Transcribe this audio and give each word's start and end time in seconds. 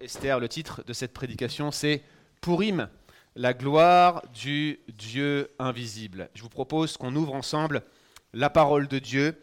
Esther. 0.00 0.40
Le 0.40 0.48
titre 0.48 0.82
de 0.86 0.92
cette 0.92 1.12
prédication, 1.12 1.70
c'est 1.70 2.02
Pourim, 2.40 2.88
la 3.36 3.54
gloire 3.54 4.22
du 4.32 4.80
Dieu 4.88 5.50
invisible. 5.58 6.28
Je 6.34 6.42
vous 6.42 6.48
propose 6.48 6.96
qu'on 6.96 7.14
ouvre 7.16 7.34
ensemble 7.34 7.82
la 8.32 8.50
parole 8.50 8.86
de 8.88 8.98
Dieu 8.98 9.40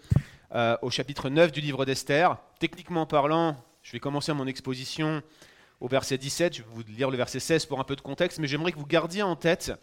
euh, 0.54 0.78
au 0.82 0.90
chapitre 0.90 1.30
9 1.30 1.52
du 1.52 1.62
livre 1.62 1.86
d'Esther. 1.86 2.38
Techniquement 2.60 3.06
parlant, 3.06 3.56
je 3.82 3.92
vais 3.92 4.00
commencer 4.00 4.34
mon 4.34 4.48
exposition 4.48 5.22
au 5.80 5.88
verset 5.88 6.18
17. 6.18 6.56
Je 6.56 6.62
vais 6.62 6.68
vous 6.72 6.84
lire 6.88 7.10
le 7.10 7.18
verset 7.18 7.40
16 7.40 7.66
pour 7.66 7.80
un 7.80 7.84
peu 7.84 7.96
de 7.96 8.02
contexte, 8.02 8.40
mais 8.40 8.48
j'aimerais 8.48 8.72
que 8.72 8.80
vous 8.80 8.86
gardiez 8.86 9.24
en 9.24 9.36
tête 9.36 9.74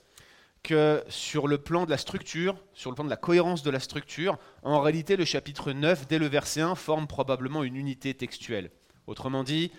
que 0.63 1.03
sur 1.09 1.47
le 1.47 1.59
plan 1.59 1.85
de 1.85 1.91
la 1.91 1.99
structure, 1.99 2.57
sur 2.73 2.91
le 2.91 2.95
plan 2.95 3.05
de 3.05 3.11
la 3.11 3.17
cohérence 3.17 3.63
de 3.63 3.71
la 3.71 3.81
structure, 3.81 4.39
en 4.63 4.81
réalité, 4.81 5.17
le 5.17 5.25
chapitre 5.25 5.73
9, 5.73 6.09
dès 6.09 6.19
le 6.19 6.27
verset 6.27 6.63
1, 6.63 6.75
forme 6.75 7.07
probablement 7.07 7.63
une 7.63 7.77
unité 7.77 8.15
textuelle. 8.15 8.71
Autrement 9.07 9.45
dit, 9.45 9.71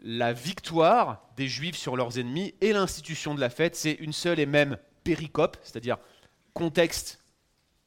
la 0.00 0.32
victoire 0.32 1.28
des 1.36 1.48
Juifs 1.48 1.76
sur 1.76 1.96
leurs 1.96 2.18
ennemis 2.18 2.54
et 2.60 2.72
l'institution 2.72 3.34
de 3.34 3.40
la 3.40 3.50
fête, 3.50 3.76
c'est 3.76 3.92
une 3.92 4.12
seule 4.12 4.40
et 4.40 4.46
même 4.46 4.78
péricope, 5.04 5.56
c'est-à-dire 5.62 5.98
contexte 6.54 7.20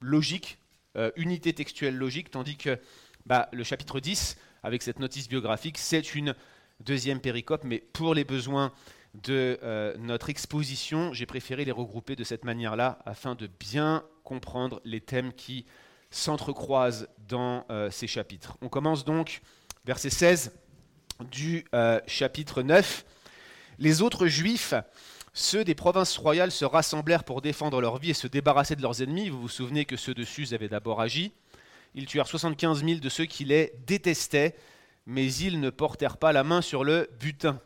logique, 0.01 0.57
euh, 0.97 1.11
unité 1.15 1.53
textuelle 1.53 1.95
logique, 1.95 2.31
tandis 2.31 2.57
que 2.57 2.79
bah, 3.25 3.49
le 3.53 3.63
chapitre 3.63 3.99
10, 3.99 4.37
avec 4.63 4.81
cette 4.81 4.99
notice 4.99 5.27
biographique, 5.27 5.77
c'est 5.77 6.15
une 6.15 6.35
deuxième 6.79 7.19
péricope, 7.19 7.63
mais 7.63 7.79
pour 7.79 8.13
les 8.13 8.23
besoins 8.23 8.71
de 9.13 9.59
euh, 9.63 9.95
notre 9.97 10.29
exposition, 10.29 11.13
j'ai 11.13 11.25
préféré 11.25 11.65
les 11.65 11.71
regrouper 11.71 12.15
de 12.15 12.23
cette 12.23 12.45
manière-là 12.45 12.99
afin 13.05 13.35
de 13.35 13.47
bien 13.47 14.03
comprendre 14.23 14.81
les 14.85 15.01
thèmes 15.01 15.33
qui 15.33 15.65
s'entrecroisent 16.09 17.07
dans 17.27 17.65
euh, 17.69 17.89
ces 17.91 18.07
chapitres. 18.07 18.57
On 18.61 18.69
commence 18.69 19.05
donc 19.05 19.41
verset 19.85 20.09
16 20.09 20.53
du 21.23 21.65
euh, 21.73 21.99
chapitre 22.07 22.61
9. 22.63 23.05
Les 23.79 24.01
autres 24.01 24.27
juifs, 24.27 24.73
ceux 25.33 25.63
des 25.63 25.75
provinces 25.75 26.17
royales, 26.17 26.51
se 26.51 26.65
rassemblèrent 26.65 27.23
pour 27.23 27.41
défendre 27.41 27.81
leur 27.81 27.97
vie 27.97 28.11
et 28.11 28.15
se 28.15 28.27
débarrasser 28.27 28.75
de 28.75 28.81
leurs 28.81 29.01
ennemis. 29.01 29.29
Vous 29.29 29.41
vous 29.41 29.49
souvenez 29.49 29.85
que 29.85 29.95
ceux 29.95 30.13
de 30.13 30.23
Suse 30.23 30.53
avaient 30.53 30.69
d'abord 30.69 31.01
agi. 31.01 31.31
Ils 31.95 32.05
tuèrent 32.05 32.27
75 32.27 32.83
000 32.83 32.99
de 32.99 33.09
ceux 33.09 33.25
qui 33.25 33.45
les 33.45 33.73
détestaient, 33.85 34.55
mais 35.05 35.31
ils 35.33 35.59
ne 35.59 35.69
portèrent 35.69 36.17
pas 36.17 36.31
la 36.31 36.43
main 36.43 36.61
sur 36.61 36.83
le 36.83 37.09
butin 37.19 37.59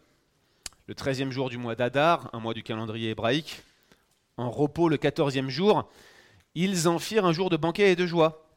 le 0.88 0.94
treizième 0.94 1.32
jour 1.32 1.50
du 1.50 1.58
mois 1.58 1.76
d'Adar, 1.76 2.30
un 2.34 2.40
mois 2.40 2.54
du 2.54 2.62
calendrier 2.62 3.10
hébraïque, 3.10 3.62
en 4.38 4.52
repos 4.52 4.88
le 4.88 4.98
quatorzième 4.98 5.50
jour, 5.50 5.90
ils 6.54 6.88
en 6.88 7.00
firent 7.00 7.26
un 7.26 7.34
jour 7.34 7.50
de 7.50 7.58
banquet 7.58 7.92
et 7.92 7.96
de 7.96 8.06
joie. 8.06 8.48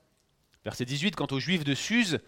Verset 0.64 0.84
18, 0.84 1.17
quant 1.17 1.28
aux 1.30 1.41
Juifs 1.41 1.64
de 1.64 1.75
Suse, 1.75 2.20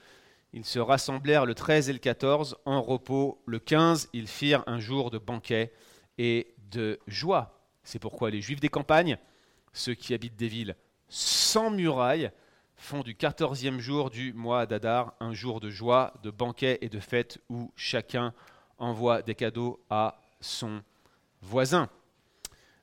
ils 0.53 0.65
se 0.65 0.79
rassemblèrent 0.79 1.47
le 1.47 1.55
13 1.55 1.91
et 1.91 1.93
le 1.93 1.99
14, 1.99 2.57
en 2.65 2.83
repos 2.83 3.43
le 3.47 3.59
15, 3.59 4.09
ils 4.13 4.27
firent 4.27 4.65
un 4.67 4.81
jour 4.81 5.11
de 5.11 5.19
banquet 5.19 5.73
et 6.19 6.55
de 6.71 6.99
joie. 7.07 7.61
C'est 7.85 7.99
pourquoi 7.99 8.31
les 8.31 8.41
Juifs 8.41 8.61
des 8.61 8.69
campagnes, 8.69 9.19
ceux 9.73 9.95
qui 9.95 10.15
habitent 10.15 10.37
des 10.37 10.49
villes 10.49 10.77
sans 11.09 11.71
murailles, 11.71 12.31
font 12.77 13.03
du 13.03 13.15
quatorzième 13.15 13.79
jour 13.79 14.11
du 14.11 14.33
mois 14.33 14.67
d'Adar 14.67 15.15
un 15.21 15.35
jour 15.35 15.61
de 15.61 15.71
joie, 15.71 16.15
de 16.23 16.31
banquet 16.31 16.79
et 16.81 16.89
de 16.89 16.99
fête 16.99 17.39
où 17.51 17.71
chacun 17.77 18.33
envoie 18.79 19.23
des 19.23 19.35
cadeaux 19.35 19.85
à 19.91 20.21
son 20.41 20.83
voisin. 21.43 21.91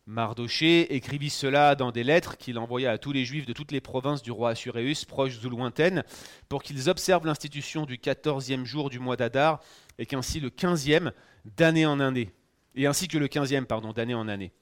Mardoché 0.08 0.95
écrivit 0.95 1.30
cela 1.30 1.75
dans 1.75 1.91
des 1.91 2.05
lettres 2.05 2.38
qu'il 2.38 2.58
envoya 2.59 2.91
à 2.91 2.97
tous 2.97 3.11
les 3.11 3.25
juifs 3.25 3.45
de 3.45 3.52
toutes 3.52 3.73
les 3.73 3.81
provinces 3.81 4.22
du 4.22 4.31
roi 4.31 4.52
Assuréus, 4.52 5.03
proches 5.03 5.44
ou 5.44 5.50
lointaines, 5.50 6.05
pour 6.47 6.63
qu'ils 6.63 6.89
observent 6.89 7.25
l'institution 7.25 7.86
du 7.86 7.97
quatorzième 7.97 8.63
jour 8.63 8.89
du 8.89 9.00
mois 9.00 9.17
d'Adar, 9.17 9.59
et 10.00 10.05
qu'ainsi 10.05 10.39
le 10.39 10.50
quinzième 10.50 11.11
d'année 11.44 11.85
en 11.85 12.00
année, 12.00 12.31
et 12.75 12.88
ainsi 12.88 13.09
que 13.09 13.17
le 13.17 13.28
quinzième, 13.28 13.66
pardon, 13.66 13.91
d'année 13.91 14.13
en 14.13 14.30
année. 14.30 14.53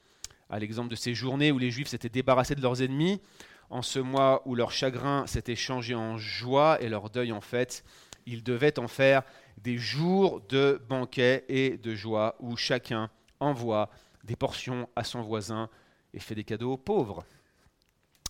À 0.49 0.57
l'exemple 0.57 0.89
de 0.89 0.95
ces 0.95 1.13
journées 1.13 1.51
où 1.51 1.59
les 1.59 1.69
juifs 1.69 1.89
s'étaient 1.89 2.09
débarrassés 2.09 2.55
de 2.55 2.61
leurs 2.61 2.81
ennemis, 2.81 3.21
en 3.69 3.83
ce 3.83 3.99
mois 3.99 4.41
où 4.45 4.55
leur 4.55 4.71
chagrin 4.71 5.27
s'était 5.27 5.55
changé 5.55 5.93
en 5.93 6.17
joie 6.17 6.81
et 6.81 6.89
leur 6.89 7.11
deuil 7.11 7.31
en 7.31 7.41
fête, 7.41 7.83
ils 8.25 8.41
devaient 8.41 8.79
en 8.79 8.87
faire 8.87 9.21
des 9.59 9.77
jours 9.77 10.41
de 10.49 10.81
banquet 10.89 11.45
et 11.49 11.77
de 11.77 11.93
joie 11.93 12.35
où 12.39 12.57
chacun 12.57 13.11
envoie 13.39 13.91
des 14.25 14.35
portions 14.35 14.89
à 14.95 15.03
son 15.03 15.21
voisin 15.21 15.69
et 16.13 16.19
fait 16.19 16.35
des 16.35 16.43
cadeaux 16.43 16.73
aux 16.73 16.77
pauvres. 16.77 17.25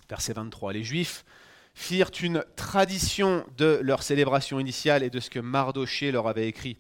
Verset 0.09 0.33
23. 0.33 0.73
Les 0.73 0.83
Juifs 0.83 1.25
firent 1.73 2.11
une 2.21 2.43
tradition 2.55 3.45
de 3.57 3.79
leur 3.81 4.03
célébration 4.03 4.59
initiale 4.59 5.03
et 5.03 5.09
de 5.09 5.19
ce 5.19 5.29
que 5.29 5.39
Mardoché 5.39 6.11
leur 6.11 6.27
avait 6.27 6.47
écrit. 6.47 6.77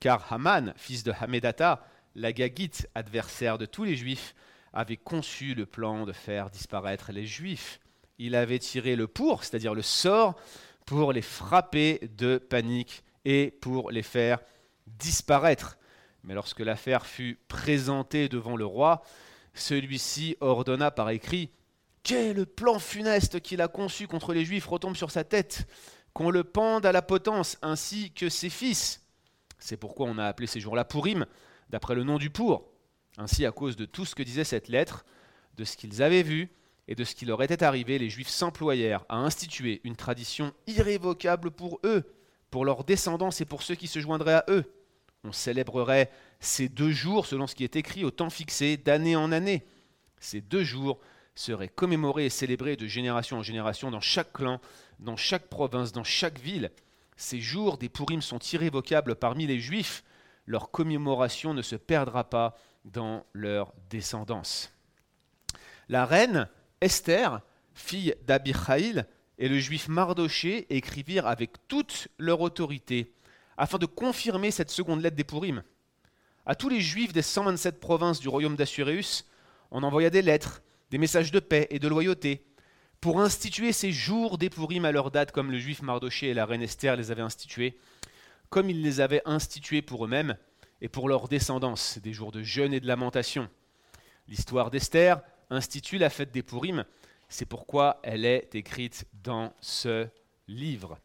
Car 0.00 0.32
Haman, 0.32 0.74
fils 0.76 1.04
de 1.04 1.12
Hamedata, 1.20 1.86
l'Agagite, 2.14 2.88
adversaire 2.94 3.58
de 3.58 3.66
tous 3.66 3.84
les 3.84 3.96
Juifs, 3.96 4.34
avait 4.72 4.96
conçu 4.96 5.54
le 5.54 5.66
plan 5.66 6.06
de 6.06 6.12
faire 6.12 6.50
disparaître 6.50 7.12
les 7.12 7.26
Juifs. 7.26 7.80
Il 8.18 8.34
avait 8.34 8.58
tiré 8.58 8.96
le 8.96 9.06
pour, 9.06 9.44
c'est-à-dire 9.44 9.74
le 9.74 9.82
sort, 9.82 10.34
pour 10.86 11.12
les 11.12 11.22
frapper 11.22 12.00
de 12.16 12.38
panique 12.38 13.04
et 13.24 13.50
pour 13.50 13.90
les 13.90 14.02
faire 14.02 14.40
disparaître. 14.86 15.78
Mais 16.24 16.34
lorsque 16.34 16.60
l'affaire 16.60 17.06
fut 17.06 17.38
présentée 17.48 18.28
devant 18.28 18.56
le 18.56 18.64
roi, 18.64 19.02
celui-ci 19.54 20.36
ordonna 20.40 20.90
par 20.90 21.10
écrit 21.10 21.50
Quel 22.02 22.46
plan 22.46 22.78
funeste 22.78 23.40
qu'il 23.40 23.60
a 23.60 23.68
conçu 23.68 24.06
contre 24.06 24.32
les 24.32 24.44
Juifs 24.44 24.66
retombe 24.66 24.96
sur 24.96 25.10
sa 25.10 25.24
tête, 25.24 25.66
qu'on 26.12 26.30
le 26.30 26.44
pende 26.44 26.86
à 26.86 26.92
la 26.92 27.02
potence, 27.02 27.58
ainsi 27.62 28.12
que 28.12 28.28
ses 28.28 28.50
fils. 28.50 29.00
C'est 29.58 29.76
pourquoi 29.76 30.06
on 30.06 30.18
a 30.18 30.26
appelé 30.26 30.46
ces 30.46 30.60
jours-là 30.60 30.84
Pourim, 30.84 31.26
d'après 31.70 31.94
le 31.94 32.04
nom 32.04 32.18
du 32.18 32.30
pour. 32.30 32.68
Ainsi, 33.18 33.44
à 33.44 33.52
cause 33.52 33.76
de 33.76 33.84
tout 33.84 34.04
ce 34.04 34.14
que 34.14 34.22
disait 34.22 34.44
cette 34.44 34.68
lettre, 34.68 35.04
de 35.56 35.64
ce 35.64 35.76
qu'ils 35.76 36.02
avaient 36.02 36.22
vu 36.22 36.50
et 36.88 36.94
de 36.94 37.04
ce 37.04 37.14
qui 37.14 37.26
leur 37.26 37.42
était 37.42 37.62
arrivé, 37.62 37.98
les 37.98 38.08
Juifs 38.08 38.28
s'employèrent 38.28 39.04
à 39.08 39.16
instituer 39.16 39.80
une 39.84 39.96
tradition 39.96 40.52
irrévocable 40.66 41.50
pour 41.50 41.78
eux 41.84 42.04
pour 42.52 42.64
leurs 42.64 42.84
descendants 42.84 43.30
et 43.30 43.44
pour 43.44 43.62
ceux 43.62 43.74
qui 43.74 43.88
se 43.88 43.98
joindraient 43.98 44.34
à 44.34 44.44
eux. 44.48 44.70
On 45.24 45.32
célébrerait 45.32 46.10
ces 46.40 46.68
deux 46.68 46.90
jours, 46.90 47.26
selon 47.26 47.46
ce 47.46 47.54
qui 47.54 47.62
est 47.62 47.76
écrit, 47.76 48.04
au 48.04 48.10
temps 48.10 48.30
fixé, 48.30 48.76
d'année 48.76 49.14
en 49.14 49.30
année. 49.30 49.64
Ces 50.18 50.40
deux 50.40 50.64
jours 50.64 50.98
seraient 51.36 51.68
commémorés 51.68 52.26
et 52.26 52.30
célébrés 52.30 52.76
de 52.76 52.88
génération 52.88 53.38
en 53.38 53.42
génération 53.42 53.90
dans 53.92 54.00
chaque 54.00 54.32
clan, 54.32 54.60
dans 54.98 55.16
chaque 55.16 55.48
province, 55.48 55.92
dans 55.92 56.04
chaque 56.04 56.40
ville. 56.40 56.72
Ces 57.16 57.40
jours 57.40 57.78
des 57.78 57.88
Pourim 57.88 58.20
sont 58.20 58.40
irrévocables 58.40 59.14
parmi 59.14 59.46
les 59.46 59.60
Juifs. 59.60 60.02
Leur 60.46 60.72
commémoration 60.72 61.54
ne 61.54 61.62
se 61.62 61.76
perdra 61.76 62.28
pas 62.28 62.56
dans 62.84 63.24
leur 63.32 63.72
descendance. 63.90 64.72
La 65.88 66.04
reine 66.04 66.48
Esther, 66.80 67.42
fille 67.74 68.16
d'Abichaïl, 68.26 69.06
et 69.38 69.48
le 69.48 69.58
juif 69.58 69.88
Mardoché 69.88 70.66
écrivirent 70.74 71.26
avec 71.26 71.68
toute 71.68 72.08
leur 72.18 72.40
autorité, 72.40 73.12
afin 73.56 73.78
de 73.78 73.86
confirmer 73.86 74.50
cette 74.50 74.70
seconde 74.70 75.02
lettre 75.02 75.16
des 75.16 75.24
Pourim. 75.24 75.62
À 76.46 76.54
tous 76.54 76.68
les 76.68 76.80
juifs 76.80 77.12
des 77.12 77.22
127 77.22 77.80
provinces 77.80 78.20
du 78.20 78.28
royaume 78.28 78.56
d'Assuréus, 78.56 79.28
on 79.70 79.82
envoya 79.82 80.10
des 80.10 80.22
lettres, 80.22 80.62
des 80.90 80.98
messages 80.98 81.30
de 81.30 81.40
paix 81.40 81.66
et 81.70 81.78
de 81.78 81.88
loyauté, 81.88 82.44
pour 83.00 83.20
instituer 83.20 83.72
ces 83.72 83.92
jours 83.92 84.38
des 84.38 84.50
Pourim 84.50 84.84
à 84.84 84.92
leur 84.92 85.10
date, 85.10 85.32
comme 85.32 85.50
le 85.50 85.58
juif 85.58 85.82
Mardoché 85.82 86.28
et 86.28 86.34
la 86.34 86.46
reine 86.46 86.62
Esther 86.62 86.96
les 86.96 87.10
avaient 87.10 87.22
institués, 87.22 87.78
comme 88.48 88.70
ils 88.70 88.82
les 88.82 89.00
avaient 89.00 89.22
institués 89.24 89.82
pour 89.82 90.04
eux-mêmes 90.04 90.36
et 90.80 90.88
pour 90.88 91.08
leurs 91.08 91.28
descendants, 91.28 91.74
des 92.02 92.12
jours 92.12 92.32
de 92.32 92.42
jeûne 92.42 92.74
et 92.74 92.80
de 92.80 92.86
lamentation. 92.86 93.48
L'histoire 94.28 94.70
d'Esther 94.70 95.20
institue 95.50 95.98
la 95.98 96.10
fête 96.10 96.32
des 96.32 96.42
Pourim 96.42 96.84
c'est 97.32 97.46
pourquoi 97.46 97.98
elle 98.02 98.26
est 98.26 98.54
écrite 98.54 99.06
dans 99.24 99.54
ce 99.60 100.06
livre. 100.48 100.98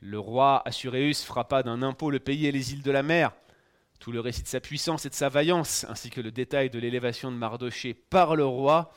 Le 0.00 0.18
roi 0.18 0.62
Assuréus 0.64 1.24
frappa 1.24 1.62
d'un 1.62 1.82
impôt 1.82 2.10
le 2.10 2.20
pays 2.20 2.46
et 2.46 2.52
les 2.52 2.72
îles 2.72 2.82
de 2.82 2.90
la 2.90 3.02
mer. 3.02 3.32
Tout 3.98 4.12
le 4.12 4.20
récit 4.20 4.42
de 4.42 4.48
sa 4.48 4.60
puissance 4.60 5.06
et 5.06 5.08
de 5.08 5.14
sa 5.14 5.28
vaillance, 5.28 5.84
ainsi 5.88 6.08
que 6.10 6.20
le 6.20 6.30
détail 6.30 6.70
de 6.70 6.78
l'élévation 6.78 7.32
de 7.32 7.36
Mardoché 7.36 7.94
par 7.94 8.36
le 8.36 8.44
roi, 8.44 8.92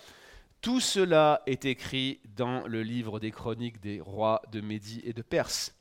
tout 0.61 0.79
cela 0.79 1.41
est 1.47 1.65
écrit 1.65 2.19
dans 2.35 2.67
le 2.67 2.83
livre 2.83 3.19
des 3.19 3.31
chroniques 3.31 3.81
des 3.81 3.99
rois 3.99 4.43
de 4.51 4.61
Médie 4.61 5.01
et 5.03 5.13
de 5.13 5.23
Perse. 5.23 5.75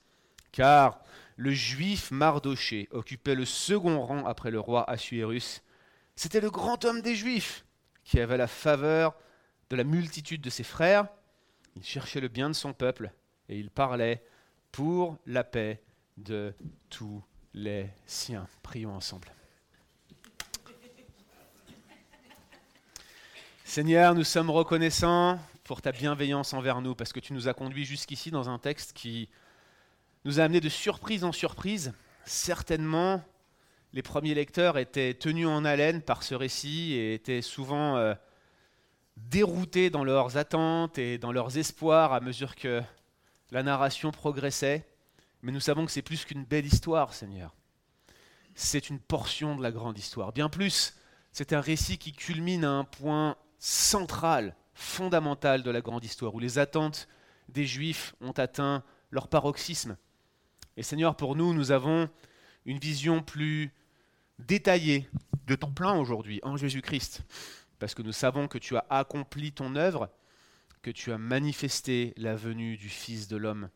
Car 0.53 1.01
le 1.37 1.51
juif 1.51 2.11
Mardoché 2.11 2.89
occupait 2.91 3.35
le 3.35 3.45
second 3.45 4.01
rang 4.01 4.25
après 4.25 4.51
le 4.51 4.59
roi 4.59 4.89
Assuérus. 4.89 5.63
C'était 6.17 6.41
le 6.41 6.51
grand 6.51 6.85
homme 6.87 7.03
des 7.03 7.15
juifs 7.15 7.67
qui 8.05 8.21
avait 8.21 8.39
la 8.39 8.47
faveur 8.47 9.15
de 9.69 9.77
la 9.77 9.85
multitude 9.85 10.41
de 10.41 10.51
ses 10.51 10.65
frères, 10.65 11.07
il 11.77 11.85
cherchait 11.85 12.21
le 12.21 12.29
bien 12.29 12.49
de 12.49 12.55
son 12.55 12.73
peuple 12.73 13.13
et 13.49 13.59
il 13.59 13.71
parlait 13.71 14.23
pour 14.73 15.19
la 15.27 15.45
paix 15.45 15.83
de 16.17 16.55
tous 16.89 17.23
les 17.55 17.89
siens. 18.07 18.47
Prions 18.63 18.95
ensemble. 18.95 19.29
Seigneur, 23.65 24.15
nous 24.15 24.25
sommes 24.25 24.51
reconnaissants 24.51 25.39
pour 25.63 25.81
ta 25.81 25.93
bienveillance 25.93 26.53
envers 26.55 26.81
nous, 26.81 26.97
parce 26.97 27.13
que 27.13 27.21
tu 27.21 27.33
nous 27.33 27.47
as 27.47 27.55
conduits 27.55 27.85
jusqu'ici 27.85 28.33
dans 28.33 28.49
un 28.49 28.59
texte 28.59 28.93
qui 28.93 29.29
nous 30.25 30.41
a 30.41 30.45
amenés 30.45 30.61
de 30.61 30.69
surprise 30.69 31.23
en 31.23 31.31
surprise. 31.31 31.93
Certainement, 32.25 33.23
les 33.93 34.03
premiers 34.03 34.35
lecteurs 34.35 34.79
étaient 34.79 35.15
tenus 35.15 35.47
en 35.47 35.65
haleine 35.65 36.03
par 36.03 36.25
ce 36.25 36.35
récit 36.35 36.95
et 36.95 37.15
étaient 37.15 37.43
souvent 37.43 37.97
euh, 37.97 38.15
déroutés 39.17 39.91
dans 39.91 40.05
leurs 40.05 40.37
attentes 40.37 40.99
et 40.99 41.19
dans 41.19 41.33
leurs 41.33 41.57
espoirs 41.57 42.13
à 42.13 42.21
mesure 42.21 42.57
que 42.57 42.83
la 43.51 43.63
narration 43.63 44.11
progressait. 44.11 44.87
Mais 45.43 45.53
nous 45.53 45.61
savons 45.61 45.87
que 45.87 45.93
c'est 45.93 46.03
plus 46.03 46.25
qu'une 46.25 46.45
belle 46.45 46.67
histoire, 46.67 47.15
Seigneur. 47.15 47.55
C'est 48.55 48.91
une 48.91 48.99
portion 48.99 49.57
de 49.57 49.63
la 49.63 49.73
grande 49.73 49.99
histoire. 49.99 50.33
Bien 50.33 50.49
plus, 50.49 50.95
c'est 51.33 51.53
un 51.53 51.61
récit 51.61 51.99
qui 51.99 52.13
culmine 52.13 52.65
à 52.65 52.71
un 52.71 52.85
point 52.85 53.37
central, 53.59 54.55
fondamental 54.75 55.63
de 55.63 55.71
la 55.71 55.81
grande 55.81 56.05
histoire, 56.05 56.35
où 56.35 56.41
les 56.41 56.59
attentes 56.59 57.09
des 57.49 57.67
Juifs 57.67 58.15
ont 58.21 58.33
atteint 58.33 58.83
leur 59.11 59.29
paroxysme. 59.29 59.97
Et 60.77 60.83
Seigneur, 60.83 61.17
pour 61.17 61.37
nous, 61.37 61.55
nous 61.55 61.73
avons 61.73 62.09
une 62.67 62.79
vision 62.79 63.23
plus 63.23 63.73
détaillée 64.39 65.09
de 65.47 65.55
ton 65.55 65.73
plan 65.73 65.99
aujourd'hui 66.01 66.41
en 66.43 66.57
Jésus-Christ, 66.57 67.23
parce 67.79 67.95
que 67.95 68.03
nous 68.03 68.13
savons 68.13 68.49
que 68.49 68.59
tu 68.59 68.77
as 68.77 68.87
accompli 68.89 69.53
ton 69.53 69.75
œuvre, 69.77 70.11
que 70.83 70.91
tu 70.91 71.13
as 71.13 71.19
manifesté 71.19 72.15
la 72.17 72.35
venue 72.37 72.77
du 72.77 72.89
Fils 72.89 73.29
de 73.29 73.37
l'homme, 73.37 73.69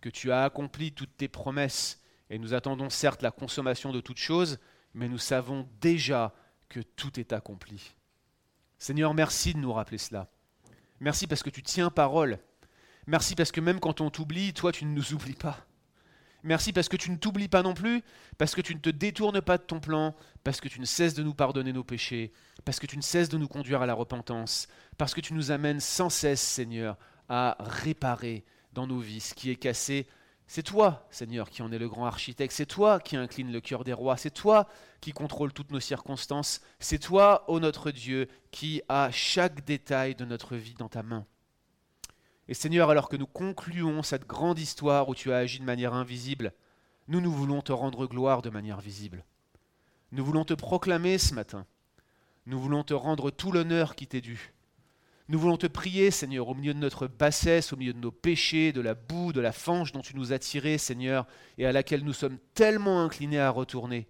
que 0.00 0.08
tu 0.08 0.32
as 0.32 0.44
accompli 0.44 0.92
toutes 0.92 1.16
tes 1.16 1.28
promesses, 1.28 2.02
et 2.30 2.38
nous 2.38 2.54
attendons 2.54 2.90
certes 2.90 3.22
la 3.22 3.30
consommation 3.30 3.92
de 3.92 4.00
toutes 4.00 4.18
choses, 4.18 4.58
mais 4.94 5.08
nous 5.08 5.18
savons 5.18 5.68
déjà 5.80 6.34
que 6.68 6.80
tout 6.80 7.20
est 7.20 7.32
accompli. 7.32 7.94
Seigneur, 8.78 9.14
merci 9.14 9.54
de 9.54 9.58
nous 9.58 9.72
rappeler 9.72 9.98
cela. 9.98 10.28
Merci 11.00 11.26
parce 11.26 11.42
que 11.42 11.50
tu 11.50 11.62
tiens 11.62 11.90
parole. 11.90 12.38
Merci 13.06 13.34
parce 13.34 13.52
que 13.52 13.60
même 13.60 13.80
quand 13.80 14.00
on 14.00 14.10
t'oublie, 14.10 14.52
toi, 14.52 14.72
tu 14.72 14.84
ne 14.84 14.92
nous 14.92 15.12
oublies 15.12 15.34
pas. 15.34 15.66
Merci 16.44 16.74
parce 16.74 16.90
que 16.90 16.98
tu 16.98 17.10
ne 17.10 17.16
t'oublies 17.16 17.48
pas 17.48 17.62
non 17.62 17.72
plus, 17.72 18.02
parce 18.36 18.54
que 18.54 18.60
tu 18.60 18.74
ne 18.74 18.80
te 18.80 18.90
détournes 18.90 19.40
pas 19.40 19.56
de 19.56 19.62
ton 19.62 19.80
plan, 19.80 20.14
parce 20.44 20.60
que 20.60 20.68
tu 20.68 20.78
ne 20.78 20.84
cesses 20.84 21.14
de 21.14 21.22
nous 21.22 21.32
pardonner 21.32 21.72
nos 21.72 21.84
péchés, 21.84 22.32
parce 22.66 22.78
que 22.78 22.86
tu 22.86 22.98
ne 22.98 23.02
cesses 23.02 23.30
de 23.30 23.38
nous 23.38 23.48
conduire 23.48 23.80
à 23.80 23.86
la 23.86 23.94
repentance, 23.94 24.68
parce 24.98 25.14
que 25.14 25.22
tu 25.22 25.32
nous 25.32 25.50
amènes 25.50 25.80
sans 25.80 26.10
cesse, 26.10 26.42
Seigneur, 26.42 26.98
à 27.30 27.56
réparer 27.60 28.44
dans 28.74 28.86
nos 28.86 28.98
vies 28.98 29.20
ce 29.20 29.32
qui 29.32 29.50
est 29.50 29.56
cassé. 29.56 30.06
C'est 30.46 30.62
toi, 30.62 31.06
Seigneur, 31.10 31.48
qui 31.48 31.62
en 31.62 31.72
es 31.72 31.78
le 31.78 31.88
grand 31.88 32.04
architecte, 32.04 32.52
c'est 32.52 32.66
toi 32.66 33.00
qui 33.00 33.16
incline 33.16 33.50
le 33.50 33.62
cœur 33.62 33.82
des 33.82 33.94
rois, 33.94 34.18
c'est 34.18 34.30
toi 34.30 34.68
qui 35.00 35.12
contrôle 35.12 35.54
toutes 35.54 35.70
nos 35.70 35.80
circonstances, 35.80 36.60
c'est 36.78 36.98
toi, 36.98 37.44
ô 37.48 37.58
notre 37.58 37.90
Dieu, 37.90 38.28
qui 38.50 38.82
a 38.90 39.10
chaque 39.10 39.64
détail 39.64 40.14
de 40.14 40.26
notre 40.26 40.56
vie 40.56 40.74
dans 40.74 40.90
ta 40.90 41.02
main. 41.02 41.24
Et 42.48 42.54
Seigneur, 42.54 42.90
alors 42.90 43.08
que 43.08 43.16
nous 43.16 43.26
concluons 43.26 44.02
cette 44.02 44.26
grande 44.26 44.58
histoire 44.58 45.08
où 45.08 45.14
tu 45.14 45.32
as 45.32 45.38
agi 45.38 45.58
de 45.58 45.64
manière 45.64 45.94
invisible, 45.94 46.52
nous, 47.08 47.20
nous 47.20 47.32
voulons 47.32 47.62
te 47.62 47.72
rendre 47.72 48.06
gloire 48.06 48.42
de 48.42 48.50
manière 48.50 48.80
visible. 48.80 49.24
Nous 50.12 50.24
voulons 50.24 50.44
te 50.44 50.54
proclamer 50.54 51.18
ce 51.18 51.34
matin. 51.34 51.66
Nous 52.46 52.58
voulons 52.60 52.82
te 52.82 52.94
rendre 52.94 53.30
tout 53.30 53.52
l'honneur 53.52 53.94
qui 53.94 54.06
t'est 54.06 54.20
dû. 54.20 54.52
Nous 55.28 55.38
voulons 55.38 55.56
te 55.56 55.66
prier, 55.66 56.10
Seigneur, 56.10 56.48
au 56.48 56.54
milieu 56.54 56.74
de 56.74 56.78
notre 56.78 57.06
bassesse, 57.06 57.72
au 57.72 57.76
milieu 57.76 57.94
de 57.94 57.98
nos 57.98 58.10
péchés, 58.10 58.72
de 58.72 58.82
la 58.82 58.94
boue, 58.94 59.32
de 59.32 59.40
la 59.40 59.52
fange 59.52 59.92
dont 59.92 60.02
tu 60.02 60.14
nous 60.14 60.34
as 60.34 60.38
tirés, 60.38 60.76
Seigneur, 60.76 61.26
et 61.56 61.64
à 61.64 61.72
laquelle 61.72 62.04
nous 62.04 62.12
sommes 62.12 62.38
tellement 62.52 63.02
inclinés 63.02 63.40
à 63.40 63.48
retourner. 63.48 64.06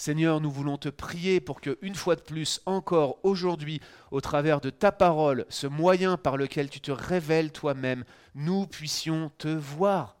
Seigneur, 0.00 0.40
nous 0.40 0.50
voulons 0.50 0.78
te 0.78 0.88
prier 0.88 1.42
pour 1.42 1.60
que, 1.60 1.76
une 1.82 1.94
fois 1.94 2.16
de 2.16 2.22
plus, 2.22 2.62
encore 2.64 3.18
aujourd'hui, 3.22 3.82
au 4.10 4.22
travers 4.22 4.62
de 4.62 4.70
ta 4.70 4.92
parole, 4.92 5.44
ce 5.50 5.66
moyen 5.66 6.16
par 6.16 6.38
lequel 6.38 6.70
tu 6.70 6.80
te 6.80 6.90
révèles 6.90 7.52
toi-même, 7.52 8.04
nous 8.34 8.66
puissions 8.66 9.30
te 9.36 9.48
voir. 9.48 10.16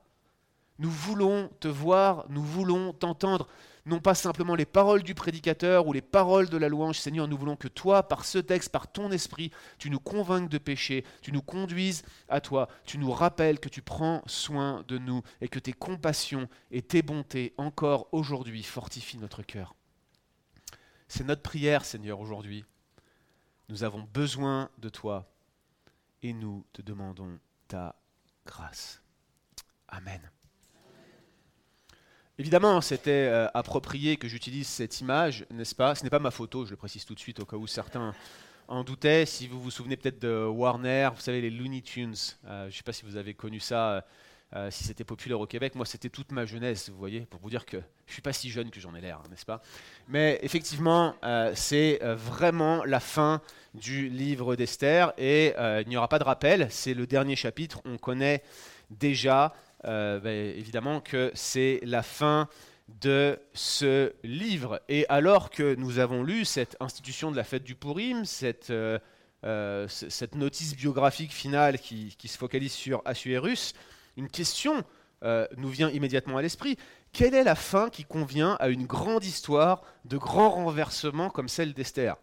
Nous 0.78 0.90
voulons 0.90 1.48
te 1.60 1.68
voir, 1.68 2.26
nous 2.28 2.42
voulons 2.42 2.92
t'entendre 2.92 3.48
non 3.86 4.00
pas 4.00 4.14
simplement 4.14 4.54
les 4.54 4.66
paroles 4.66 5.02
du 5.02 5.14
prédicateur 5.14 5.86
ou 5.86 5.92
les 5.92 6.02
paroles 6.02 6.48
de 6.48 6.56
la 6.56 6.68
louange, 6.68 6.98
Seigneur, 6.98 7.28
nous 7.28 7.36
voulons 7.36 7.56
que 7.56 7.68
toi, 7.68 8.06
par 8.06 8.24
ce 8.24 8.38
texte, 8.38 8.70
par 8.70 8.90
ton 8.92 9.10
esprit, 9.10 9.50
tu 9.78 9.90
nous 9.90 10.00
convainques 10.00 10.50
de 10.50 10.58
péché, 10.58 11.04
tu 11.22 11.32
nous 11.32 11.42
conduises 11.42 12.02
à 12.28 12.40
toi, 12.40 12.68
tu 12.84 12.98
nous 12.98 13.10
rappelles 13.10 13.60
que 13.60 13.68
tu 13.68 13.82
prends 13.82 14.22
soin 14.26 14.84
de 14.88 14.98
nous 14.98 15.22
et 15.40 15.48
que 15.48 15.58
tes 15.58 15.72
compassions 15.72 16.48
et 16.70 16.82
tes 16.82 17.02
bontés, 17.02 17.54
encore 17.56 18.08
aujourd'hui, 18.12 18.62
fortifient 18.62 19.18
notre 19.18 19.42
cœur. 19.42 19.74
C'est 21.08 21.24
notre 21.24 21.42
prière, 21.42 21.84
Seigneur, 21.84 22.20
aujourd'hui. 22.20 22.64
Nous 23.68 23.84
avons 23.84 24.02
besoin 24.02 24.70
de 24.78 24.88
toi 24.88 25.30
et 26.22 26.32
nous 26.32 26.64
te 26.72 26.82
demandons 26.82 27.38
ta 27.68 27.96
grâce. 28.44 29.02
Amen. 29.88 30.20
Évidemment, 32.40 32.80
c'était 32.80 33.10
euh, 33.10 33.48
approprié 33.52 34.16
que 34.16 34.26
j'utilise 34.26 34.66
cette 34.66 35.02
image, 35.02 35.44
n'est-ce 35.50 35.74
pas? 35.74 35.94
Ce 35.94 36.02
n'est 36.02 36.08
pas 36.08 36.18
ma 36.18 36.30
photo, 36.30 36.64
je 36.64 36.70
le 36.70 36.76
précise 36.78 37.04
tout 37.04 37.14
de 37.14 37.20
suite 37.20 37.38
au 37.38 37.44
cas 37.44 37.58
où 37.58 37.66
certains 37.66 38.14
en 38.66 38.82
doutaient. 38.82 39.26
Si 39.26 39.46
vous 39.46 39.60
vous 39.60 39.70
souvenez 39.70 39.98
peut-être 39.98 40.18
de 40.22 40.46
Warner, 40.46 41.10
vous 41.14 41.20
savez, 41.20 41.42
les 41.42 41.50
Looney 41.50 41.82
Tunes, 41.82 42.14
euh, 42.46 42.62
je 42.62 42.66
ne 42.68 42.70
sais 42.70 42.82
pas 42.82 42.94
si 42.94 43.04
vous 43.04 43.16
avez 43.16 43.34
connu 43.34 43.60
ça, 43.60 44.06
euh, 44.54 44.70
si 44.70 44.84
c'était 44.84 45.04
populaire 45.04 45.38
au 45.38 45.46
Québec. 45.46 45.74
Moi, 45.74 45.84
c'était 45.84 46.08
toute 46.08 46.32
ma 46.32 46.46
jeunesse, 46.46 46.88
vous 46.88 46.96
voyez, 46.96 47.26
pour 47.26 47.40
vous 47.40 47.50
dire 47.50 47.66
que 47.66 47.76
je 47.76 48.10
ne 48.10 48.12
suis 48.14 48.22
pas 48.22 48.32
si 48.32 48.48
jeune 48.48 48.70
que 48.70 48.80
j'en 48.80 48.94
ai 48.94 49.02
l'air, 49.02 49.20
n'est-ce 49.28 49.44
pas? 49.44 49.60
Mais 50.08 50.38
effectivement, 50.40 51.16
c'est 51.54 52.00
vraiment 52.02 52.86
la 52.86 53.00
fin 53.00 53.42
du 53.74 54.08
livre 54.08 54.56
d'Esther 54.56 55.12
et 55.18 55.52
il 55.58 55.88
n'y 55.88 55.98
aura 55.98 56.08
pas 56.08 56.18
de 56.18 56.24
rappel, 56.24 56.68
c'est 56.70 56.94
le 56.94 57.06
dernier 57.06 57.36
chapitre, 57.36 57.82
on 57.84 57.98
connaît 57.98 58.42
déjà 58.88 59.52
euh, 59.86 60.20
ben, 60.20 60.54
évidemment 60.56 61.00
que 61.00 61.30
c'est 61.34 61.80
la 61.82 62.02
fin 62.02 62.48
de 63.00 63.38
ce 63.54 64.12
livre. 64.22 64.80
Et 64.88 65.06
alors 65.08 65.50
que 65.50 65.74
nous 65.76 65.98
avons 65.98 66.22
lu 66.22 66.44
cette 66.44 66.76
institution 66.80 67.30
de 67.30 67.36
la 67.36 67.44
fête 67.44 67.64
du 67.64 67.74
Purim, 67.74 68.24
cette, 68.24 68.70
euh, 68.70 68.98
euh, 69.44 69.86
notice 70.34 70.76
biographique 70.76 71.32
finale 71.32 71.78
qui, 71.78 72.14
se 72.24 72.36
focalise 72.36 72.72
sur 72.72 73.00
Assuérus, 73.04 73.72
une 74.16 74.28
question 74.28 74.84
nous 75.58 75.68
vient 75.68 75.90
immédiatement 75.90 76.38
à 76.38 76.42
l'esprit. 76.42 76.78
Quelle 77.12 77.34
est 77.34 77.44
la 77.44 77.54
fin 77.54 77.90
qui 77.90 78.04
convient 78.04 78.56
à 78.58 78.70
une 78.70 78.86
grande 78.86 79.22
histoire 79.22 79.82
de 80.06 80.16
grands 80.16 80.48
renversements 80.48 81.28
comme 81.28 81.48
celle 81.48 81.74
d'Esther? 81.74 82.16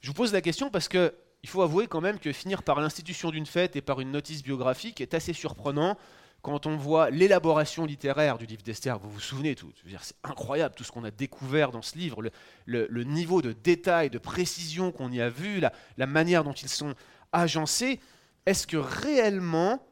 Je 0.00 0.08
vous 0.08 0.14
pose 0.14 0.32
la 0.32 0.40
question 0.40 0.70
parce 0.70 0.86
que 0.86 1.12
il 1.42 1.48
faut 1.48 1.62
avouer 1.62 1.88
quand 1.88 2.00
même 2.00 2.18
que 2.18 2.32
finir 2.32 2.62
par 2.62 2.80
l'institution 2.80 3.30
d'une 3.30 3.46
fête 3.46 3.74
et 3.76 3.82
par 3.82 4.00
une 4.00 4.10
notice 4.10 4.42
biographique 4.42 5.00
est 5.00 5.12
assez 5.12 5.34
surprenant 5.34 5.98
quand 6.44 6.66
on 6.66 6.76
voit 6.76 7.08
l'élaboration 7.08 7.86
littéraire 7.86 8.36
du 8.36 8.44
livre 8.44 8.62
d'Esther, 8.62 8.98
vous 8.98 9.08
vous 9.08 9.18
souvenez 9.18 9.54
tout, 9.54 9.72
c'est 10.02 10.14
incroyable 10.22 10.74
tout 10.74 10.84
ce 10.84 10.92
qu'on 10.92 11.02
a 11.04 11.10
découvert 11.10 11.70
dans 11.70 11.80
ce 11.80 11.96
livre, 11.96 12.22
le, 12.66 13.04
niveau 13.04 13.40
de 13.40 13.52
détail, 13.52 14.10
de 14.10 14.18
précision 14.18 14.92
qu'on 14.92 15.10
y 15.10 15.22
a 15.22 15.30
vu, 15.30 15.62
la, 15.96 16.06
manière 16.06 16.44
dont 16.44 16.52
ils 16.52 16.68
sont 16.68 16.94
agencés. 17.32 17.98
Est-ce 18.44 18.66
que 18.66 18.76
réellement, 18.76 19.82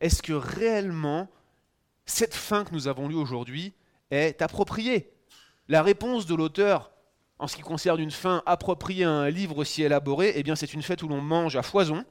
est-ce 0.00 0.20
que 0.20 0.32
réellement 0.32 1.30
cette 2.06 2.34
fin 2.34 2.64
que 2.64 2.74
nous 2.74 2.88
avons 2.88 3.06
lue 3.06 3.14
aujourd'hui 3.14 3.72
est 4.10 4.42
appropriée? 4.42 5.12
La 5.68 5.80
réponse 5.80 6.26
de 6.26 6.34
l'auteur 6.34 6.90
en 7.38 7.46
ce 7.46 7.54
qui 7.54 7.62
concerne 7.62 8.00
une 8.00 8.10
fin 8.10 8.42
appropriée 8.46 9.04
à 9.04 9.10
un 9.10 9.30
livre 9.30 9.58
aussi 9.58 9.84
élaboré, 9.84 10.32
eh 10.34 10.42
bien 10.42 10.56
c'est 10.56 10.74
une 10.74 10.82
fête 10.82 11.04
où 11.04 11.08
l'on 11.08 11.20
mange 11.20 11.54
à 11.54 11.62
foison, 11.62 12.04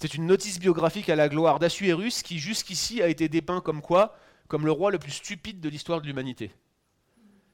c'est 0.00 0.14
une 0.14 0.26
notice 0.26 0.58
biographique 0.58 1.08
à 1.08 1.16
la 1.16 1.28
gloire 1.28 1.58
d'Assuérus 1.58 2.22
qui 2.22 2.38
jusqu'ici 2.38 3.02
a 3.02 3.08
été 3.08 3.28
dépeint 3.28 3.60
comme 3.60 3.82
quoi? 3.82 4.16
Comme 4.46 4.64
le 4.64 4.72
roi 4.72 4.90
le 4.90 4.98
plus 4.98 5.10
stupide 5.10 5.60
de 5.60 5.68
l'histoire 5.68 6.00
de 6.00 6.06
l'humanité. 6.06 6.52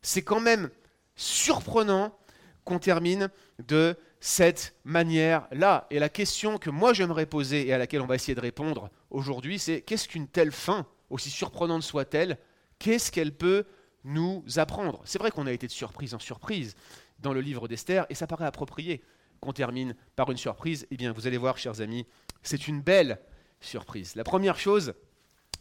C'est 0.03 0.23
quand 0.23 0.41
même 0.41 0.71
surprenant 1.17 2.17
qu'on 2.65 2.79
termine 2.79 3.31
de 3.67 3.97
cette 4.21 4.75
manière-là. 4.85 5.87
Et 5.91 5.99
la 5.99 6.09
question 6.09 6.59
que 6.59 6.71
moi 6.71 6.93
j'aimerais 6.93 7.27
poser 7.27 7.67
et 7.67 7.73
à 7.73 7.79
laquelle 7.79 8.01
on 8.01 8.07
va 8.07 8.15
essayer 8.15 8.35
de 8.35 8.41
répondre 8.41 8.91
aujourd'hui, 9.11 9.59
c'est 9.59 9.83
qu'est-ce 9.83 10.09
qu'une 10.09 10.29
telle 10.29 10.53
fin, 10.53 10.87
aussi 11.11 11.31
surprenante 11.31 11.83
soit-elle, 11.83 12.39
qu'est-ce 12.79 13.11
qu'elle 13.11 13.35
peut 13.35 13.65
nous 14.05 14.45
apprendre? 14.57 15.03
C'est 15.05 15.19
vrai 15.19 15.31
qu'on 15.31 15.47
a 15.47 15.53
été 15.53 15.67
de 15.67 15.73
surprise 15.73 16.15
en 16.15 16.19
surprise 16.19 16.75
dans 17.19 17.33
le 17.33 17.41
livre 17.41 17.69
d'Esther, 17.69 18.07
et 18.11 18.15
ça 18.15 18.27
paraît 18.27 18.47
approprié 18.47 19.03
qu'on 19.41 19.53
termine 19.53 19.95
par 20.17 20.31
une 20.31 20.37
surprise. 20.37 20.87
Eh 20.91 20.97
bien, 20.97 21.13
vous 21.13 21.27
allez 21.27 21.39
voir, 21.39 21.59
chers 21.59 21.81
amis, 21.81 22.07
c'est 22.45 22.69
une 22.69 22.81
belle 22.81 23.19
surprise. 23.61 24.15
La 24.15 24.25
première 24.25 24.59
chose 24.59 24.95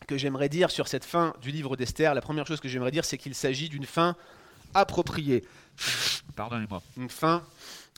que 0.07 0.17
j'aimerais 0.17 0.49
dire 0.49 0.69
sur 0.69 0.87
cette 0.87 1.05
fin 1.05 1.33
du 1.41 1.51
livre 1.51 1.75
d'Esther, 1.75 2.13
la 2.13 2.21
première 2.21 2.45
chose 2.45 2.59
que 2.59 2.67
j'aimerais 2.67 2.91
dire, 2.91 3.05
c'est 3.05 3.17
qu'il 3.17 3.33
s'agit 3.33 3.69
d'une 3.69 3.85
fin 3.85 4.15
appropriée. 4.73 5.43
Pardonnez-moi. 6.35 6.81
Une 6.97 7.09
fin 7.09 7.43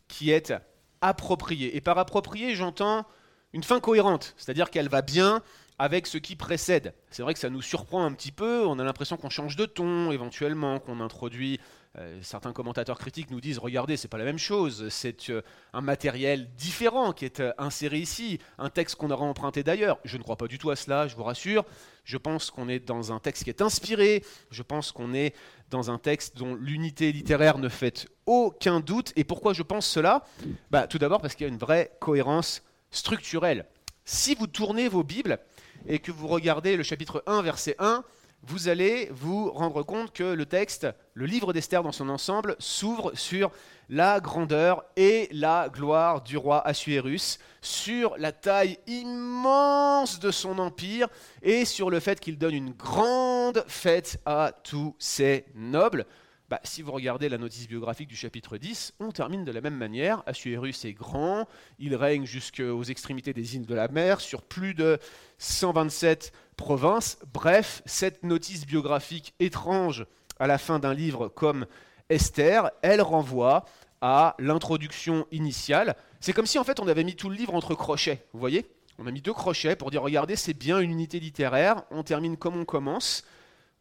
qui 0.08 0.32
est 0.32 0.54
appropriée. 1.02 1.76
Et 1.76 1.82
par 1.82 1.98
appropriée, 1.98 2.56
j'entends 2.56 3.06
une 3.54 3.64
fin 3.64 3.80
cohérente, 3.80 4.34
c'est-à-dire 4.38 4.70
qu'elle 4.70 4.90
va 4.90 5.02
bien 5.02 5.42
avec 5.80 6.08
ce 6.08 6.18
qui 6.18 6.36
précède. 6.36 6.94
C'est 7.10 7.24
vrai 7.24 7.34
que 7.34 7.40
ça 7.40 7.50
nous 7.50 7.62
surprend 7.62 8.06
un 8.06 8.14
petit 8.14 8.32
peu, 8.32 8.66
on 8.66 8.80
a 8.80 8.84
l'impression 8.84 9.18
qu'on 9.18 9.30
change 9.30 9.56
de 9.56 9.66
ton 9.66 10.12
éventuellement, 10.12 10.80
qu'on 10.80 11.00
introduit 11.02 11.60
euh, 11.98 12.20
certains 12.22 12.52
commentateurs 12.52 13.00
critiques 13.00 13.32
nous 13.32 13.40
disent 13.40 13.58
regardez, 13.58 13.96
c'est 13.96 14.10
pas 14.10 14.18
la 14.18 14.26
même 14.26 14.38
chose, 14.38 14.90
c'est 14.90 15.30
euh, 15.30 15.42
un 15.72 15.80
matériel 15.80 16.50
différent 16.56 17.14
qui 17.14 17.24
est 17.24 17.40
euh, 17.40 17.54
inséré 17.58 18.00
ici, 18.00 18.40
un 18.58 18.70
texte 18.70 18.96
qu'on 18.96 19.12
aura 19.12 19.26
emprunté 19.26 19.64
d'ailleurs. 19.64 20.00
Je 20.04 20.18
ne 20.18 20.24
crois 20.24 20.36
pas 20.36 20.48
du 20.48 20.58
tout 20.58 20.72
à 20.72 20.76
cela, 20.76 21.08
je 21.08 21.16
vous 21.16 21.24
rassure. 21.24 21.64
Je 22.04 22.18
pense 22.18 22.52
qu'on 22.52 22.68
est 22.68 22.80
dans 22.80 23.14
un 23.14 23.20
texte 23.20 23.46
qui 23.46 23.50
est 23.50 23.62
inspiré, 23.62 24.24
je 24.52 24.62
pense 24.62 24.92
qu'on 24.92 25.14
est 25.14 25.34
dans 25.70 25.90
un 25.90 25.98
texte 25.98 26.38
dont 26.38 26.54
l'unité 26.54 27.12
littéraire 27.14 27.58
ne 27.60 27.70
fait 27.70 28.08
aucun 28.26 28.82
doute. 28.82 29.14
Et 29.16 29.24
pourquoi 29.24 29.54
je 29.54 29.64
pense 29.64 29.88
cela? 29.88 30.26
Bah, 30.72 30.88
Tout 30.88 30.98
d'abord 31.00 31.22
parce 31.22 31.34
qu'il 31.34 31.48
y 31.48 31.50
a 31.50 31.54
une 31.54 31.60
vraie 31.60 31.92
cohérence 32.00 32.62
structurelle. 32.92 33.66
Si 34.04 34.36
vous 34.36 34.48
tournez 34.48 34.90
vos 34.90 35.04
Bibles 35.04 35.40
et 35.88 36.00
que 36.00 36.12
vous 36.12 36.28
regardez 36.28 36.76
le 36.76 36.84
chapitre 36.84 37.24
1, 37.26 37.42
verset 37.42 37.76
1, 37.80 38.04
vous 38.44 38.68
allez 38.68 39.10
vous 39.12 39.52
rendre 39.52 39.84
compte 39.84 40.14
que 40.14 40.24
le 40.24 40.46
texte, 40.46 40.88
le 41.14 41.26
livre 41.26 41.52
d'Esther 41.54 41.82
dans 41.82 41.92
son 41.92 42.10
ensemble, 42.10 42.56
s'ouvre 42.60 43.12
sur 43.16 43.52
la 43.90 44.20
grandeur 44.20 44.84
et 44.96 45.28
la 45.32 45.70
gloire 45.72 46.22
du 46.22 46.38
roi 46.38 46.66
Assuérus, 46.66 47.40
sur 47.62 48.16
la 48.18 48.32
taille 48.32 48.78
immense 48.88 50.20
de 50.20 50.32
son 50.32 50.60
empire 50.60 51.08
et 51.42 51.66
sur 51.66 51.90
le 51.90 52.00
fait 52.00 52.20
qu'il 52.20 52.38
donne 52.38 52.54
une 52.54 52.72
grande 52.72 53.64
fête 53.68 54.20
à 54.26 54.52
tous 54.64 54.96
ses 55.00 55.46
nobles. 55.56 56.06
Bah, 56.48 56.60
si 56.64 56.84
vous 56.84 56.92
regardez 56.92 57.28
la 57.28 57.40
notice 57.40 57.68
biographique 57.68 58.08
du 58.08 58.16
chapitre 58.16 58.58
10, 58.58 58.94
on 59.00 59.12
termine 59.12 59.46
de 59.46 59.52
la 59.52 59.62
même 59.62 59.76
manière. 59.76 60.22
Assuérus 60.28 60.86
est 60.86 60.94
grand, 60.94 61.48
il 61.80 61.96
règne 61.96 62.26
jusqu'aux 62.26 62.84
extrémités 62.84 63.34
des 63.34 63.56
îles 63.56 63.66
de 63.66 63.74
la 63.74 63.88
mer, 63.88 64.22
sur 64.22 64.44
plus 64.44 64.76
de 64.76 65.00
127 65.40 66.32
provinces. 66.56 67.18
Bref, 67.34 67.82
cette 67.86 68.24
notice 68.24 68.66
biographique 68.66 69.34
étrange 69.40 70.06
à 70.40 70.48
la 70.48 70.58
fin 70.58 70.80
d'un 70.80 70.94
livre 70.94 71.28
comme 71.28 71.66
Esther, 72.10 72.72
elle 72.82 73.02
renvoie 73.02 73.66
à 74.02 74.36
l'introduction 74.40 75.26
initiale. 75.32 75.96
C'est 76.20 76.34
comme 76.34 76.46
si 76.46 76.60
en 76.60 76.64
fait 76.64 76.80
on 76.80 76.88
avait 76.88 77.04
mis 77.04 77.16
tout 77.16 77.30
le 77.30 77.36
livre 77.36 77.56
entre 77.56 77.76
crochets, 77.76 78.26
vous 78.34 78.40
voyez? 78.40 78.66
On 78.98 79.08
a 79.08 79.12
mis 79.12 79.22
deux 79.22 79.34
crochets 79.34 79.76
pour 79.76 79.92
dire 79.92 80.02
regardez, 80.02 80.36
c'est 80.36 80.54
bien 80.54 80.80
une 80.80 80.92
unité 80.92 81.20
littéraire, 81.20 81.84
on 81.92 82.04
termine 82.04 82.38
comme 82.38 82.56
on 82.56 82.66
commence. 82.66 83.24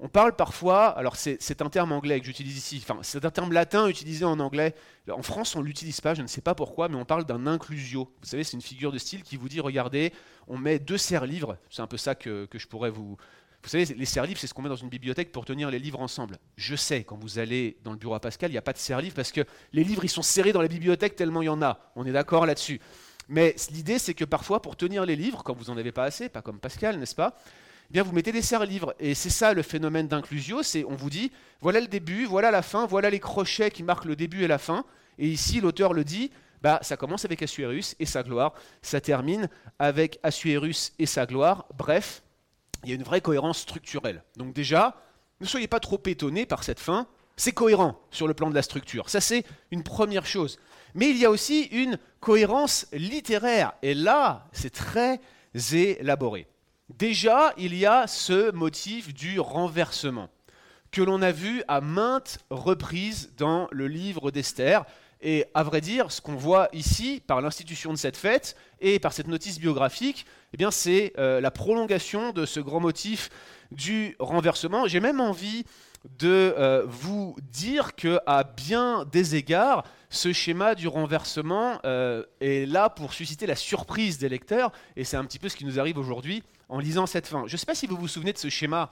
On 0.05 0.09
parle 0.09 0.37
parfois, 0.37 0.89
alors 0.89 1.17
c'est 1.17 1.63
un 1.63 1.71
terme 1.71 1.91
anglais 1.91 2.21
que 2.21 2.27
j'utilise 2.27 2.59
ici, 2.59 2.85
enfin 2.87 2.99
c'est 3.01 3.25
un 3.25 3.31
terme 3.31 3.55
latin 3.55 3.89
utilisé 3.89 4.27
en 4.27 4.39
anglais. 4.39 4.75
En 5.11 5.23
France, 5.23 5.57
on 5.57 5.61
ne 5.61 5.65
l'utilise 5.65 6.03
pas, 6.03 6.13
je 6.13 6.21
ne 6.21 6.27
sais 6.27 6.43
pas 6.43 6.55
pourquoi, 6.55 6.91
mais 6.91 6.97
on 6.97 7.07
parle 7.07 7.25
d'un 7.25 7.47
inclusio. 7.47 8.13
Vous 8.21 8.29
savez, 8.29 8.45
c'est 8.45 8.53
une 8.53 8.61
figure 8.61 8.93
de 8.93 8.99
style 8.99 9.23
qui 9.23 9.39
vous 9.39 9.49
dit 9.49 9.61
regardez, 9.61 10.13
on 10.47 10.59
met 10.59 10.79
deux 10.79 10.99
serres-livres, 10.99 11.57
c'est 11.71 11.81
un 11.81 11.87
peu 11.87 11.97
ça 11.97 12.15
que, 12.15 12.47
je 12.53 12.67
pourrais 12.67 12.91
vous. 12.91 13.17
Vous 13.63 13.69
savez, 13.71 13.87
les 13.87 14.05
serres-livres, 14.05 14.39
c'est 14.39 14.47
ce 14.47 14.53
qu'on 14.53 14.61
met 14.61 14.69
dans 14.69 14.77
une 14.77 14.91
bibliothèque 14.91 15.33
pour 15.33 15.47
tenir 15.47 15.71
les 15.71 15.79
livres 15.79 16.01
ensemble. 16.01 16.37
Je 16.59 16.77
sais, 16.77 17.03
quand 17.05 17.17
vous 17.17 17.39
allez 17.39 17.79
dans 17.83 17.93
le 17.93 17.97
bureau 17.97 18.15
à 18.15 18.21
Pascal, 18.21 18.51
il 18.51 18.53
n'y 18.53 18.59
a 18.59 18.63
pas 18.63 18.75
de 18.75 18.79
serre-livres 18.79 19.17
parce 19.17 19.33
que 19.33 19.41
les 19.73 19.85
livres, 19.85 20.05
ils 20.05 20.11
sont 20.11 20.21
serrés 20.21 20.53
dans 20.53 20.61
la 20.61 20.69
bibliothèque 20.69 21.17
tellement 21.17 21.41
il 21.41 21.47
y 21.47 21.49
en 21.49 21.63
a. 21.63 21.81
On 21.97 22.05
est 22.05 22.13
d'accord 22.13 22.45
là-dessus. 22.45 22.79
Mais 23.31 23.57
l'idée, 23.71 23.99
c'est 23.99 24.13
que 24.13 24.27
parfois, 24.27 24.61
pour 24.61 24.77
tenir 24.77 25.07
les 25.07 25.17
livres, 25.17 25.43
quand 25.43 25.55
vous 25.55 25.73
n'en 25.73 25.79
avez 25.79 25.93
pas 25.93 26.05
assez, 26.05 26.29
pas 26.29 26.43
comme 26.43 26.61
Pascal, 26.61 26.99
n'est-ce 26.99 27.15
pas 27.15 27.39
vous 28.03 28.13
mettez 28.13 28.33
des 28.33 28.43
serres-livres. 28.43 28.95
Et 28.99 29.15
c'est 29.15 29.31
ça 29.31 29.55
le 29.55 29.63
phénomène 29.63 30.09
d'inclusio, 30.09 30.63
c'est 30.63 30.85
on 30.85 30.97
vous 30.97 31.11
dit, 31.11 31.31
voilà 31.61 31.81
le 31.81 31.87
début, 31.87 32.25
voilà 32.25 32.51
la 32.51 32.63
fin, 32.63 32.87
voilà 32.87 33.11
les 33.11 33.21
crochets 33.21 33.71
qui 33.71 33.83
marquent 33.83 34.07
le 34.07 34.17
début 34.17 34.43
et 34.43 34.49
la 34.49 34.59
fin. 34.59 34.85
Et 35.19 35.29
ici, 35.29 35.61
l'auteur 35.61 35.93
le 35.93 36.03
dit, 36.03 36.31
bah, 36.63 36.79
ça 36.83 36.97
commence 36.97 37.25
avec 37.25 37.43
Assuérus 37.43 37.95
et 38.01 38.07
sa 38.07 38.23
gloire, 38.23 38.55
ça 38.83 39.01
termine 39.01 39.49
avec 39.79 40.19
Assuérus 40.23 40.93
et 40.99 41.07
sa 41.07 41.27
gloire. 41.27 41.67
Bref, 41.77 42.23
il 42.83 42.89
y 42.89 42.93
a 42.93 42.97
une 42.97 43.03
vraie 43.03 43.21
cohérence 43.21 43.59
structurelle. 43.59 44.25
Donc 44.37 44.55
déjà, 44.55 44.97
ne 45.41 45.47
soyez 45.47 45.69
pas 45.69 45.81
trop 45.81 46.01
étonnés 46.07 46.47
par 46.47 46.65
cette 46.65 46.81
fin, 46.81 47.07
c'est 47.37 47.53
cohérent 47.53 48.01
sur 48.11 48.27
le 48.27 48.35
plan 48.35 48.49
de 48.49 48.55
la 48.55 48.63
structure. 48.63 49.11
Ça, 49.11 49.21
c'est 49.21 49.45
une 49.71 49.83
première 49.83 50.27
chose. 50.27 50.59
Mais 50.95 51.11
il 51.11 51.19
y 51.19 51.25
a 51.25 51.31
aussi 51.31 51.65
une 51.65 51.99
cohérence 52.21 52.87
littéraire. 52.93 53.73
Et 53.83 53.95
là, 53.95 54.49
c'est 54.53 54.73
très 54.73 55.21
élaboré. 55.73 56.47
Déjà, 56.91 57.55
il 57.57 57.75
y 57.75 57.87
a 57.87 58.07
ce 58.07 58.53
motif 58.53 59.15
du 59.15 59.41
renversement 59.41 60.29
que 60.91 61.01
l'on 61.01 61.23
a 61.23 61.33
vu 61.33 61.63
à 61.67 61.81
maintes 61.81 62.39
reprises 62.51 63.33
dans 63.39 63.69
le 63.73 63.89
livre 63.89 64.31
d'Esther. 64.31 64.85
Et 65.23 65.47
à 65.55 65.63
vrai 65.63 65.81
dire, 65.81 66.13
ce 66.13 66.21
qu'on 66.21 66.37
voit 66.37 66.69
ici 66.75 67.23
par 67.27 67.41
l'institution 67.41 67.91
de 67.91 67.97
cette 67.97 68.19
fête 68.19 68.55
et 68.81 68.99
par 68.99 69.15
cette 69.15 69.29
notice 69.29 69.59
biographique, 69.59 70.27
eh 70.53 70.59
bien, 70.59 70.71
c'est 70.71 71.15
euh, 71.19 71.41
la 71.41 71.51
prolongation 71.51 72.33
de 72.33 72.45
ce 72.45 72.61
grand 72.61 72.81
motif 72.81 73.31
du 73.73 74.15
renversement. 74.19 74.87
J'ai 74.87 75.01
même 75.01 75.21
envie 75.21 75.65
de 76.19 76.55
euh, 76.59 76.85
vous 76.87 77.35
dire 77.51 77.97
que, 77.97 78.21
à 78.27 78.45
bien 78.45 79.07
des 79.11 79.37
égards, 79.37 79.85
ce 80.11 80.35
schéma 80.35 80.75
du 80.75 80.87
renversement 80.87 81.81
euh, 81.87 82.25
est 82.43 82.71
là 82.71 82.91
pour 82.91 83.15
susciter 83.15 83.47
la 83.47 83.57
surprise 83.57 84.19
des 84.19 84.29
lecteurs, 84.29 84.71
et 84.97 85.05
c'est 85.05 85.17
un 85.17 85.25
petit 85.25 85.39
peu 85.39 85.49
ce 85.49 85.57
qui 85.57 85.65
nous 85.65 85.81
arrive 85.81 85.97
aujourd'hui 85.97 86.43
en 86.69 86.79
lisant 86.79 87.07
cette 87.07 87.27
fin. 87.27 87.45
Je 87.47 87.55
ne 87.55 87.57
sais 87.57 87.67
pas 87.67 87.75
si 87.75 87.87
vous 87.87 87.97
vous 87.97 88.09
souvenez 88.09 88.33
de 88.33 88.39
ce 88.39 88.49
schéma 88.49 88.91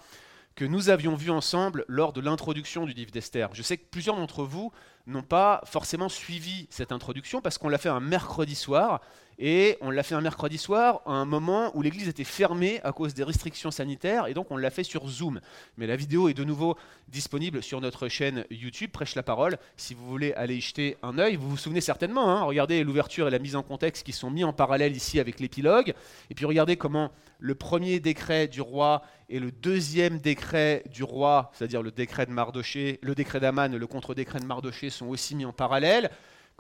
que 0.54 0.64
nous 0.64 0.90
avions 0.90 1.14
vu 1.14 1.30
ensemble 1.30 1.84
lors 1.88 2.12
de 2.12 2.20
l'introduction 2.20 2.84
du 2.84 2.92
livre 2.92 3.10
d'Esther. 3.10 3.48
Je 3.54 3.62
sais 3.62 3.78
que 3.78 3.86
plusieurs 3.90 4.16
d'entre 4.16 4.44
vous 4.44 4.72
n'ont 5.06 5.22
pas 5.22 5.62
forcément 5.64 6.08
suivi 6.08 6.66
cette 6.70 6.92
introduction 6.92 7.40
parce 7.40 7.58
qu'on 7.58 7.68
l'a 7.68 7.78
fait 7.78 7.88
un 7.88 8.00
mercredi 8.00 8.54
soir 8.54 9.00
et 9.44 9.76
on 9.80 9.90
l'a 9.90 10.04
fait 10.04 10.14
un 10.14 10.20
mercredi 10.20 10.56
soir 10.56 11.02
à 11.04 11.10
un 11.10 11.24
moment 11.24 11.72
où 11.74 11.82
l'église 11.82 12.06
était 12.06 12.22
fermée 12.22 12.80
à 12.84 12.92
cause 12.92 13.12
des 13.12 13.24
restrictions 13.24 13.72
sanitaires 13.72 14.28
et 14.28 14.34
donc 14.34 14.52
on 14.52 14.56
l'a 14.56 14.70
fait 14.70 14.84
sur 14.84 15.08
Zoom. 15.08 15.40
Mais 15.76 15.88
la 15.88 15.96
vidéo 15.96 16.28
est 16.28 16.34
de 16.34 16.44
nouveau 16.44 16.78
disponible 17.08 17.60
sur 17.60 17.80
notre 17.80 18.06
chaîne 18.06 18.44
YouTube 18.52 18.92
Prêche 18.92 19.16
la 19.16 19.24
parole 19.24 19.58
si 19.76 19.94
vous 19.94 20.06
voulez 20.06 20.32
aller 20.34 20.54
y 20.54 20.60
jeter 20.60 20.96
un 21.02 21.18
œil. 21.18 21.34
Vous 21.34 21.50
vous 21.50 21.56
souvenez 21.56 21.80
certainement, 21.80 22.30
hein, 22.30 22.44
regardez 22.44 22.84
l'ouverture 22.84 23.26
et 23.26 23.32
la 23.32 23.40
mise 23.40 23.56
en 23.56 23.64
contexte 23.64 24.06
qui 24.06 24.12
sont 24.12 24.30
mis 24.30 24.44
en 24.44 24.52
parallèle 24.52 24.94
ici 24.94 25.18
avec 25.18 25.40
l'épilogue 25.40 25.92
et 26.30 26.34
puis 26.36 26.44
regardez 26.44 26.76
comment 26.76 27.10
le 27.40 27.56
premier 27.56 27.98
décret 27.98 28.46
du 28.46 28.60
roi 28.60 29.02
et 29.28 29.40
le 29.40 29.50
deuxième 29.50 30.18
décret 30.18 30.84
du 30.92 31.02
roi, 31.02 31.50
c'est-à-dire 31.54 31.82
le 31.82 31.90
décret 31.90 32.26
de 32.26 32.30
Mardoché, 32.30 33.00
le 33.02 33.16
décret 33.16 33.40
d'Aman 33.40 33.74
et 33.74 33.78
le 33.78 33.86
contre-décret 33.88 34.38
de 34.38 34.44
Mardoché 34.44 34.88
sont 34.88 35.06
aussi 35.08 35.34
mis 35.34 35.44
en 35.44 35.52
parallèle. 35.52 36.12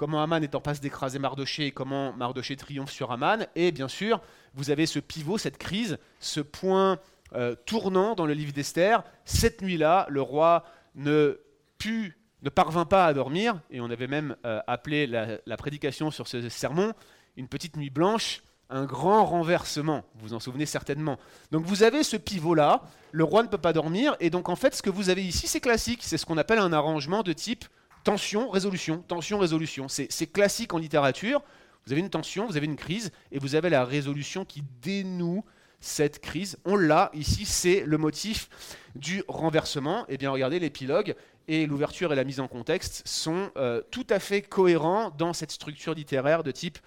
Comment 0.02 0.20
Aman 0.20 0.42
est 0.42 0.56
en 0.56 0.60
passe 0.60 0.80
d'écraser 0.80 1.20
Mardoché 1.20 1.66
et 1.66 1.70
comment 1.70 2.12
Mardoché 2.12 2.56
triomphe 2.56 2.90
sur 2.90 3.12
Aman. 3.12 3.46
Et 3.54 3.70
bien 3.70 3.86
sûr, 3.86 4.20
vous 4.52 4.70
avez 4.70 4.86
ce 4.86 4.98
pivot, 4.98 5.38
cette 5.38 5.58
crise, 5.58 5.96
ce 6.18 6.40
point 6.40 6.98
euh, 7.36 7.54
tournant 7.66 8.16
dans 8.16 8.26
le 8.26 8.32
livre 8.34 8.52
d'Esther. 8.52 9.04
Cette 9.24 9.62
nuit-là, 9.62 10.06
le 10.08 10.20
roi 10.20 10.64
ne 10.96 11.38
put 11.78 12.18
ne 12.42 12.50
parvint 12.50 12.84
pas 12.84 13.06
à 13.06 13.14
dormir, 13.14 13.60
et 13.70 13.80
on 13.80 13.90
avait 13.90 14.08
même 14.08 14.34
euh, 14.44 14.58
appelé 14.66 15.06
la 15.06 15.56
prédication 15.56 16.10
sur 16.10 16.26
ce 16.26 16.48
sermon 16.48 16.94
une 17.36 17.46
petite 17.46 17.76
nuit 17.76 17.90
blanche, 17.90 18.42
un 18.70 18.86
grand 18.86 19.24
renversement, 19.24 20.02
vous 20.16 20.30
vous 20.30 20.34
en 20.34 20.40
souvenez 20.40 20.66
certainement. 20.66 21.16
Donc 21.52 21.64
vous 21.64 21.84
avez 21.84 22.02
ce 22.02 22.16
pivot-là, 22.16 22.82
le 23.12 23.22
roi 23.22 23.44
ne 23.44 23.48
peut 23.48 23.56
pas 23.56 23.72
dormir, 23.72 24.16
et 24.18 24.30
donc 24.30 24.48
en 24.48 24.56
fait 24.56 24.74
ce 24.74 24.82
que 24.82 24.90
vous 24.90 25.10
avez 25.10 25.22
ici 25.22 25.46
c'est 25.46 25.60
classique, 25.60 26.00
c'est 26.02 26.18
ce 26.18 26.26
qu'on 26.26 26.38
appelle 26.38 26.58
un 26.58 26.72
arrangement 26.72 27.22
de 27.22 27.32
type 27.32 27.66
tension, 28.04 28.50
résolution, 28.50 29.02
tension, 29.06 29.38
résolution. 29.38 29.86
C'est 29.88 30.32
classique 30.32 30.74
en 30.74 30.78
littérature, 30.78 31.42
vous 31.86 31.92
avez 31.92 32.00
une 32.00 32.10
tension, 32.10 32.46
vous 32.46 32.56
avez 32.56 32.66
une 32.66 32.76
crise, 32.76 33.10
et 33.32 33.38
vous 33.38 33.54
avez 33.54 33.70
la 33.70 33.84
résolution 33.84 34.44
qui 34.44 34.62
dénoue 34.82 35.44
cette 35.80 36.20
crise. 36.20 36.58
On 36.64 36.76
l'a 36.76 37.10
ici, 37.12 37.44
c'est 37.44 37.84
le 37.84 37.98
motif 37.98 38.48
du 38.94 39.24
renversement. 39.26 40.04
Et 40.08 40.14
eh 40.14 40.16
bien 40.16 40.30
regardez 40.30 40.58
l'épilogue 40.60 41.14
et 41.48 41.66
l'ouverture 41.66 42.12
et 42.12 42.16
la 42.16 42.24
mise 42.24 42.40
en 42.40 42.46
contexte 42.46 43.02
sont 43.04 43.50
euh, 43.56 43.82
tout 43.90 44.06
à 44.08 44.20
fait 44.20 44.42
cohérents 44.42 45.10
dans 45.10 45.32
cette 45.32 45.50
structure 45.50 45.94
littéraire 45.94 46.44
de 46.44 46.52
type 46.52 46.78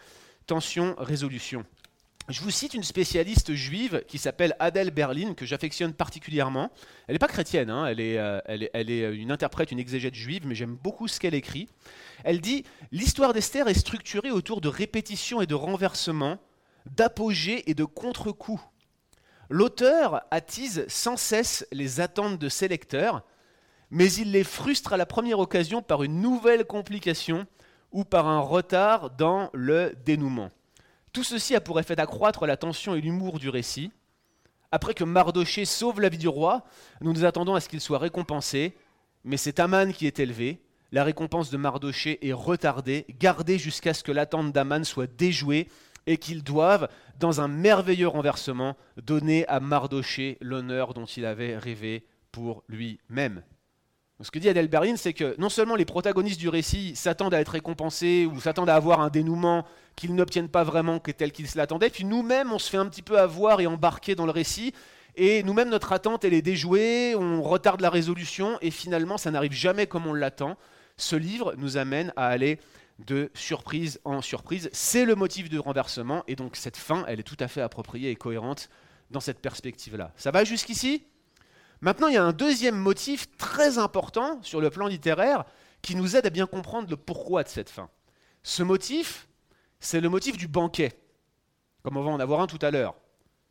tension-résolution. 0.48 1.66
Je 2.28 2.42
vous 2.42 2.50
cite 2.50 2.74
une 2.74 2.84
spécialiste 2.84 3.54
juive 3.54 4.04
qui 4.08 4.18
s'appelle 4.18 4.56
Adèle 4.60 4.90
Berlin, 4.90 5.36
que 5.36 5.46
j'affectionne 5.46 5.94
particulièrement. 5.94 6.72
Elle 7.08 7.14
n'est 7.14 7.20
pas 7.20 7.28
chrétienne, 7.28 7.70
hein, 7.70 7.86
elle, 7.86 8.00
est, 8.00 8.18
euh, 8.18 8.40
elle, 8.46 8.90
est, 8.90 9.16
une 9.16 9.32
interprète, 9.32 9.72
une 9.72 9.78
exégète 9.78 10.16
juive, 10.16 10.48
mais 10.48 10.56
j'aime 10.56 10.76
beaucoup 10.76 11.08
ce 11.08 11.20
qu'elle 11.20 11.36
écrit. 11.36 11.70
Elle 12.24 12.42
dit 12.42 12.64
L'histoire 12.92 13.32
d'Esther 13.32 13.68
est 13.68 13.76
structurée 13.76 14.32
autour 14.32 14.60
de 14.60 14.68
répétitions 14.68 15.40
et 15.40 15.46
de 15.46 15.54
renversements, 15.54 16.40
d'apogées 16.88 17.70
et 17.70 17.76
de 17.76 17.86
contre-coups. 17.86 18.64
L'auteur 19.50 20.24
attise 20.32 20.86
sans 20.88 21.18
cesse 21.18 21.68
les 21.72 22.00
attentes 22.00 22.40
de 22.40 22.50
ses 22.50 22.68
lecteurs, 22.68 23.24
mais 23.92 24.12
il 24.12 24.32
les 24.32 24.44
frustre 24.44 24.94
à 24.94 24.98
la 24.98 25.06
première 25.06 25.38
occasion 25.38 25.84
par 25.84 26.02
une 26.02 26.22
nouvelle 26.22 26.66
complication 26.66 27.46
ou 27.92 28.04
par 28.04 28.28
un 28.28 28.40
retard 28.40 29.12
dans 29.12 29.52
le 29.54 29.94
dénouement. 30.06 30.50
Tout 31.16 31.24
ceci 31.24 31.56
a 31.56 31.62
pour 31.62 31.80
effet 31.80 31.96
d'accroître 31.96 32.46
la 32.46 32.58
tension 32.58 32.94
et 32.94 33.00
l'humour 33.00 33.40
du 33.40 33.48
récit. 33.48 33.90
Après 34.74 34.94
que 34.94 35.06
Mardoché 35.06 35.64
sauve 35.64 36.02
la 36.02 36.10
vie 36.10 36.18
du 36.18 36.28
roi, 36.28 36.66
nous 37.00 37.14
nous 37.14 37.24
attendons 37.24 37.56
à 37.56 37.62
ce 37.62 37.70
qu'il 37.70 37.80
soit 37.80 38.00
récompensé, 38.00 38.76
mais 39.24 39.38
c'est 39.38 39.62
Aman 39.62 39.94
qui 39.94 40.08
est 40.08 40.20
élevé. 40.20 40.60
La 40.92 41.06
récompense 41.06 41.52
de 41.52 41.56
Mardoché 41.56 42.20
est 42.28 42.34
retardée, 42.34 43.06
gardée 43.18 43.58
jusqu'à 43.58 43.94
ce 43.94 44.04
que 44.04 44.12
l'attente 44.12 44.52
d'Aman 44.52 44.84
soit 44.84 45.08
déjouée 45.08 45.70
et 46.06 46.18
qu'ils 46.18 46.44
doivent, 46.44 46.90
dans 47.18 47.40
un 47.40 47.48
merveilleux 47.48 48.10
renversement, 48.10 48.76
donner 49.02 49.48
à 49.48 49.62
Mardoché 49.62 50.38
l'honneur 50.42 50.94
dont 50.94 51.06
il 51.06 51.26
avait 51.26 51.58
rêvé 51.58 52.06
pour 52.34 52.66
lui-même. 52.68 53.42
Ce 54.22 54.32
que 54.32 54.40
dit 54.40 54.48
Adèle 54.48 54.70
c'est 54.98 55.14
que 55.14 55.36
non 55.40 55.50
seulement 55.50 55.76
les 55.76 55.84
protagonistes 55.84 56.40
du 56.40 56.48
récit 56.48 56.96
s'attendent 56.96 57.34
à 57.34 57.40
être 57.42 57.50
récompensés 57.50 58.26
ou 58.26 58.40
s'attendent 58.40 58.70
à 58.70 58.76
avoir 58.76 59.02
un 59.02 59.10
dénouement 59.10 59.66
qu'ils 59.96 60.16
n'obtiennent 60.16 60.50
pas 60.50 60.64
vraiment 60.64 61.00
tel 61.00 61.32
qu'ils 61.32 61.48
se 61.48 61.58
l'attendaient, 61.58 61.90
puis 61.90 62.04
nous-mêmes, 62.04 62.52
on 62.52 62.60
se 62.60 62.70
fait 62.70 62.78
un 62.78 62.88
petit 62.88 63.02
peu 63.02 63.20
avoir 63.20 63.62
et 63.62 63.68
embarquer 63.68 64.16
dans 64.16 64.26
le 64.26 64.32
récit, 64.32 64.74
et 65.16 65.44
nous-mêmes 65.44 65.70
notre 65.70 65.94
attente 65.94 66.26
elle 66.26 66.34
est 66.34 66.42
déjouée, 66.42 67.16
on 67.16 67.42
retarde 67.42 67.82
la 67.82 67.90
résolution 67.90 68.58
et 68.62 68.72
finalement 68.72 69.18
ça 69.18 69.32
n'arrive 69.32 69.54
jamais 69.54 69.88
comme 69.88 70.08
on 70.08 70.14
l'attend. 70.14 70.58
Ce 70.98 71.16
livre 71.16 71.54
nous 71.58 71.78
amène 71.78 72.12
à 72.16 72.28
aller 72.28 72.60
de 73.00 73.30
surprise 73.34 74.00
en 74.04 74.22
surprise. 74.22 74.70
C'est 74.74 75.06
le 75.06 75.16
motif 75.16 75.50
de 75.50 75.58
renversement 75.58 76.24
et 76.28 76.36
donc 76.36 76.56
cette 76.56 76.78
fin, 76.78 77.06
elle 77.08 77.20
est 77.20 77.24
tout 77.24 77.38
à 77.40 77.48
fait 77.48 77.62
appropriée 77.62 78.12
et 78.12 78.16
cohérente 78.16 78.70
dans 79.12 79.20
cette 79.20 79.40
perspective-là. 79.40 80.12
Ça 80.18 80.32
va 80.32 80.44
jusqu'ici? 80.44 81.04
Maintenant, 81.82 82.08
il 82.08 82.14
y 82.14 82.18
a 82.18 82.24
un 82.24 82.32
deuxième 82.32 82.78
motif 82.78 83.28
très 83.38 83.78
important 83.78 84.40
sur 84.42 84.62
le 84.62 84.70
plan 84.70 84.88
littéraire 84.88 85.46
qui 85.82 85.96
nous 85.96 86.16
aide 86.16 86.26
à 86.26 86.30
bien 86.30 86.48
comprendre 86.48 86.90
le 86.90 86.98
pourquoi 86.98 87.44
de 87.44 87.50
cette 87.50 87.70
fin. 87.70 87.90
Ce 88.44 88.64
motif, 88.64 89.28
c'est 89.86 90.02
le 90.02 90.10
motif 90.10 90.36
du 90.38 90.48
banquet, 90.48 90.94
comme 91.84 91.98
on 91.98 92.04
va 92.04 92.12
en 92.12 92.20
avoir 92.20 92.42
un 92.42 92.48
tout 92.48 92.60
à 92.62 92.72
l'heure. 92.72 92.96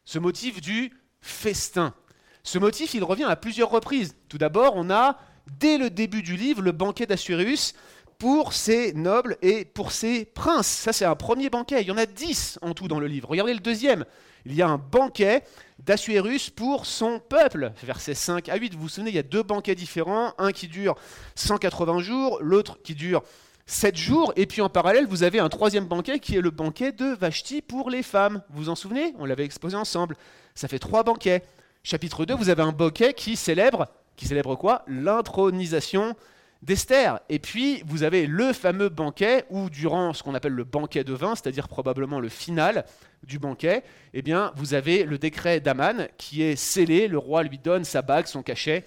Ce 0.05 0.19
motif 0.19 0.61
du 0.61 0.93
festin. 1.21 1.95
Ce 2.43 2.59
motif, 2.59 2.93
il 2.95 3.05
revient 3.05 3.25
à 3.25 3.37
plusieurs 3.37 3.71
reprises. 3.71 4.17
Tout 4.29 4.37
d'abord, 4.37 4.75
on 4.77 4.91
a, 4.91 5.19
dès 5.59 5.79
le 5.79 5.91
début 5.91 6.23
du 6.23 6.37
livre, 6.37 6.61
le 6.61 6.73
banquet 6.73 7.07
d'Assuérus 7.07 7.75
pour 8.19 8.53
ses 8.53 8.93
nobles 8.93 9.37
et 9.43 9.65
pour 9.65 9.93
ses 9.93 10.25
princes. 10.25 10.67
Ça, 10.67 10.93
c'est 10.93 11.05
un 11.05 11.17
premier 11.17 11.51
banquet. 11.51 11.83
Il 11.83 11.89
y 11.89 11.91
en 11.91 11.97
a 11.97 12.07
dix 12.07 12.59
en 12.63 12.75
tout 12.75 12.89
dans 12.89 13.01
le 13.01 13.07
livre. 13.07 13.29
Regardez 13.31 13.55
le 13.55 13.61
deuxième. 13.61 14.05
Il 14.45 14.55
y 14.55 14.63
a 14.63 14.69
un 14.69 14.79
banquet 14.79 15.43
d'Assuérus 15.79 16.51
pour 16.51 16.85
son 16.85 17.19
peuple. 17.19 17.73
Versets 17.83 18.15
5 18.15 18.49
à 18.49 18.57
8. 18.57 18.75
Vous 18.75 18.83
vous 18.83 18.89
souvenez, 18.89 19.11
il 19.11 19.17
y 19.17 19.21
a 19.21 19.23
deux 19.23 19.43
banquets 19.43 19.75
différents. 19.75 20.35
Un 20.39 20.53
qui 20.53 20.69
dure 20.69 20.97
180 21.37 22.01
jours, 22.01 22.39
l'autre 22.43 22.79
qui 22.83 22.95
dure 22.95 23.23
7 23.67 23.97
jours. 23.97 24.33
Et 24.37 24.47
puis 24.47 24.61
en 24.61 24.69
parallèle, 24.69 25.07
vous 25.07 25.23
avez 25.23 25.39
un 25.39 25.49
troisième 25.49 25.87
banquet 25.87 26.19
qui 26.19 26.37
est 26.37 26.41
le 26.41 26.51
banquet 26.51 26.93
de 26.93 27.15
Vashti 27.15 27.63
pour 27.63 27.91
les 27.91 28.03
femmes. 28.03 28.43
Vous 28.51 28.65
vous 28.65 28.69
en 28.69 28.75
souvenez? 28.75 29.15
On 29.19 29.25
l'avait 29.25 29.45
exposé 29.45 29.77
ensemble. 29.77 30.17
Ça 30.55 30.69
fait 30.69 30.79
trois 30.79 31.03
banquets. 31.03 31.43
Chapitre 31.83 32.25
2, 32.25 32.35
vous 32.35 32.49
avez 32.49 32.63
un 32.63 32.73
banquet 32.73 33.13
qui 33.13 33.37
célèbre, 33.37 33.89
qui 34.17 34.27
célèbre 34.27 34.57
quoi? 34.57 34.85
L'intronisation 34.87 36.15
d'Esther. 36.63 37.21
Et 37.29 37.39
puis, 37.39 37.83
vous 37.87 38.03
avez 38.03 38.27
le 38.27 38.55
fameux 38.55 38.89
banquet 38.89 39.45
où, 39.51 39.69
durant 39.69 40.15
ce 40.15 40.23
qu'on 40.23 40.35
appelle 40.35 40.55
le 40.55 40.65
banquet 40.65 41.05
de 41.05 41.13
vin, 41.13 41.35
c'est-à-dire 41.35 41.69
probablement 41.69 42.21
le 42.21 42.31
final 42.31 42.87
du 43.23 43.39
banquet, 43.39 43.83
eh 44.15 44.23
bien, 44.23 44.53
vous 44.57 44.73
avez 44.73 45.05
le 45.05 45.19
décret 45.19 45.61
d'Aman 45.61 46.09
qui 46.17 46.43
est 46.43 46.57
scellé. 46.57 47.07
Le 47.07 47.19
roi 47.19 47.43
lui 47.43 47.59
donne 47.59 47.85
sa 47.85 48.01
bague, 48.01 48.27
son 48.27 48.43
cachet, 48.43 48.85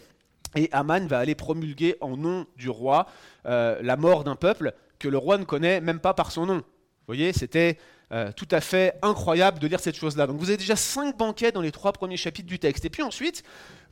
et 0.58 0.70
Aman 0.72 1.08
va 1.08 1.20
aller 1.20 1.36
promulguer 1.36 1.96
en 2.02 2.18
nom 2.18 2.46
du 2.58 2.70
roi 2.70 3.08
euh, 3.46 3.80
la 3.82 3.96
mort 3.96 4.24
d'un 4.24 4.36
peuple 4.36 4.74
que 5.00 5.08
le 5.08 5.18
roi 5.18 5.38
ne 5.38 5.44
connaît 5.44 5.80
même 5.82 6.00
pas 6.00 6.14
par 6.14 6.32
son 6.32 6.46
nom. 6.46 6.58
Vous 6.58 7.14
voyez, 7.14 7.32
c'était 7.32 7.78
euh, 8.12 8.32
tout 8.36 8.48
à 8.52 8.62
fait 8.62 8.98
incroyable 9.02 9.60
de 9.60 9.68
lire 9.68 9.80
cette 9.80 9.96
chose-là. 9.96 10.28
Donc 10.28 10.38
vous 10.38 10.50
avez 10.50 10.58
déjà 10.58 10.76
cinq 10.76 11.18
banquets 11.18 11.52
dans 11.52 11.62
les 11.62 11.72
trois 11.72 11.94
premiers 11.94 12.18
chapitres 12.18 12.48
du 12.48 12.58
texte. 12.58 12.86
Et 12.86 12.90
puis 12.90 13.04
ensuite, 13.04 13.44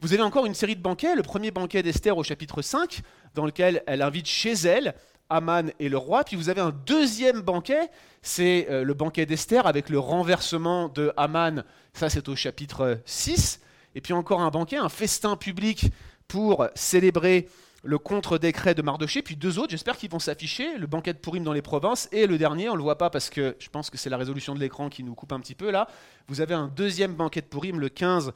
vous 0.01 0.13
avez 0.13 0.23
encore 0.23 0.45
une 0.45 0.53
série 0.53 0.75
de 0.75 0.81
banquets. 0.81 1.15
Le 1.15 1.21
premier 1.21 1.51
banquet 1.51 1.83
d'Esther 1.83 2.17
au 2.17 2.23
chapitre 2.23 2.61
5, 2.61 3.01
dans 3.35 3.45
lequel 3.45 3.83
elle 3.87 4.01
invite 4.01 4.27
chez 4.27 4.53
elle 4.53 4.95
Aman 5.29 5.71
et 5.79 5.89
le 5.89 5.97
roi. 5.97 6.23
Puis 6.23 6.35
vous 6.35 6.49
avez 6.49 6.61
un 6.61 6.71
deuxième 6.85 7.41
banquet, 7.41 7.89
c'est 8.21 8.67
euh, 8.69 8.83
le 8.83 8.93
banquet 8.93 9.25
d'Esther 9.25 9.67
avec 9.67 9.89
le 9.89 9.99
renversement 9.99 10.89
de 10.89 11.11
Aman. 11.17 11.63
Ça, 11.93 12.09
c'est 12.09 12.27
au 12.29 12.35
chapitre 12.35 12.99
6. 13.05 13.59
Et 13.95 14.01
puis 14.01 14.13
encore 14.13 14.41
un 14.41 14.49
banquet, 14.49 14.77
un 14.77 14.89
festin 14.89 15.37
public 15.37 15.87
pour 16.27 16.67
célébrer 16.75 17.47
le 17.85 17.99
contre-décret 17.99 18.73
de 18.73 18.81
Mardoché, 18.81 19.21
puis 19.21 19.35
deux 19.35 19.59
autres, 19.59 19.69
j'espère 19.69 19.95
qu'ils 19.95 20.09
vont 20.09 20.19
s'afficher, 20.19 20.77
le 20.77 20.87
banquet 20.87 21.13
de 21.13 21.19
Pourim 21.19 21.43
dans 21.43 21.53
les 21.53 21.61
provinces, 21.61 22.09
et 22.11 22.25
le 22.25 22.37
dernier, 22.37 22.67
on 22.67 22.73
ne 22.73 22.77
le 22.77 22.83
voit 22.83 22.97
pas 22.97 23.11
parce 23.11 23.29
que 23.29 23.55
je 23.59 23.69
pense 23.69 23.91
que 23.91 23.97
c'est 23.97 24.09
la 24.09 24.17
résolution 24.17 24.55
de 24.55 24.59
l'écran 24.59 24.89
qui 24.89 25.03
nous 25.03 25.13
coupe 25.13 25.31
un 25.31 25.39
petit 25.39 25.53
peu 25.53 25.69
là, 25.69 25.87
vous 26.27 26.41
avez 26.41 26.55
un 26.55 26.67
deuxième 26.67 27.13
banquet 27.13 27.41
de 27.41 27.45
Pourim 27.45 27.79
le 27.79 27.89
15 27.89 28.33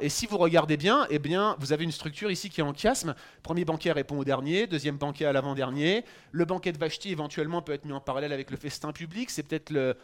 Et 0.00 0.10
si 0.10 0.26
vous 0.26 0.36
regardez 0.36 0.76
bien, 0.76 1.06
eh 1.08 1.18
bien, 1.18 1.56
vous 1.60 1.72
avez 1.72 1.84
une 1.84 1.92
structure 1.92 2.30
ici 2.30 2.50
qui 2.50 2.60
est 2.60 2.64
en 2.64 2.74
chiasme, 2.74 3.14
premier 3.42 3.64
banquet 3.64 3.90
répond 3.90 4.18
au 4.18 4.24
dernier, 4.24 4.66
deuxième 4.66 4.98
banquet 4.98 5.24
à 5.24 5.32
l'avant-dernier, 5.32 6.04
le 6.30 6.44
banquet 6.44 6.72
de 6.72 6.78
Vashti 6.78 7.10
éventuellement 7.10 7.62
peut 7.62 7.72
être 7.72 7.86
mis 7.86 7.92
en 7.92 8.00
parallèle 8.00 8.34
avec 8.34 8.50
le 8.50 8.58
festin 8.58 8.92
public, 8.92 9.30
c'est 9.30 9.42
peut-être 9.42 9.70
le, 9.70 9.96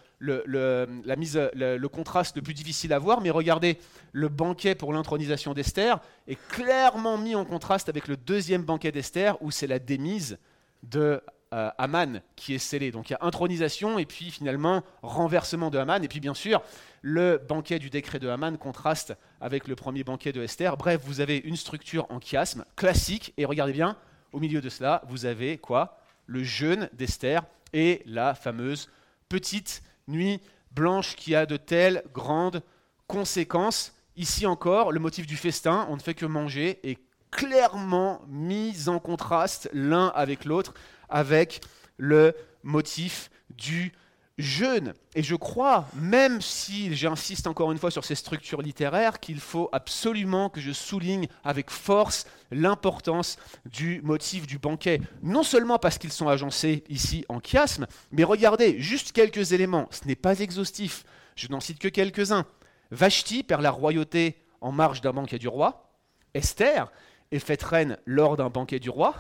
la 1.05 1.17
mise, 1.17 1.39
le, 1.55 1.87
contraste 1.89 2.37
le 2.37 2.43
plus 2.43 2.55
difficile 2.55 2.95
à 2.95 2.99
voir, 2.99 3.21
mais 3.21 3.29
regardez, 3.29 3.79
le 4.13 4.29
banquet 4.29 4.75
pour 4.75 4.95
l'intronisation 4.95 5.53
d'Esther 5.53 6.01
est 6.29 6.39
clairement 6.49 7.19
mis 7.19 7.35
en 7.35 7.45
contraste 7.45 7.91
avec 7.91 8.09
le 8.09 8.17
deuxième 8.17 8.63
banquet 8.63 8.91
d'Esther, 8.91 9.37
où 9.43 9.51
c'est 9.51 9.67
la 9.67 9.79
démise 9.79 10.39
de 10.83 11.23
euh, 11.53 11.71
Aman 11.79 12.21
qui 12.37 12.55
est 12.55 12.59
scellé. 12.59 12.91
Donc 12.91 13.11
il 13.11 13.13
y 13.13 13.17
a 13.17 13.19
intronisation 13.21 13.99
et 13.99 14.07
puis 14.07 14.31
finalement 14.31 14.83
renversement 15.03 15.71
de 15.71 15.79
Aman. 15.79 16.03
Et 16.03 16.09
puis 16.09 16.21
bien 16.21 16.35
sûr, 16.35 16.63
le 17.03 17.39
banquet 17.49 17.79
du 17.79 17.91
décret 17.91 18.19
de 18.19 18.29
Haman 18.29 18.57
contraste 18.59 19.15
avec 19.41 19.69
le 19.69 19.77
premier 19.77 20.05
banquet 20.05 20.33
de 20.33 20.43
Esther. 20.43 20.77
Bref, 20.77 21.01
vous 21.05 21.21
avez 21.21 21.39
une 21.39 21.57
structure 21.57 22.07
en 22.11 22.21
chiasme 22.21 22.65
classique. 22.77 23.35
Et 23.37 23.45
regardez 23.45 23.73
bien, 23.73 23.97
au 24.33 24.41
milieu 24.41 24.61
de 24.61 24.69
cela, 24.69 25.03
vous 25.09 25.27
avez 25.27 25.59
quoi? 25.59 25.99
Le 26.27 26.43
jeûne 26.43 26.89
d'Esther 26.93 27.43
et 27.73 28.03
la 28.07 28.35
fameuse 28.35 28.89
petite 29.29 29.83
nuit 30.09 30.41
blanche 30.71 31.17
qui 31.17 31.35
a 31.35 31.47
de 31.47 31.57
telles 31.57 32.03
grandes 32.13 32.63
conséquences. 33.07 33.95
Ici 34.17 34.47
encore, 34.47 34.93
le 34.93 35.01
motif 35.01 35.27
du 35.27 35.37
festin, 35.37 35.87
on 35.91 35.97
ne 35.97 36.01
fait 36.01 36.15
que 36.15 36.27
manger, 36.27 36.81
est 36.83 36.99
clairement 37.31 38.21
mis 38.29 38.89
en 38.89 38.99
contraste 38.99 39.69
l'un 39.73 40.09
avec 40.09 40.45
l'autre, 40.45 40.75
avec 41.13 41.61
le 41.97 42.35
motif 42.65 43.31
du 43.51 43.93
jeûne. 44.39 44.95
Et 45.15 45.23
je 45.23 45.35
crois, 45.35 45.87
même 45.95 46.41
si 46.41 46.95
j'insiste 46.95 47.47
encore 47.47 47.71
une 47.71 47.79
fois 47.79 47.91
sur 47.91 48.05
ces 48.05 48.15
structures 48.15 48.63
littéraires, 48.63 49.21
qu'il 49.21 49.41
faut 49.41 49.69
absolument 49.73 50.49
que 50.49 50.61
je 50.61 50.73
souligne 50.73 51.29
avec 51.45 51.71
force 51.71 52.27
l'importance 52.51 53.37
du 53.67 54.01
motif 54.03 54.47
du 54.47 54.59
banquet. 54.59 55.01
Non 55.23 55.43
seulement 55.43 55.79
parce 55.79 55.99
qu'ils 55.99 56.13
sont 56.13 56.29
agencés 56.29 56.83
ici 56.89 57.25
en 57.29 57.41
chiasme, 57.41 57.87
mais 58.11 58.25
regardez, 58.25 58.81
juste 58.81 59.13
quelques 59.13 59.53
éléments. 59.53 59.89
Ce 59.91 60.07
n'est 60.07 60.17
pas 60.17 60.41
exhaustif. 60.41 61.05
Je 61.37 61.49
n'en 61.49 61.61
cite 61.61 61.79
que 61.79 61.89
quelques-uns. 61.89 62.47
Vashti 62.91 63.43
perd 63.43 63.63
la 63.63 63.71
royauté 63.71 64.37
en 64.61 64.73
marge 64.73 65.01
d'un 65.01 65.13
banquet 65.13 65.39
du 65.39 65.49
roi. 65.49 65.91
Esther 66.35 66.91
est 67.31 67.39
faite 67.39 67.63
reine 67.63 67.97
lors 68.07 68.37
d'un 68.37 68.51
banquet 68.51 68.79
du 68.79 68.91
roi. 68.91 69.15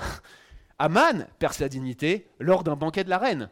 Aman 0.79 1.27
perd 1.39 1.55
sa 1.55 1.69
dignité 1.69 2.29
lors 2.39 2.65
d'un 2.65 2.77
banquet 2.77 3.05
de 3.05 3.11
la 3.11 3.19
reine. 3.19 3.51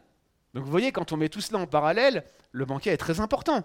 Donc 0.53 0.63
vous 0.63 0.71
voyez, 0.71 0.91
quand 0.91 1.11
on 1.11 1.17
met 1.17 1.29
tout 1.29 1.41
cela 1.41 1.59
en 1.59 1.67
parallèle, 1.67 2.23
le 2.51 2.65
banquet 2.65 2.91
est 2.91 2.97
très 2.97 3.19
important. 3.19 3.63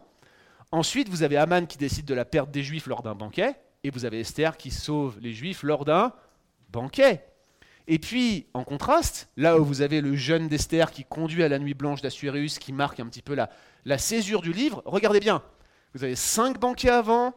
Ensuite, 0.73 1.09
vous 1.09 1.23
avez 1.23 1.37
Aman 1.37 1.67
qui 1.67 1.79
décide 1.79 2.07
de 2.07 2.15
la 2.15 2.25
perte 2.25 2.51
des 2.51 2.63
Juifs 2.63 2.87
lors 2.87 3.03
d'un 3.03 3.15
banquet, 3.15 3.57
et 3.85 3.91
vous 3.91 4.05
avez 4.05 4.21
Esther 4.21 4.57
qui 4.57 4.71
sauve 4.71 5.19
les 5.21 5.33
Juifs 5.33 5.63
lors 5.63 5.85
d'un 5.85 6.13
banquet. 6.71 7.25
Et 7.89 7.99
puis, 7.99 8.47
en 8.53 8.65
contraste, 8.65 9.29
là 9.37 9.59
où 9.59 9.65
vous 9.65 9.81
avez 9.81 10.01
le 10.01 10.17
jeûne 10.17 10.49
d'Esther 10.49 10.91
qui 10.91 11.05
conduit 11.05 11.45
à 11.45 11.49
la 11.49 11.59
nuit 11.59 11.75
blanche 11.75 12.03
d'Assuérus, 12.03 12.59
qui 12.59 12.73
marque 12.73 12.99
un 12.99 13.07
petit 13.07 13.23
peu 13.23 13.35
la, 13.35 13.49
la 13.85 13.99
césure 13.99 14.43
du 14.43 14.53
livre, 14.53 14.83
regardez 14.87 15.21
bien, 15.21 15.43
vous 15.95 16.03
avez 16.03 16.17
cinq 16.17 16.59
banquets 16.59 16.91
avant, 16.91 17.33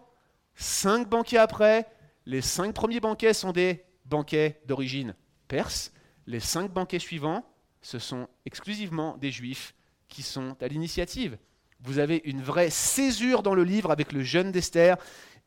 cinq 0.56 1.08
banquets 1.08 1.38
après. 1.38 1.88
Les 2.26 2.42
cinq 2.42 2.74
premiers 2.74 3.00
banquets 3.00 3.34
sont 3.34 3.52
des 3.52 3.84
banquets 4.06 4.60
d'origine 4.66 5.14
perse. 5.48 5.92
Les 6.30 6.40
cinq 6.40 6.72
banquets 6.72 7.00
suivants, 7.00 7.44
ce 7.82 7.98
sont 7.98 8.28
exclusivement 8.46 9.18
des 9.18 9.32
juifs 9.32 9.74
qui 10.10 10.22
sont 10.22 10.56
à 10.62 10.68
l'initiative. 10.68 11.40
Vous 11.82 11.98
avez 11.98 12.22
une 12.24 12.44
vraie 12.44 12.70
césure 12.70 13.42
dans 13.42 13.56
le 13.56 13.64
livre 13.64 13.90
avec 13.90 14.12
le 14.12 14.22
jeûne 14.22 14.52
d'Esther 14.52 14.98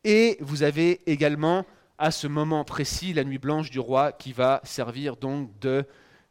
et 0.02 0.38
vous 0.40 0.64
avez 0.64 1.00
également 1.08 1.64
à 1.98 2.10
ce 2.10 2.26
moment 2.26 2.64
précis 2.64 3.12
la 3.12 3.22
nuit 3.22 3.38
blanche 3.38 3.70
du 3.70 3.78
roi 3.78 4.10
qui 4.10 4.32
va 4.32 4.60
servir 4.64 5.16
donc 5.16 5.56
de 5.60 5.86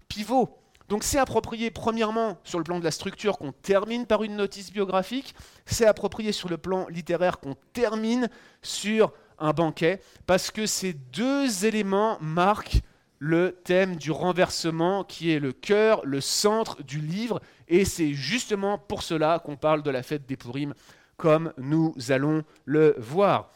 pivot. 0.10 0.50
Donc 0.90 1.06
c'est 1.06 1.18
approprié 1.18 1.72
premièrement 1.72 2.38
sur 2.44 2.58
le 2.58 2.66
plan 2.66 2.78
de 2.78 2.84
la 2.84 2.92
structure 2.92 3.38
qu'on 3.38 3.54
termine 3.54 4.06
par 4.06 4.22
une 4.22 4.36
notice 4.36 4.74
biographique, 4.74 5.34
c'est 5.66 5.86
approprié 5.86 6.34
sur 6.34 6.50
le 6.50 6.58
plan 6.58 6.90
littéraire 6.90 7.40
qu'on 7.40 7.56
termine 7.72 8.30
sur 8.62 9.14
un 9.40 9.54
banquet, 9.54 10.02
parce 10.28 10.52
que 10.52 10.66
ces 10.66 10.92
deux 10.92 11.66
éléments 11.66 12.18
marquent 12.20 12.82
le 13.24 13.52
thème 13.64 13.98
du 13.98 14.10
renversement 14.10 15.04
qui 15.04 15.32
est 15.32 15.40
le 15.40 15.54
cœur, 15.54 16.04
le 16.04 16.22
centre 16.22 16.82
du 16.82 17.00
livre, 17.00 17.40
et 17.68 17.86
c'est 17.86 18.14
justement 18.14 18.80
pour 18.80 19.04
cela 19.04 19.38
qu'on 19.38 19.58
parle 19.58 19.84
de 19.84 19.92
la 19.92 20.02
fête 20.02 20.26
des 20.26 20.36
Pourim, 20.36 20.74
comme 21.18 21.54
nous 21.60 21.94
allons 22.10 22.44
le 22.66 22.96
voir. 22.98 23.52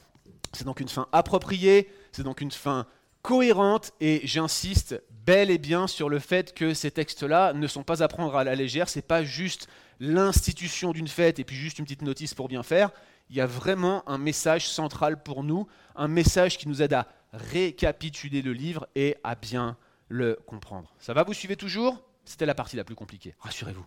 C'est 0.54 0.66
donc 0.66 0.82
une 0.82 0.88
fin 0.88 1.08
appropriée, 1.12 1.90
c'est 2.12 2.22
donc 2.22 2.42
une 2.42 2.52
fin 2.52 2.86
cohérente, 3.24 3.92
et 4.00 4.22
j'insiste 4.24 5.02
bel 5.26 5.50
et 5.50 5.58
bien 5.58 5.88
sur 5.88 6.10
le 6.10 6.20
fait 6.20 6.54
que 6.54 6.76
ces 6.76 6.92
textes-là 6.92 7.54
ne 7.54 7.66
sont 7.66 7.82
pas 7.82 8.04
à 8.04 8.08
prendre 8.08 8.36
à 8.36 8.44
la 8.44 8.54
légère, 8.54 8.88
c'est 8.88 9.02
pas 9.02 9.24
juste 9.24 9.68
l'institution 10.00 10.92
d'une 10.92 11.08
fête 11.08 11.40
et 11.40 11.44
puis 11.44 11.56
juste 11.56 11.80
une 11.80 11.86
petite 11.86 12.04
notice 12.04 12.36
pour 12.36 12.50
bien 12.50 12.62
faire. 12.62 12.92
Il 13.30 13.36
y 13.36 13.42
a 13.42 13.48
vraiment 13.48 14.08
un 14.08 14.18
message 14.18 14.70
central 14.70 15.22
pour 15.24 15.44
nous, 15.44 15.68
un 15.96 16.08
message 16.08 16.58
qui 16.58 16.68
nous 16.68 16.82
aide 16.82 16.94
à 16.94 17.08
récapituler 17.34 18.42
le 18.42 18.54
livre 18.54 18.88
et 18.96 19.18
à 19.24 19.36
bien 19.36 19.78
le 20.10 20.38
comprendre. 20.46 20.94
Ça 21.00 21.14
va, 21.14 21.24
vous 21.24 21.34
suivez 21.34 21.56
toujours? 21.56 22.04
C'était 22.24 22.46
la 22.46 22.56
partie 22.56 22.76
la 22.76 22.84
plus 22.84 22.96
compliquée, 22.96 23.36
rassurez-vous. 23.40 23.86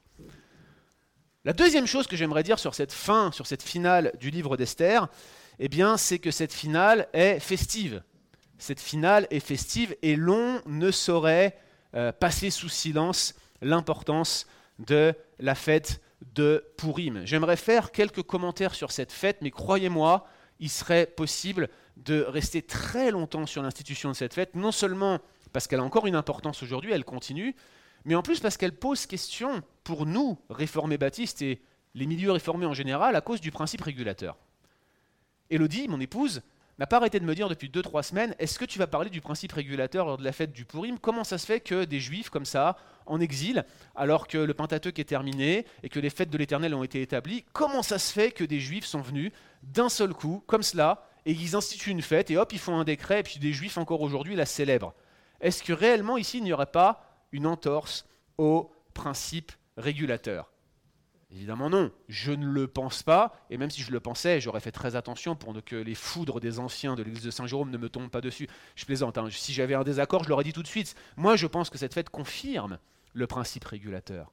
La 1.44 1.52
deuxième 1.52 1.86
chose 1.86 2.06
que 2.06 2.16
j'aimerais 2.16 2.42
dire 2.42 2.58
sur 2.58 2.74
cette 2.74 2.92
fin, 2.92 3.32
sur 3.32 3.46
cette 3.46 3.62
finale 3.62 4.12
du 4.18 4.30
livre 4.30 4.56
d'Esther, 4.56 5.08
eh 5.58 5.68
bien, 5.68 5.96
c'est 5.96 6.18
que 6.18 6.30
cette 6.30 6.52
finale 6.52 7.08
est 7.12 7.40
festive. 7.40 8.02
Cette 8.58 8.80
finale 8.80 9.26
est 9.30 9.40
festive 9.40 9.96
et 10.02 10.16
l'on 10.16 10.60
ne 10.66 10.90
saurait 10.90 11.56
euh, 11.94 12.12
passer 12.12 12.50
sous 12.50 12.68
silence 12.68 13.34
l'importance 13.62 14.46
de 14.78 15.14
la 15.38 15.54
fête 15.54 16.00
de 16.34 16.64
Purim. 16.76 17.22
J'aimerais 17.24 17.56
faire 17.56 17.92
quelques 17.92 18.22
commentaires 18.22 18.74
sur 18.74 18.92
cette 18.92 19.12
fête, 19.12 19.38
mais 19.42 19.50
croyez-moi, 19.50 20.26
il 20.60 20.68
serait 20.68 21.06
possible 21.06 21.68
de 21.96 22.22
rester 22.22 22.62
très 22.62 23.10
longtemps 23.10 23.46
sur 23.46 23.62
l'institution 23.62 24.10
de 24.10 24.14
cette 24.14 24.34
fête, 24.34 24.54
non 24.54 24.72
seulement 24.72 25.20
parce 25.52 25.66
qu'elle 25.66 25.80
a 25.80 25.84
encore 25.84 26.06
une 26.06 26.14
importance 26.14 26.62
aujourd'hui, 26.62 26.92
elle 26.92 27.04
continue, 27.04 27.54
mais 28.04 28.14
en 28.14 28.22
plus 28.22 28.40
parce 28.40 28.56
qu'elle 28.56 28.76
pose 28.76 29.06
question 29.06 29.62
pour 29.84 30.06
nous, 30.06 30.38
réformés 30.50 30.98
baptistes 30.98 31.42
et 31.42 31.62
les 31.94 32.06
milieux 32.06 32.32
réformés 32.32 32.66
en 32.66 32.74
général, 32.74 33.16
à 33.16 33.20
cause 33.20 33.40
du 33.40 33.50
principe 33.50 33.82
régulateur. 33.82 34.36
Elodie, 35.50 35.88
mon 35.88 36.00
épouse, 36.00 36.42
n'a 36.78 36.86
pas 36.86 36.98
arrêté 36.98 37.18
de 37.18 37.24
me 37.24 37.34
dire 37.34 37.48
depuis 37.48 37.68
2-3 37.68 38.02
semaines 38.02 38.34
Est-ce 38.38 38.58
que 38.58 38.64
tu 38.64 38.78
vas 38.78 38.86
parler 38.86 39.10
du 39.10 39.20
principe 39.20 39.52
régulateur 39.52 40.06
lors 40.06 40.18
de 40.18 40.24
la 40.24 40.32
fête 40.32 40.52
du 40.52 40.64
Purim? 40.64 40.98
Comment 40.98 41.24
ça 41.24 41.38
se 41.38 41.46
fait 41.46 41.60
que 41.60 41.84
des 41.84 42.00
juifs 42.00 42.30
comme 42.30 42.44
ça, 42.44 42.76
en 43.08 43.20
exil, 43.20 43.64
alors 43.94 44.26
que 44.26 44.38
le 44.38 44.54
Pentateuque 44.54 44.98
est 44.98 45.04
terminé 45.04 45.66
et 45.82 45.88
que 45.88 46.00
les 46.00 46.10
fêtes 46.10 46.30
de 46.30 46.38
l'Éternel 46.38 46.74
ont 46.74 46.84
été 46.84 47.02
établies, 47.02 47.44
comment 47.52 47.82
ça 47.82 47.98
se 47.98 48.12
fait 48.12 48.30
que 48.30 48.44
des 48.44 48.60
juifs 48.60 48.84
sont 48.84 49.00
venus 49.00 49.32
d'un 49.62 49.88
seul 49.88 50.14
coup, 50.14 50.42
comme 50.46 50.62
cela, 50.62 51.04
et 51.26 51.32
ils 51.32 51.56
instituent 51.56 51.90
une 51.90 52.02
fête 52.02 52.30
et 52.30 52.36
hop, 52.36 52.52
ils 52.52 52.58
font 52.58 52.78
un 52.78 52.84
décret, 52.84 53.20
et 53.20 53.22
puis 53.22 53.38
des 53.38 53.52
juifs 53.52 53.78
encore 53.78 54.00
aujourd'hui 54.00 54.36
la 54.36 54.46
célèbrent 54.46 54.94
Est-ce 55.40 55.62
que 55.62 55.72
réellement 55.72 56.16
ici 56.16 56.38
il 56.38 56.44
n'y 56.44 56.52
aurait 56.52 56.66
pas 56.66 57.26
une 57.32 57.46
entorse 57.46 58.06
au 58.38 58.70
principe 58.94 59.52
régulateur? 59.76 60.52
Évidemment 61.30 61.68
non, 61.68 61.92
je 62.08 62.32
ne 62.32 62.46
le 62.46 62.66
pense 62.66 63.02
pas, 63.02 63.36
et 63.50 63.58
même 63.58 63.68
si 63.68 63.82
je 63.82 63.92
le 63.92 64.00
pensais, 64.00 64.40
j'aurais 64.40 64.60
fait 64.60 64.72
très 64.72 64.96
attention 64.96 65.36
pour 65.36 65.54
que 65.62 65.76
les 65.76 65.94
foudres 65.94 66.40
des 66.40 66.58
anciens 66.58 66.94
de 66.94 67.02
l'église 67.02 67.22
de 67.22 67.30
Saint-Jérôme 67.30 67.70
ne 67.70 67.76
me 67.76 67.90
tombent 67.90 68.08
pas 68.08 68.22
dessus. 68.22 68.48
Je 68.76 68.86
plaisante, 68.86 69.18
hein. 69.18 69.28
si 69.30 69.52
j'avais 69.52 69.74
un 69.74 69.84
désaccord, 69.84 70.24
je 70.24 70.30
l'aurais 70.30 70.44
dit 70.44 70.54
tout 70.54 70.62
de 70.62 70.68
suite. 70.68 70.94
Moi, 71.18 71.36
je 71.36 71.46
pense 71.46 71.68
que 71.68 71.76
cette 71.76 71.92
fête 71.92 72.08
confirme 72.08 72.78
le 73.18 73.26
principe 73.26 73.64
régulateur. 73.64 74.32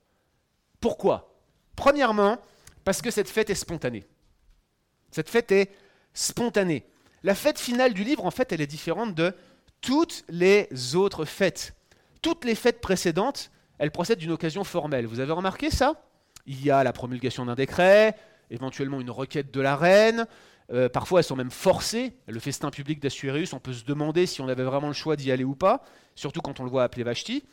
Pourquoi? 0.80 1.36
Premièrement, 1.76 2.38
parce 2.84 3.02
que 3.02 3.12
cette 3.12 3.30
fête 3.30 3.50
est 3.50 3.56
spontanée. 3.56 4.06
Cette 5.12 5.30
fête 5.30 5.52
est 5.52 5.72
spontanée. 6.14 6.86
La 7.24 7.36
fête 7.36 7.60
finale 7.60 7.94
du 7.94 8.04
livre, 8.04 8.26
en 8.26 8.32
fait, 8.32 8.52
elle 8.52 8.62
est 8.62 8.68
différente 8.68 9.16
de 9.16 9.34
toutes 9.82 10.24
les 10.30 10.96
autres 10.96 11.26
fêtes. 11.26 11.76
Toutes 12.22 12.46
les 12.46 12.56
fêtes 12.56 12.82
précédentes, 12.82 13.52
elles 13.80 13.92
procèdent 13.92 14.20
d'une 14.20 14.32
occasion 14.32 14.64
formelle. 14.64 15.08
Vous 15.08 15.20
avez 15.20 15.34
remarqué 15.34 15.70
ça? 15.70 16.02
Il 16.46 16.64
y 16.64 16.70
a 16.70 16.84
la 16.84 16.94
promulgation 16.94 17.46
d'un 17.46 17.56
décret, 17.56 18.16
éventuellement 18.52 19.02
une 19.02 19.10
requête 19.10 19.52
de 19.52 19.62
la 19.62 19.76
reine. 19.76 20.28
Euh, 20.72 20.90
parfois, 20.90 21.20
elles 21.20 21.26
sont 21.26 21.36
même 21.36 21.52
forcées. 21.52 22.14
Le 22.28 22.40
festin 22.40 22.70
public 22.70 23.00
d'Assuérus, 23.00 23.54
on 23.54 23.60
peut 23.60 23.74
se 23.74 23.84
demander 23.84 24.28
si 24.28 24.42
on 24.42 24.48
avait 24.48 24.64
vraiment 24.64 24.88
le 24.88 24.94
choix 24.94 25.16
d'y 25.16 25.32
aller 25.32 25.44
ou 25.44 25.56
pas, 25.56 25.84
surtout 26.14 26.42
quand 26.42 26.60
on 26.60 26.64
le 26.64 26.70
voit 26.70 26.84
appeler 26.84 27.04
Vashti. 27.04 27.44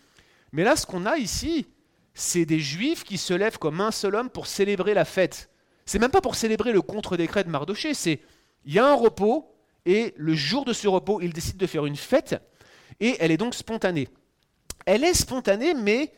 Mais 0.53 0.65
là, 0.65 0.77
ce 0.77 0.87
qu'on 0.87 1.07
a 1.07 1.17
ici, 1.17 1.67
c'est 2.15 2.45
des 2.45 2.61
juifs 2.61 3.05
qui 3.05 3.19
se 3.19 3.35
lèvent 3.35 3.59
comme 3.59 3.81
un 3.81 3.91
seul 3.91 4.15
homme 4.15 4.31
pour 4.31 4.47
célébrer 4.47 4.95
la 4.95 5.05
fête. 5.05 5.51
C'est 5.87 5.99
même 5.99 6.11
pas 6.11 6.21
pour 6.21 6.35
célébrer 6.35 6.73
le 6.73 6.83
contre-décret 6.83 7.45
de 7.45 7.49
Mardoché, 7.49 7.95
c'est 7.95 8.21
il 8.65 8.75
y 8.75 8.79
a 8.79 8.87
un 8.87 8.95
repos, 8.95 9.53
et 9.87 10.15
le 10.17 10.35
jour 10.35 10.65
de 10.65 10.73
ce 10.73 10.87
repos, 10.87 11.21
ils 11.21 11.33
décident 11.33 11.59
de 11.59 11.67
faire 11.67 11.87
une 11.87 11.97
fête, 11.97 12.41
et 13.01 13.17
elle 13.19 13.33
est 13.33 13.37
donc 13.37 13.55
spontanée. 13.55 14.09
Elle 14.87 15.05
est 15.05 15.15
spontanée, 15.15 15.75
mais 15.75 16.13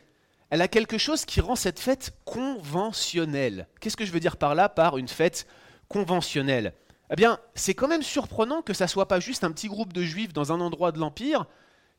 elle 0.51 0.61
a 0.61 0.68
quelque 0.68 0.99
chose 0.99 1.25
qui 1.25 1.40
rend 1.40 1.57
cette 1.57 1.81
fête 1.81 2.12
conventionnelle. 2.25 3.66
Qu'est-ce 3.81 3.97
que 3.97 4.05
je 4.05 4.12
veux 4.12 4.20
dire 4.20 4.37
par 4.37 4.55
là, 4.55 4.68
par 4.68 4.99
une 4.99 5.09
fête 5.09 5.47
conventionnelle? 5.88 6.75
Eh 7.11 7.16
bien, 7.16 7.38
c'est 7.55 7.75
quand 7.75 7.88
même 7.88 8.03
surprenant 8.03 8.62
que 8.62 8.75
ça 8.75 8.88
soit 8.88 9.09
pas 9.09 9.20
juste 9.20 9.44
un 9.44 9.53
petit 9.53 9.68
groupe 9.68 9.92
de 9.92 10.03
juifs 10.03 10.33
dans 10.33 10.53
un 10.53 10.61
endroit 10.61 10.92
de 10.92 10.99
l'Empire 10.99 11.47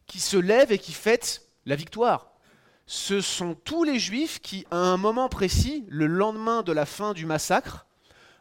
qui 0.08 0.19
se 0.19 0.38
lève 0.38 0.71
et 0.71 0.78
qui 0.78 0.93
fête 0.93 1.45
la 1.65 1.75
victoire. 1.75 2.32
Ce 2.88 3.19
sont 3.21 3.56
tous 3.56 3.84
les 3.84 3.97
juifs 3.97 4.39
qui, 4.39 4.65
à 4.69 4.78
un 4.78 4.97
moment 4.97 5.28
précis, 5.28 5.86
le 5.88 6.06
lendemain 6.06 6.62
de 6.62 6.71
la 6.71 6.86
fin 6.86 7.13
du 7.13 7.25
massacre, 7.25 7.88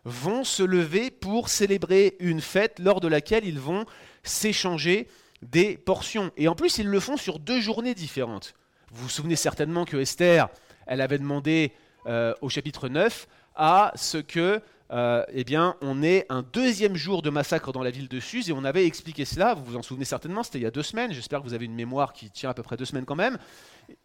vont 0.04 0.44
se 0.44 0.62
lever 0.62 1.10
pour 1.10 1.48
célébrer 1.48 2.16
une 2.20 2.42
fête 2.42 2.78
lors 2.78 3.00
de 3.00 3.08
laquelle 3.08 3.46
ils 3.46 3.58
vont 3.58 3.87
s'échanger 4.22 5.08
des 5.40 5.78
portions. 5.78 6.30
Et 6.37 6.48
en 6.48 6.54
plus, 6.54 6.78
ils 6.78 6.88
le 6.88 7.00
font 7.00 7.16
sur 7.16 7.38
deux 7.38 7.60
journées 7.60 7.94
différentes. 7.94 8.54
Vous 8.90 9.04
vous 9.04 9.08
souvenez 9.08 9.37
certainement 9.37 9.87
que 9.87 9.96
Esther, 9.96 10.48
elle 10.87 11.00
avait 11.00 11.18
demandé 11.18 11.72
euh, 12.06 12.34
au 12.42 12.50
chapitre 12.50 12.88
9 12.88 13.26
à 13.56 13.92
ce 13.96 14.18
que 14.18 14.60
euh, 14.90 15.25
eh 15.33 15.44
bien, 15.44 15.77
on 15.81 16.03
ait 16.03 16.27
un 16.29 16.42
deuxième 16.42 16.94
jour 16.94 17.23
de 17.23 17.31
massacre 17.31 17.73
dans 17.73 17.83
la 17.83 17.90
ville 17.90 18.09
de 18.09 18.20
Suse, 18.20 18.51
et 18.51 18.53
on 18.53 18.64
avait 18.64 18.87
expliqué 18.87 19.25
cela, 19.25 19.55
vous 19.55 19.64
vous 19.64 19.77
en 19.77 19.83
souvenez 19.83 20.05
certainement, 20.05 20.42
c'était 20.42 20.59
il 20.59 20.62
y 20.62 20.66
a 20.66 20.70
deux 20.70 20.83
semaines, 20.83 21.12
j'espère 21.12 21.40
que 21.40 21.47
vous 21.47 21.55
avez 21.55 21.64
une 21.64 21.75
mémoire 21.75 22.12
qui 22.12 22.31
tient 22.31 22.51
à 22.51 22.55
peu 22.55 22.62
près 22.62 22.77
deux 22.77 22.85
semaines 22.85 23.07
quand 23.07 23.16
même. 23.16 23.38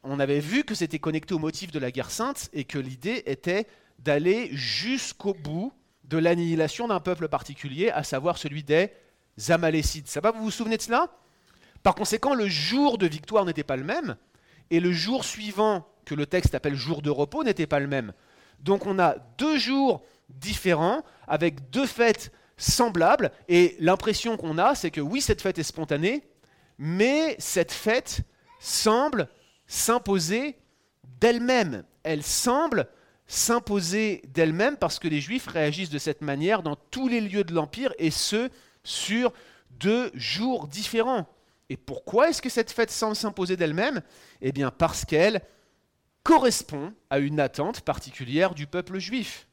On 0.03 0.19
avait 0.19 0.39
vu 0.39 0.63
que 0.63 0.75
c'était 0.75 0.99
connecté 0.99 1.33
au 1.33 1.39
motif 1.39 1.71
de 1.71 1.79
la 1.79 1.91
guerre 1.91 2.11
sainte, 2.11 2.49
et 2.53 2.63
que 2.63 2.79
l'idée 2.79 3.23
était 3.25 3.67
d'aller 3.99 4.49
jusqu'au 4.53 5.33
bout 5.33 5.73
de 6.05 6.17
l'annihilation 6.17 6.87
d'un 6.87 6.99
peuple 6.99 7.27
particulier, 7.27 7.89
à 7.91 8.03
savoir 8.03 8.37
celui 8.37 8.63
des 8.63 8.89
Amalécites. 9.49 10.07
Ça 10.07 10.21
va, 10.21 10.31
vous 10.31 10.43
vous 10.43 10.51
souvenez 10.51 10.77
de 10.77 10.81
cela? 10.81 11.07
Par 11.83 11.95
conséquent, 11.95 12.33
le 12.33 12.47
jour 12.47 12.97
de 12.97 13.05
victoire 13.05 13.45
n'était 13.45 13.63
pas 13.63 13.75
le 13.75 13.83
même, 13.83 14.15
et 14.71 14.79
le 14.79 14.91
jour 14.91 15.25
suivant, 15.25 15.85
que 16.05 16.15
le 16.15 16.25
texte 16.25 16.55
appelle 16.55 16.75
jour 16.75 17.01
de 17.01 17.09
repos, 17.09 17.43
n'était 17.43 17.67
pas 17.67 17.79
le 17.79 17.87
même. 17.87 18.13
Donc 18.61 18.85
on 18.85 18.97
a 18.97 19.15
deux 19.37 19.57
jours 19.57 20.03
différents, 20.29 21.03
avec 21.27 21.69
deux 21.69 21.85
fêtes 21.85 22.31
semblables, 22.57 23.31
et 23.47 23.75
l'impression 23.79 24.37
qu'on 24.37 24.57
a, 24.57 24.75
c'est 24.75 24.91
que 24.91 25.01
oui, 25.01 25.21
cette 25.21 25.41
fête 25.41 25.57
est 25.59 25.63
spontanée, 25.63 26.23
mais 26.77 27.35
cette 27.39 27.71
fête 27.71 28.21
semble 28.59 29.29
s'imposer 29.67 30.57
d'elle-même. 31.19 31.83
Elle 32.03 32.23
semble 32.23 32.87
s'imposer 33.27 34.23
d'elle-même 34.33 34.77
parce 34.77 34.99
que 34.99 35.07
les 35.07 35.21
Juifs 35.21 35.47
réagissent 35.47 35.89
de 35.89 35.99
cette 35.99 36.21
manière 36.21 36.63
dans 36.63 36.75
tous 36.75 37.07
les 37.07 37.21
lieux 37.21 37.43
de 37.43 37.53
l'Empire, 37.53 37.93
et 37.97 38.11
ce, 38.11 38.49
sur 38.83 39.33
deux 39.71 40.11
jours 40.15 40.67
différents. 40.67 41.27
Et 41.69 41.77
pourquoi 41.77 42.29
est-ce 42.29 42.41
que 42.41 42.49
cette 42.49 42.71
fête 42.71 42.91
semble 42.91 43.15
s'imposer 43.15 43.55
d'elle-même? 43.55 44.01
Eh 44.41 44.51
bien 44.51 44.71
parce 44.71 45.05
qu'elle 45.05 45.41
correspond 46.23 46.93
à 47.09 47.19
une 47.19 47.39
attente 47.39 47.81
particulière 47.81 48.55
du 48.55 48.67
peuple 48.67 48.99
juif. 48.99 49.47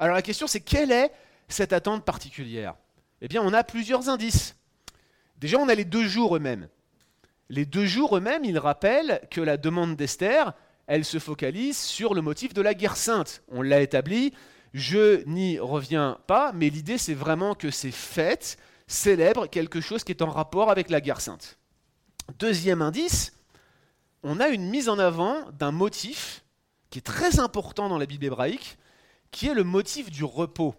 Alors 0.00 0.16
la 0.16 0.22
question 0.22 0.46
c'est 0.46 0.60
quelle 0.60 0.90
est 0.90 1.12
cette 1.46 1.74
attente 1.74 2.06
particulière? 2.06 2.74
Eh 3.20 3.28
bien 3.28 3.42
on 3.42 3.52
a 3.52 3.62
plusieurs 3.62 4.08
indices. 4.08 4.56
Déjà 5.36 5.58
on 5.58 5.68
a 5.68 5.74
les 5.74 5.84
deux 5.84 6.08
jours 6.08 6.34
eux-mêmes. 6.34 6.68
Les 7.50 7.66
deux 7.66 7.84
jours 7.84 8.16
eux-mêmes, 8.16 8.44
ils 8.44 8.58
rappellent 8.58 9.20
que 9.30 9.40
la 9.40 9.56
demande 9.56 9.96
d'Esther, 9.96 10.54
elle 10.86 11.04
se 11.04 11.18
focalise 11.18 11.76
sur 11.76 12.14
le 12.14 12.22
motif 12.22 12.54
de 12.54 12.62
la 12.62 12.72
guerre 12.72 12.96
sainte. 12.96 13.42
On 13.48 13.60
l'a 13.60 13.82
établi, 13.82 14.32
je 14.72 15.22
n'y 15.26 15.58
reviens 15.58 16.18
pas, 16.26 16.52
mais 16.54 16.70
l'idée 16.70 16.96
c'est 16.96 17.12
vraiment 17.12 17.54
que 17.54 17.70
ces 17.70 17.90
fêtes 17.90 18.56
célèbre 18.86 19.48
quelque 19.48 19.82
chose 19.82 20.02
qui 20.02 20.12
est 20.12 20.22
en 20.22 20.30
rapport 20.30 20.70
avec 20.70 20.88
la 20.88 21.02
guerre 21.02 21.20
sainte. 21.20 21.58
Deuxième 22.38 22.80
indice, 22.80 23.34
on 24.22 24.40
a 24.40 24.48
une 24.48 24.70
mise 24.70 24.88
en 24.88 24.98
avant 24.98 25.50
d'un 25.58 25.72
motif 25.72 26.42
qui 26.88 27.00
est 27.00 27.02
très 27.02 27.38
important 27.38 27.90
dans 27.90 27.98
la 27.98 28.06
Bible 28.06 28.24
hébraïque, 28.24 28.78
qui 29.30 29.48
est 29.48 29.54
le 29.54 29.64
motif 29.64 30.10
du 30.10 30.24
repos. 30.24 30.74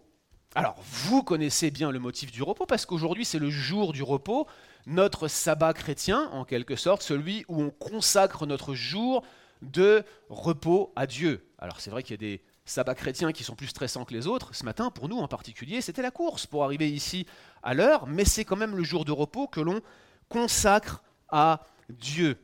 Alors, 0.54 0.76
vous 0.82 1.24
connaissez 1.24 1.72
bien 1.72 1.92
le 1.92 2.00
motif 2.00 2.32
du 2.32 2.44
repos 2.44 2.66
parce 2.66 2.86
qu'aujourd'hui 2.86 3.24
c'est 3.24 3.40
le 3.40 3.50
jour 3.50 3.94
du 3.94 4.04
repos, 4.04 4.48
notre 4.86 5.28
sabbat 5.28 5.74
chrétien 5.74 6.30
en 6.32 6.44
quelque 6.44 6.76
sorte, 6.76 7.02
celui 7.02 7.46
où 7.48 7.62
on 7.62 7.70
consacre 7.70 8.46
notre 8.46 8.74
jour 8.74 9.24
de 9.62 10.04
repos 10.30 10.92
à 10.96 11.08
Dieu. 11.08 11.48
Alors 11.58 11.80
c'est 11.80 11.90
vrai 11.90 12.04
qu'il 12.04 12.12
y 12.12 12.16
a 12.16 12.18
des 12.18 12.42
sabbats 12.66 12.96
chrétiens 12.96 13.32
qui 13.32 13.44
sont 13.44 13.56
plus 13.56 13.68
stressants 13.68 14.06
que 14.06 14.14
les 14.14 14.28
autres. 14.28 14.54
Ce 14.54 14.66
matin, 14.66 14.90
pour 14.90 15.08
nous 15.08 15.18
en 15.18 15.28
particulier, 15.28 15.82
c'était 15.82 16.02
la 16.02 16.12
course 16.12 16.48
pour 16.48 16.64
arriver 16.64 16.90
ici 16.90 17.26
à 17.64 17.74
l'heure, 17.74 18.08
mais 18.08 18.26
c'est 18.26 18.46
quand 18.46 18.58
même 18.58 18.76
le 18.76 18.84
jour 18.84 19.06
de 19.06 19.12
repos 19.12 19.48
que 19.48 19.62
l'on 19.62 19.82
consacre 20.30 21.02
à 21.30 21.62
Dieu. 21.90 22.38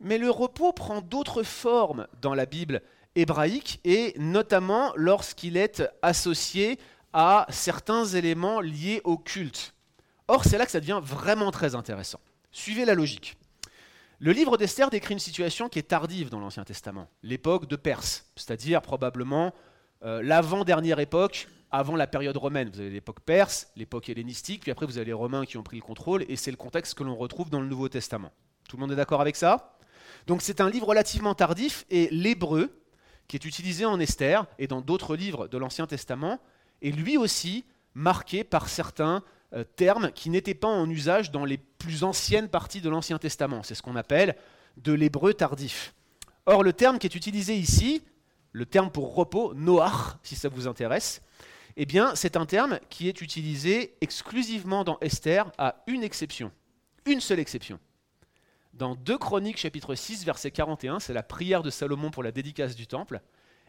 Mais 0.00 0.18
le 0.18 0.30
repos 0.30 0.72
prend 0.72 1.00
d'autres 1.00 1.42
formes 1.42 2.06
dans 2.20 2.34
la 2.34 2.46
Bible 2.46 2.82
hébraïque 3.14 3.80
et 3.84 4.14
notamment 4.18 4.92
lorsqu'il 4.96 5.56
est 5.56 5.82
associé 6.02 6.78
à 7.12 7.46
certains 7.50 8.04
éléments 8.06 8.60
liés 8.60 9.00
au 9.04 9.18
culte. 9.18 9.74
Or, 10.28 10.44
c'est 10.44 10.58
là 10.58 10.64
que 10.64 10.72
ça 10.72 10.80
devient 10.80 11.00
vraiment 11.02 11.50
très 11.50 11.74
intéressant. 11.74 12.20
Suivez 12.50 12.84
la 12.84 12.94
logique. 12.94 13.36
Le 14.18 14.32
livre 14.32 14.56
d'Esther 14.56 14.88
décrit 14.88 15.14
une 15.14 15.18
situation 15.18 15.68
qui 15.68 15.78
est 15.78 15.82
tardive 15.82 16.30
dans 16.30 16.38
l'Ancien 16.38 16.64
Testament, 16.64 17.08
l'époque 17.22 17.66
de 17.66 17.76
Perse, 17.76 18.26
c'est-à-dire 18.36 18.80
probablement 18.80 19.52
euh, 20.04 20.22
l'avant-dernière 20.22 21.00
époque 21.00 21.48
avant 21.72 21.96
la 21.96 22.06
période 22.06 22.36
romaine. 22.36 22.70
Vous 22.72 22.80
avez 22.80 22.90
l'époque 22.90 23.20
perse, 23.20 23.68
l'époque 23.76 24.08
hellénistique, 24.10 24.60
puis 24.60 24.70
après 24.70 24.86
vous 24.86 24.98
avez 24.98 25.06
les 25.06 25.12
Romains 25.12 25.46
qui 25.46 25.56
ont 25.56 25.62
pris 25.62 25.78
le 25.78 25.82
contrôle, 25.82 26.24
et 26.28 26.36
c'est 26.36 26.50
le 26.50 26.56
contexte 26.56 26.94
que 26.94 27.02
l'on 27.02 27.16
retrouve 27.16 27.50
dans 27.50 27.60
le 27.60 27.66
Nouveau 27.66 27.88
Testament. 27.88 28.30
Tout 28.68 28.76
le 28.76 28.82
monde 28.82 28.92
est 28.92 28.96
d'accord 28.96 29.22
avec 29.22 29.36
ça? 29.36 29.78
Donc 30.26 30.42
c'est 30.42 30.60
un 30.60 30.68
livre 30.68 30.86
relativement 30.86 31.34
tardif, 31.34 31.86
et 31.90 32.08
l'hébreu, 32.10 32.81
qui 33.32 33.36
est 33.36 33.46
utilisé 33.46 33.86
en 33.86 33.98
Esther 33.98 34.44
et 34.58 34.66
dans 34.66 34.82
d'autres 34.82 35.16
livres 35.16 35.48
de 35.48 35.56
l'Ancien 35.56 35.86
Testament, 35.86 36.38
est 36.82 36.90
lui 36.90 37.16
aussi 37.16 37.64
marqué 37.94 38.44
par 38.44 38.68
certains 38.68 39.24
euh, 39.54 39.64
termes 39.64 40.12
qui 40.12 40.28
n'étaient 40.28 40.52
pas 40.52 40.68
en 40.68 40.86
usage 40.90 41.30
dans 41.30 41.46
les 41.46 41.56
plus 41.56 42.04
anciennes 42.04 42.50
parties 42.50 42.82
de 42.82 42.90
l'Ancien 42.90 43.16
Testament. 43.16 43.62
C'est 43.62 43.74
ce 43.74 43.80
qu'on 43.80 43.96
appelle 43.96 44.36
de 44.76 44.92
l'hébreu 44.92 45.32
tardif. 45.32 45.94
Or, 46.44 46.62
le 46.62 46.74
terme 46.74 46.98
qui 46.98 47.06
est 47.06 47.14
utilisé 47.14 47.56
ici, 47.56 48.02
le 48.52 48.66
terme 48.66 48.90
pour 48.90 49.14
repos, 49.14 49.54
noach, 49.54 50.18
si 50.22 50.36
ça 50.36 50.50
vous 50.50 50.68
intéresse, 50.68 51.22
eh 51.78 51.86
bien, 51.86 52.14
c'est 52.14 52.36
un 52.36 52.44
terme 52.44 52.80
qui 52.90 53.08
est 53.08 53.22
utilisé 53.22 53.94
exclusivement 54.02 54.84
dans 54.84 54.98
Esther 55.00 55.50
à 55.56 55.76
une 55.86 56.02
exception, 56.02 56.52
une 57.06 57.22
seule 57.22 57.40
exception. 57.40 57.78
Dans 58.72 58.94
2 58.94 59.18
Chroniques 59.18 59.58
chapitre 59.58 59.94
6 59.94 60.24
verset 60.24 60.50
41, 60.50 60.98
c'est 60.98 61.12
la 61.12 61.22
prière 61.22 61.62
de 61.62 61.68
Salomon 61.68 62.10
pour 62.10 62.22
la 62.22 62.32
dédicace 62.32 62.74
du 62.74 62.86
temple, 62.86 63.20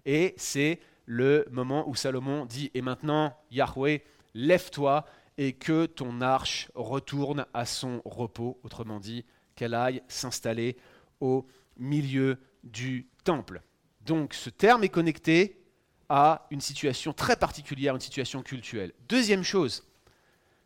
et 0.05 0.33
c'est 0.37 0.79
le 1.05 1.45
moment 1.51 1.87
où 1.89 1.95
Salomon 1.95 2.45
dit 2.45 2.71
Et 2.73 2.81
maintenant, 2.81 3.37
Yahweh, 3.51 4.03
lève-toi 4.33 5.05
et 5.37 5.53
que 5.53 5.87
ton 5.87 6.21
arche 6.21 6.69
retourne 6.73 7.45
à 7.53 7.65
son 7.65 8.01
repos, 8.05 8.59
autrement 8.63 9.01
dit, 9.01 9.25
qu'elle 9.55 9.73
aille 9.73 10.01
s'installer 10.07 10.77
au 11.19 11.45
milieu 11.77 12.37
du 12.63 13.09
temple. 13.25 13.61
Donc 14.01 14.33
ce 14.33 14.49
terme 14.49 14.85
est 14.85 14.89
connecté 14.89 15.59
à 16.07 16.47
une 16.49 16.61
situation 16.61 17.11
très 17.11 17.35
particulière, 17.35 17.95
une 17.95 18.01
situation 18.01 18.41
culturelle. 18.41 18.93
Deuxième 19.09 19.43
chose, 19.43 19.83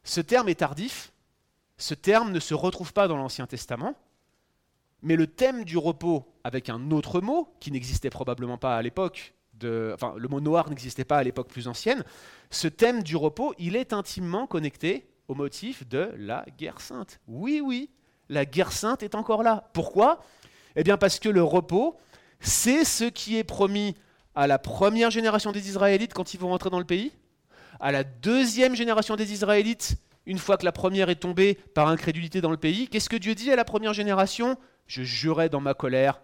ce 0.03 0.21
terme 0.21 0.49
est 0.49 0.55
tardif, 0.55 1.11
ce 1.77 1.95
terme 1.95 2.31
ne 2.31 2.39
se 2.39 2.53
retrouve 2.53 2.93
pas 2.93 3.07
dans 3.07 3.17
l'Ancien 3.17 3.47
Testament, 3.47 3.95
mais 5.01 5.15
le 5.15 5.27
thème 5.27 5.63
du 5.63 5.77
repos 5.77 6.25
avec 6.43 6.69
un 6.69 6.91
autre 6.91 7.21
mot, 7.21 7.53
qui 7.59 7.71
n'existait 7.71 8.09
probablement 8.09 8.57
pas 8.57 8.77
à 8.77 8.81
l'époque, 8.81 9.33
enfin 9.93 10.13
le 10.17 10.27
mot 10.27 10.39
noir 10.39 10.69
n'existait 10.69 11.05
pas 11.05 11.17
à 11.17 11.23
l'époque 11.23 11.49
plus 11.49 11.67
ancienne, 11.67 12.03
ce 12.49 12.67
thème 12.67 13.03
du 13.03 13.15
repos, 13.15 13.53
il 13.57 13.75
est 13.75 13.93
intimement 13.93 14.47
connecté 14.47 15.07
au 15.27 15.35
motif 15.35 15.87
de 15.87 16.13
la 16.17 16.45
guerre 16.57 16.79
sainte. 16.79 17.19
Oui, 17.27 17.61
oui, 17.63 17.89
la 18.29 18.45
guerre 18.45 18.71
sainte 18.71 19.03
est 19.03 19.15
encore 19.15 19.43
là. 19.43 19.69
Pourquoi? 19.73 20.23
Eh 20.75 20.83
bien 20.83 20.97
parce 20.97 21.19
que 21.19 21.29
le 21.29 21.43
repos, 21.43 21.97
c'est 22.39 22.85
ce 22.85 23.05
qui 23.05 23.37
est 23.37 23.43
promis 23.43 23.95
à 24.35 24.47
la 24.47 24.59
première 24.59 25.09
génération 25.11 25.51
des 25.51 25.69
Israélites 25.69 26.13
quand 26.13 26.33
ils 26.33 26.39
vont 26.39 26.49
rentrer 26.49 26.69
dans 26.69 26.79
le 26.79 26.85
pays, 26.85 27.11
à 27.79 27.91
la 27.91 28.03
deuxième 28.03 28.75
génération 28.75 29.15
des 29.15 29.33
Israélites, 29.33 29.95
une 30.25 30.37
fois 30.37 30.57
que 30.57 30.65
la 30.65 30.71
première 30.71 31.09
est 31.09 31.15
tombée 31.15 31.55
par 31.73 31.87
incrédulité 31.87 32.41
dans 32.41 32.51
le 32.51 32.57
pays. 32.57 32.87
Qu'est-ce 32.87 33.09
que 33.09 33.15
Dieu 33.15 33.33
dit 33.33 33.51
à 33.51 33.55
la 33.55 33.65
première 33.65 33.93
génération? 33.93 34.57
Je 34.87 35.03
jurais 35.03 35.49
dans 35.49 35.61
ma 35.61 35.73
colère, 35.73 36.21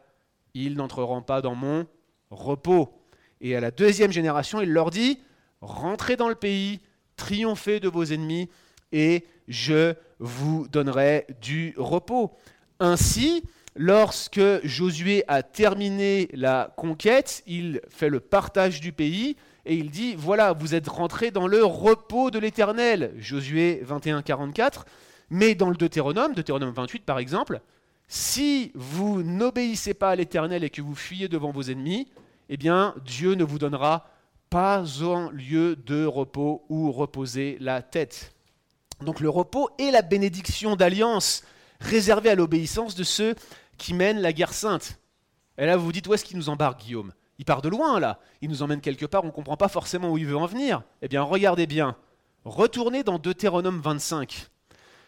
ils 0.54 0.76
n'entreront 0.76 1.22
pas 1.22 1.42
dans 1.42 1.56
mon 1.56 1.86
repos. 2.32 2.94
Et 3.42 3.56
à 3.56 3.60
la 3.60 3.72
deuxième 3.72 4.12
génération, 4.12 4.62
il 4.62 4.72
leur 4.72 4.90
dit, 4.90 5.20
rentrez 5.62 6.16
dans 6.16 6.30
le 6.30 6.36
pays, 6.36 6.80
triomphez 7.16 7.80
de 7.80 7.90
vos 7.90 8.06
ennemis, 8.06 8.50
et 8.92 9.26
je 9.48 9.94
vous 10.20 10.68
donnerai 10.70 11.28
du 11.42 11.74
repos. 11.78 12.32
Ainsi, 12.80 13.44
lorsque 13.76 14.42
Josué 14.64 15.24
a 15.28 15.44
terminé 15.44 16.30
la 16.34 16.74
conquête, 16.78 17.44
il 17.48 17.82
fait 17.90 18.10
le 18.10 18.20
partage 18.20 18.80
du 18.80 18.92
pays 18.92 19.36
et 19.66 19.76
il 19.76 19.90
dit, 19.90 20.16
voilà, 20.16 20.54
vous 20.54 20.76
êtes 20.76 20.88
rentrés 20.88 21.32
dans 21.32 21.48
le 21.48 21.64
repos 21.64 22.32
de 22.32 22.40
l'Éternel, 22.40 23.14
Josué 23.18 23.82
21, 23.84 24.22
44, 24.22 24.86
mais 25.30 25.56
dans 25.56 25.70
le 25.70 25.76
Deutéronome, 25.76 26.34
Deutéronome 26.34 26.74
28 26.74 27.06
par 27.06 27.20
exemple, 27.20 27.62
si 28.16 28.72
vous 28.76 29.24
n'obéissez 29.24 29.96
pas 29.96 30.12
à 30.12 30.16
l'Éternel 30.16 30.64
et 30.64 30.70
que 30.70 30.84
vous 30.84 30.94
fuyez 30.94 31.28
devant 31.28 31.50
vos 31.50 31.64
ennemis, 31.64 32.08
eh 32.48 32.58
bien 32.58 32.94
Dieu 33.04 33.34
ne 33.34 33.44
vous 33.44 33.58
donnera 33.58 34.08
pas 34.52 34.84
un 35.02 35.32
lieu 35.32 35.76
de 35.76 36.06
repos 36.06 36.64
où 36.70 36.92
reposer 36.92 37.58
la 37.60 37.82
tête. 37.82 38.36
Donc 39.02 39.20
le 39.20 39.30
repos 39.30 39.72
est 39.80 39.90
la 39.90 40.04
bénédiction 40.04 40.76
d'alliance 40.76 41.44
réservée 41.80 42.30
à 42.30 42.36
l'obéissance 42.36 42.94
de 42.94 43.04
ceux 43.04 43.34
qui 43.80 43.96
mènent 43.96 44.22
la 44.22 44.32
guerre 44.32 44.54
sainte. 44.54 45.00
Et 45.58 45.66
là, 45.66 45.76
vous 45.76 45.86
vous 45.86 45.92
dites, 45.92 46.06
où 46.06 46.14
est-ce 46.14 46.24
qu'il 46.24 46.38
nous 46.38 46.50
embarque, 46.50 46.82
Guillaume? 46.82 47.14
Il 47.40 47.46
part 47.46 47.64
de 47.64 47.70
loin, 47.70 48.00
là. 48.00 48.20
Il 48.42 48.50
nous 48.50 48.62
emmène 48.62 48.80
quelque 48.80 49.08
part, 49.08 49.24
on 49.24 49.28
ne 49.28 49.32
comprend 49.32 49.58
pas 49.58 49.70
forcément 49.70 50.12
où 50.12 50.20
il 50.20 50.28
veut 50.28 50.38
en 50.38 50.46
venir. 50.46 50.84
Eh 51.02 51.08
bien, 51.08 51.24
regardez 51.24 51.66
bien. 51.66 51.98
Retournez 52.46 53.04
dans 53.04 53.18
Deutéronome 53.18 53.82
25. 53.82 54.52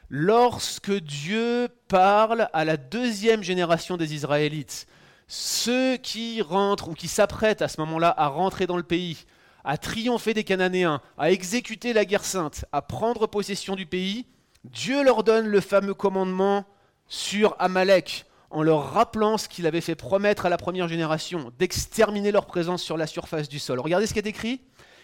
Lorsque 0.10 0.94
Dieu 0.94 1.68
parle 1.88 2.48
à 2.54 2.63
la 2.63 2.78
deuxième 2.78 3.41
génération 3.41 3.98
des 3.98 4.13
Israélites, 4.13 4.88
ceux 5.28 5.98
qui 5.98 6.44
rentrent 6.44 6.89
ou 6.89 6.94
qui 6.94 7.08
s'apprêtent 7.08 7.63
à 7.63 7.68
ce 7.68 7.82
moment-là 7.82 8.13
à 8.15 8.28
rentrer 8.28 8.68
dans 8.68 8.78
le 8.78 8.84
pays, 8.84 9.26
à 9.63 9.78
triompher 9.78 10.36
des 10.36 10.44
Cananéens, 10.44 11.02
à 11.18 11.32
exécuter 11.32 11.91
la 11.91 12.06
guerre 12.06 12.24
sainte, 12.24 12.65
à 12.72 12.84
prendre 12.84 13.26
possession 13.26 13.76
du 13.76 13.88
pays, 13.88 14.28
Dieu 14.63 15.04
leur 15.04 15.24
donne 15.24 15.48
le 15.48 15.60
fameux 15.62 15.96
commandement 15.96 16.65
sur 17.08 17.56
Amalek, 17.58 18.26
en 18.52 18.62
leur 18.62 18.94
rappelant 18.94 19.39
ce 19.39 19.50
qu'il 19.50 19.65
avait 19.65 19.82
fait 19.82 19.96
promettre 19.96 20.46
à 20.46 20.50
la 20.50 20.58
première 20.58 20.88
génération, 20.88 21.52
d'exterminer 21.58 22.32
leur 22.32 22.46
présence 22.46 22.84
sur 22.84 22.96
la 22.96 23.08
surface 23.08 23.50
du 23.50 23.58
sol. 23.58 23.80
Regardez 23.80 24.06
ce 24.06 24.13
qui 24.13 24.20
est 24.20 24.28
écrit. 24.28 24.62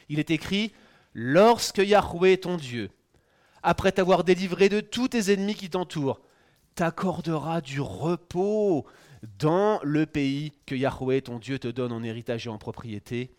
Il 0.10 0.20
est 0.20 0.30
écrit, 0.30 0.74
lorsque 1.14 1.80
Yahweh 1.80 2.38
ton 2.38 2.58
Dieu, 2.58 2.92
après 3.64 3.92
t'avoir 3.92 4.24
délivré 4.24 4.70
de 4.70 4.80
tous 4.80 5.10
tes 5.10 5.32
ennemis 5.32 5.56
qui 5.56 5.70
t'entourent, 5.70 6.22
t'accordera 6.76 7.62
du 7.62 7.82
repos 7.82 8.86
dans 9.40 9.80
le 9.84 10.06
pays 10.06 10.52
que 10.66 10.76
Yahweh 10.76 11.22
ton 11.22 11.40
Dieu 11.40 11.60
te 11.60 11.68
donne 11.68 11.92
en 11.92 12.04
héritage 12.04 12.48
et 12.48 12.50
en 12.50 12.58
propriété, 12.58 13.32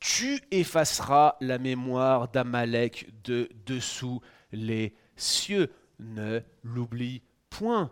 tu 0.00 0.40
effaceras 0.50 1.36
la 1.40 1.58
mémoire 1.58 2.28
d'Amalek 2.28 3.08
de 3.24 3.48
dessous 3.66 4.20
les 4.52 4.94
cieux. 5.16 5.70
Ne 5.98 6.40
l'oublie 6.62 7.22
point. 7.50 7.90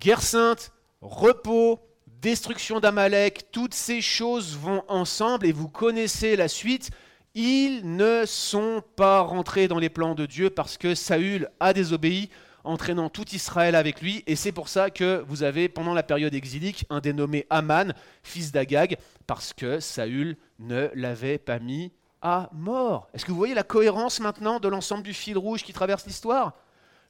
Guerre 0.00 0.22
sainte, 0.22 0.72
repos, 1.02 1.78
destruction 2.06 2.80
d'Amalek, 2.80 3.50
toutes 3.52 3.74
ces 3.74 4.00
choses 4.00 4.56
vont 4.56 4.82
ensemble 4.88 5.46
et 5.46 5.52
vous 5.52 5.68
connaissez 5.68 6.36
la 6.36 6.48
suite. 6.48 6.90
Ils 7.36 7.96
ne 7.96 8.24
sont 8.26 8.80
pas 8.94 9.20
rentrés 9.22 9.66
dans 9.66 9.80
les 9.80 9.88
plans 9.88 10.14
de 10.14 10.24
Dieu 10.24 10.50
parce 10.50 10.78
que 10.78 10.94
Saül 10.94 11.48
a 11.58 11.72
désobéi 11.72 12.30
entraînant 12.62 13.08
tout 13.08 13.28
Israël 13.34 13.74
avec 13.74 14.00
lui. 14.00 14.22
Et 14.28 14.36
c'est 14.36 14.52
pour 14.52 14.68
ça 14.68 14.88
que 14.88 15.24
vous 15.26 15.42
avez, 15.42 15.68
pendant 15.68 15.94
la 15.94 16.04
période 16.04 16.32
exilique, 16.32 16.86
un 16.90 17.00
dénommé 17.00 17.44
Aman, 17.50 17.92
fils 18.22 18.52
d'Agag, 18.52 18.98
parce 19.26 19.52
que 19.52 19.80
Saül 19.80 20.36
ne 20.60 20.88
l'avait 20.94 21.38
pas 21.38 21.58
mis 21.58 21.90
à 22.22 22.50
mort. 22.52 23.08
Est-ce 23.14 23.24
que 23.24 23.32
vous 23.32 23.36
voyez 23.36 23.54
la 23.54 23.64
cohérence 23.64 24.20
maintenant 24.20 24.60
de 24.60 24.68
l'ensemble 24.68 25.02
du 25.02 25.12
fil 25.12 25.36
rouge 25.36 25.64
qui 25.64 25.72
traverse 25.72 26.06
l'histoire? 26.06 26.52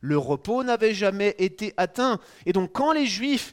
Le 0.00 0.16
repos 0.16 0.64
n'avait 0.64 0.94
jamais 0.94 1.34
été 1.36 1.74
atteint. 1.76 2.18
Et 2.46 2.54
donc 2.54 2.72
quand 2.72 2.92
les 2.92 3.06
Juifs 3.06 3.52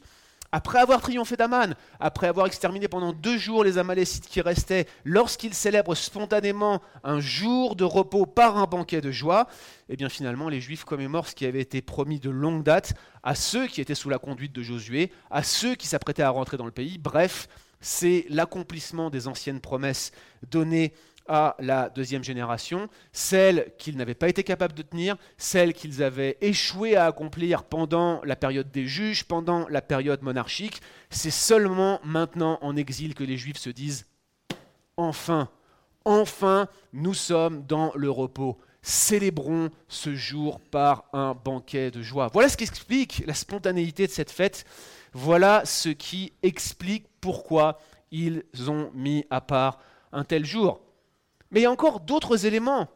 après 0.52 0.78
avoir 0.78 1.00
triomphé 1.00 1.36
d'Aman, 1.36 1.74
après 1.98 2.28
avoir 2.28 2.46
exterminé 2.46 2.86
pendant 2.86 3.12
deux 3.12 3.38
jours 3.38 3.64
les 3.64 3.78
Amalécites 3.78 4.28
qui 4.28 4.42
restaient, 4.42 4.86
lorsqu'ils 5.04 5.54
célèbrent 5.54 5.96
spontanément 5.96 6.82
un 7.02 7.20
jour 7.20 7.74
de 7.74 7.84
repos 7.84 8.26
par 8.26 8.58
un 8.58 8.66
banquet 8.66 9.00
de 9.00 9.10
joie, 9.10 9.48
eh 9.88 9.96
bien 9.96 10.10
finalement 10.10 10.48
les 10.48 10.60
Juifs 10.60 10.84
commémorent 10.84 11.28
ce 11.28 11.34
qui 11.34 11.46
avait 11.46 11.60
été 11.60 11.80
promis 11.80 12.20
de 12.20 12.30
longue 12.30 12.62
date 12.62 12.94
à 13.22 13.34
ceux 13.34 13.66
qui 13.66 13.80
étaient 13.80 13.94
sous 13.94 14.10
la 14.10 14.18
conduite 14.18 14.52
de 14.52 14.62
Josué, 14.62 15.10
à 15.30 15.42
ceux 15.42 15.74
qui 15.74 15.86
s'apprêtaient 15.86 16.22
à 16.22 16.30
rentrer 16.30 16.58
dans 16.58 16.66
le 16.66 16.70
pays. 16.70 16.98
Bref, 16.98 17.48
c'est 17.80 18.26
l'accomplissement 18.28 19.10
des 19.10 19.26
anciennes 19.28 19.60
promesses 19.60 20.12
données 20.50 20.92
à 21.28 21.56
la 21.58 21.88
deuxième 21.88 22.24
génération, 22.24 22.88
celle 23.12 23.72
qu'ils 23.78 23.96
n'avaient 23.96 24.14
pas 24.14 24.28
été 24.28 24.44
capables 24.44 24.74
de 24.74 24.82
tenir, 24.82 25.16
celle 25.36 25.72
qu'ils 25.72 26.02
avaient 26.02 26.36
échoué 26.40 26.96
à 26.96 27.06
accomplir 27.06 27.64
pendant 27.64 28.20
la 28.24 28.36
période 28.36 28.70
des 28.70 28.86
juges, 28.86 29.24
pendant 29.24 29.68
la 29.68 29.82
période 29.82 30.22
monarchique. 30.22 30.80
C'est 31.10 31.30
seulement 31.30 32.00
maintenant 32.04 32.58
en 32.62 32.76
exil 32.76 33.14
que 33.14 33.24
les 33.24 33.36
Juifs 33.36 33.58
se 33.58 33.70
disent 33.70 34.06
enfin, 34.96 35.48
enfin, 36.04 36.68
nous 36.92 37.14
sommes 37.14 37.64
dans 37.66 37.92
le 37.94 38.10
repos. 38.10 38.58
Célébrons 38.82 39.70
ce 39.86 40.14
jour 40.14 40.60
par 40.60 41.04
un 41.12 41.34
banquet 41.34 41.90
de 41.90 42.02
joie. 42.02 42.28
Voilà 42.32 42.48
ce 42.48 42.56
qui 42.56 42.64
explique 42.64 43.22
la 43.26 43.34
spontanéité 43.34 44.06
de 44.06 44.12
cette 44.12 44.30
fête. 44.30 44.64
Voilà 45.12 45.62
ce 45.64 45.88
qui 45.88 46.32
explique 46.42 47.06
pourquoi 47.20 47.78
ils 48.10 48.42
ont 48.68 48.90
mis 48.94 49.24
à 49.30 49.40
part 49.40 49.78
un 50.12 50.24
tel 50.24 50.44
jour. 50.44 50.80
Mais 51.52 51.60
il 51.60 51.62
y 51.62 51.66
a 51.66 51.70
encore 51.70 52.00
d'autres 52.00 52.46
éléments. 52.46 52.88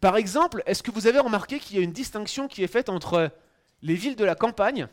Par 0.00 0.16
exemple, 0.16 0.62
est-ce 0.66 0.82
que 0.82 0.90
vous 0.90 1.06
avez 1.06 1.20
remarqué 1.20 1.60
qu'il 1.60 1.76
y 1.76 1.80
a 1.80 1.82
une 1.82 1.92
distinction 1.92 2.48
qui 2.48 2.64
est 2.64 2.68
faite 2.68 2.88
entre 2.88 3.30
les 3.82 3.94
villes 3.94 4.16
de 4.16 4.24
la 4.24 4.34
campagne 4.34 4.88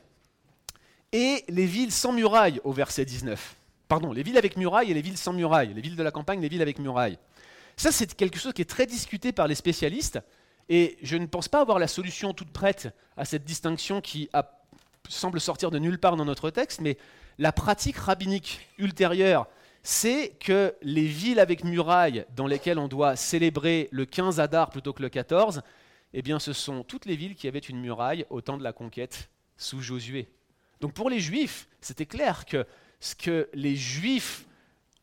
et 1.11 1.43
les 1.47 1.65
villes 1.65 1.91
sans 1.91 2.11
murailles 2.11 2.59
au 2.63 2.71
verset 2.71 3.05
19 3.05 3.55
Pardon, 3.87 4.11
les 4.11 4.23
villes 4.23 4.37
avec 4.37 4.57
murailles 4.57 4.91
et 4.91 4.93
les 4.93 5.01
villes 5.01 5.17
sans 5.17 5.33
murailles. 5.33 5.73
Les 5.73 5.81
villes 5.81 5.95
de 5.95 6.03
la 6.03 6.11
campagne, 6.11 6.41
les 6.41 6.49
villes 6.49 6.61
avec 6.61 6.79
murailles. 6.79 7.17
Ça, 7.77 7.91
c'est 7.91 8.13
quelque 8.15 8.39
chose 8.39 8.53
qui 8.53 8.61
est 8.61 8.69
très 8.69 8.85
discuté 8.85 9.31
par 9.31 9.47
les 9.47 9.55
spécialistes. 9.55 10.19
Et 10.69 10.97
je 11.03 11.15
ne 11.15 11.27
pense 11.27 11.47
pas 11.47 11.61
avoir 11.61 11.79
la 11.79 11.87
solution 11.87 12.33
toute 12.33 12.51
prête 12.51 12.89
à 13.15 13.25
cette 13.25 13.45
distinction 13.45 14.01
qui 14.01 14.29
semble 15.07 15.39
sortir 15.39 15.69
de 15.69 15.77
nulle 15.77 15.99
part 15.99 16.15
dans 16.15 16.25
notre 16.25 16.49
texte, 16.49 16.81
mais 16.81 16.97
la 17.37 17.51
pratique 17.51 17.97
rabbinique 17.97 18.67
ultérieure 18.79 19.47
c'est 19.87 20.29
que 20.39 20.73
les 20.81 21.05
villes 21.05 21.39
avec 21.39 21.63
murailles 21.63 22.25
dans 22.35 22.47
lesquelles 22.47 22.79
on 22.79 22.87
doit 22.87 23.15
célébrer 23.15 23.87
le 23.91 24.07
15 24.07 24.39
Adar 24.39 24.71
plutôt 24.71 24.93
que 24.93 25.03
le 25.03 25.09
14, 25.09 25.61
eh 26.13 26.23
bien 26.23 26.39
ce 26.39 26.53
sont 26.53 26.83
toutes 26.83 27.05
les 27.05 27.15
villes 27.15 27.35
qui 27.35 27.47
avaient 27.47 27.59
une 27.59 27.79
muraille 27.79 28.25
au 28.31 28.41
temps 28.41 28.57
de 28.57 28.63
la 28.63 28.73
conquête 28.73 29.29
sous 29.57 29.81
Josué. 29.81 30.27
Donc 30.81 30.93
pour 30.93 31.07
les 31.07 31.19
Juifs, 31.19 31.67
c'était 31.81 32.07
clair 32.07 32.45
que 32.45 32.65
ce 32.99 33.13
que 33.13 33.47
les 33.53 33.75
Juifs 33.75 34.47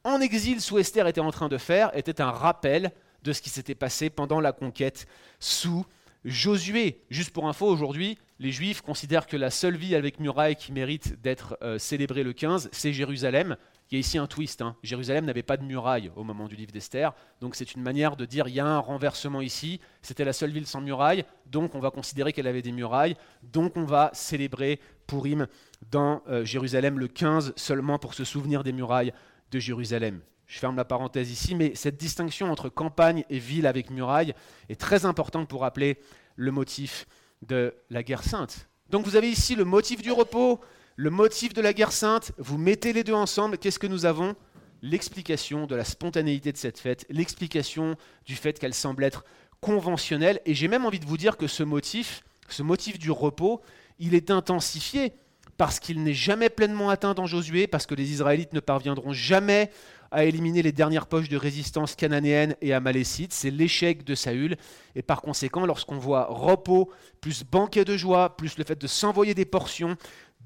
en 0.02 0.20
exil 0.20 0.60
sous 0.60 0.78
Esther 0.78 1.06
étaient 1.06 1.20
en 1.20 1.30
train 1.30 1.48
de 1.48 1.58
faire 1.58 1.96
était 1.96 2.20
un 2.20 2.32
rappel 2.32 2.90
de 3.22 3.32
ce 3.32 3.40
qui 3.40 3.50
s'était 3.50 3.76
passé 3.76 4.10
pendant 4.10 4.40
la 4.40 4.50
conquête 4.50 5.06
sous 5.38 5.86
Josué. 6.24 7.04
Juste 7.08 7.30
pour 7.30 7.48
info, 7.48 7.66
aujourd'hui, 7.66 8.18
les 8.40 8.50
Juifs 8.50 8.80
considèrent 8.80 9.28
que 9.28 9.36
la 9.36 9.50
seule 9.50 9.76
ville 9.76 9.94
avec 9.94 10.18
muraille 10.18 10.56
qui 10.56 10.72
mérite 10.72 11.20
d'être 11.22 11.56
euh, 11.62 11.78
célébrée 11.78 12.24
le 12.24 12.32
15, 12.32 12.68
c'est 12.72 12.92
Jérusalem. 12.92 13.56
Il 13.92 13.96
y 13.96 13.98
a 13.98 14.00
ici 14.00 14.16
un 14.16 14.26
twist. 14.26 14.62
Hein. 14.62 14.74
Jérusalem 14.82 15.26
n'avait 15.26 15.42
pas 15.42 15.58
de 15.58 15.64
muraille 15.64 16.10
au 16.16 16.24
moment 16.24 16.48
du 16.48 16.56
livre 16.56 16.72
d'Esther. 16.72 17.12
Donc 17.42 17.54
c'est 17.54 17.74
une 17.74 17.82
manière 17.82 18.16
de 18.16 18.24
dire 18.24 18.48
il 18.48 18.54
y 18.54 18.60
a 18.60 18.64
un 18.64 18.78
renversement 18.78 19.42
ici. 19.42 19.80
C'était 20.00 20.24
la 20.24 20.32
seule 20.32 20.50
ville 20.50 20.66
sans 20.66 20.80
muraille. 20.80 21.26
Donc 21.44 21.74
on 21.74 21.78
va 21.78 21.90
considérer 21.90 22.32
qu'elle 22.32 22.46
avait 22.46 22.62
des 22.62 22.72
murailles. 22.72 23.16
Donc 23.42 23.76
on 23.76 23.84
va 23.84 24.08
célébrer 24.14 24.80
Purim 25.06 25.46
dans 25.90 26.22
euh, 26.30 26.42
Jérusalem 26.42 26.98
le 26.98 27.06
15 27.06 27.52
seulement 27.54 27.98
pour 27.98 28.14
se 28.14 28.24
souvenir 28.24 28.64
des 28.64 28.72
murailles 28.72 29.12
de 29.50 29.58
Jérusalem. 29.58 30.22
Je 30.46 30.58
ferme 30.58 30.76
la 30.76 30.86
parenthèse 30.86 31.30
ici, 31.30 31.54
mais 31.54 31.74
cette 31.74 31.98
distinction 31.98 32.50
entre 32.50 32.70
campagne 32.70 33.24
et 33.28 33.38
ville 33.38 33.66
avec 33.66 33.90
muraille 33.90 34.32
est 34.70 34.80
très 34.80 35.04
importante 35.04 35.48
pour 35.48 35.60
rappeler 35.60 35.98
le 36.36 36.50
motif 36.50 37.06
de 37.42 37.74
la 37.90 38.02
guerre 38.02 38.22
sainte. 38.22 38.70
Donc 38.88 39.04
vous 39.04 39.16
avez 39.16 39.28
ici 39.28 39.54
le 39.54 39.66
motif 39.66 40.00
du 40.00 40.12
repos, 40.12 40.62
le 40.96 41.10
motif 41.10 41.54
de 41.54 41.60
la 41.60 41.72
guerre 41.72 41.92
sainte, 41.92 42.32
vous 42.38 42.58
mettez 42.58 42.92
les 42.92 43.04
deux 43.04 43.14
ensemble, 43.14 43.58
qu'est-ce 43.58 43.78
que 43.78 43.86
nous 43.86 44.04
avons? 44.04 44.34
L'explication 44.82 45.66
de 45.66 45.76
la 45.76 45.84
spontanéité 45.84 46.52
de 46.52 46.56
cette 46.56 46.78
fête, 46.78 47.06
l'explication 47.08 47.96
du 48.26 48.34
fait 48.34 48.58
qu'elle 48.58 48.74
semble 48.74 49.04
être 49.04 49.24
conventionnelle, 49.60 50.40
et 50.44 50.54
j'ai 50.54 50.68
même 50.68 50.84
envie 50.84 50.98
de 50.98 51.06
vous 51.06 51.16
dire 51.16 51.36
que 51.36 51.46
ce 51.46 51.62
motif, 51.62 52.24
ce 52.48 52.62
motif 52.62 52.98
du 52.98 53.10
repos, 53.10 53.62
il 53.98 54.14
est 54.14 54.30
intensifié 54.30 55.14
parce 55.56 55.78
qu'il 55.78 56.02
n'est 56.02 56.14
jamais 56.14 56.48
pleinement 56.48 56.90
atteint 56.90 57.14
dans 57.14 57.26
Josué, 57.26 57.66
parce 57.66 57.86
que 57.86 57.94
les 57.94 58.10
Israélites 58.10 58.52
ne 58.52 58.60
parviendront 58.60 59.12
jamais 59.12 59.70
à 60.10 60.24
éliminer 60.24 60.62
les 60.62 60.72
dernières 60.72 61.06
poches 61.06 61.28
de 61.28 61.36
résistance 61.36 61.94
cananéenne 61.94 62.54
et 62.60 62.72
amalécite. 62.74 63.32
C'est 63.32 63.50
l'échec 63.50 64.04
de 64.04 64.14
Saül. 64.14 64.56
Et 64.94 65.02
par 65.02 65.22
conséquent, 65.22 65.64
lorsqu'on 65.64 65.98
voit 65.98 66.26
repos, 66.28 66.90
plus 67.20 67.44
banquet 67.44 67.84
de 67.84 67.96
joie, 67.96 68.36
plus 68.36 68.58
le 68.58 68.64
fait 68.64 68.80
de 68.80 68.86
s'envoyer 68.86 69.34
des 69.34 69.46
portions, 69.46 69.96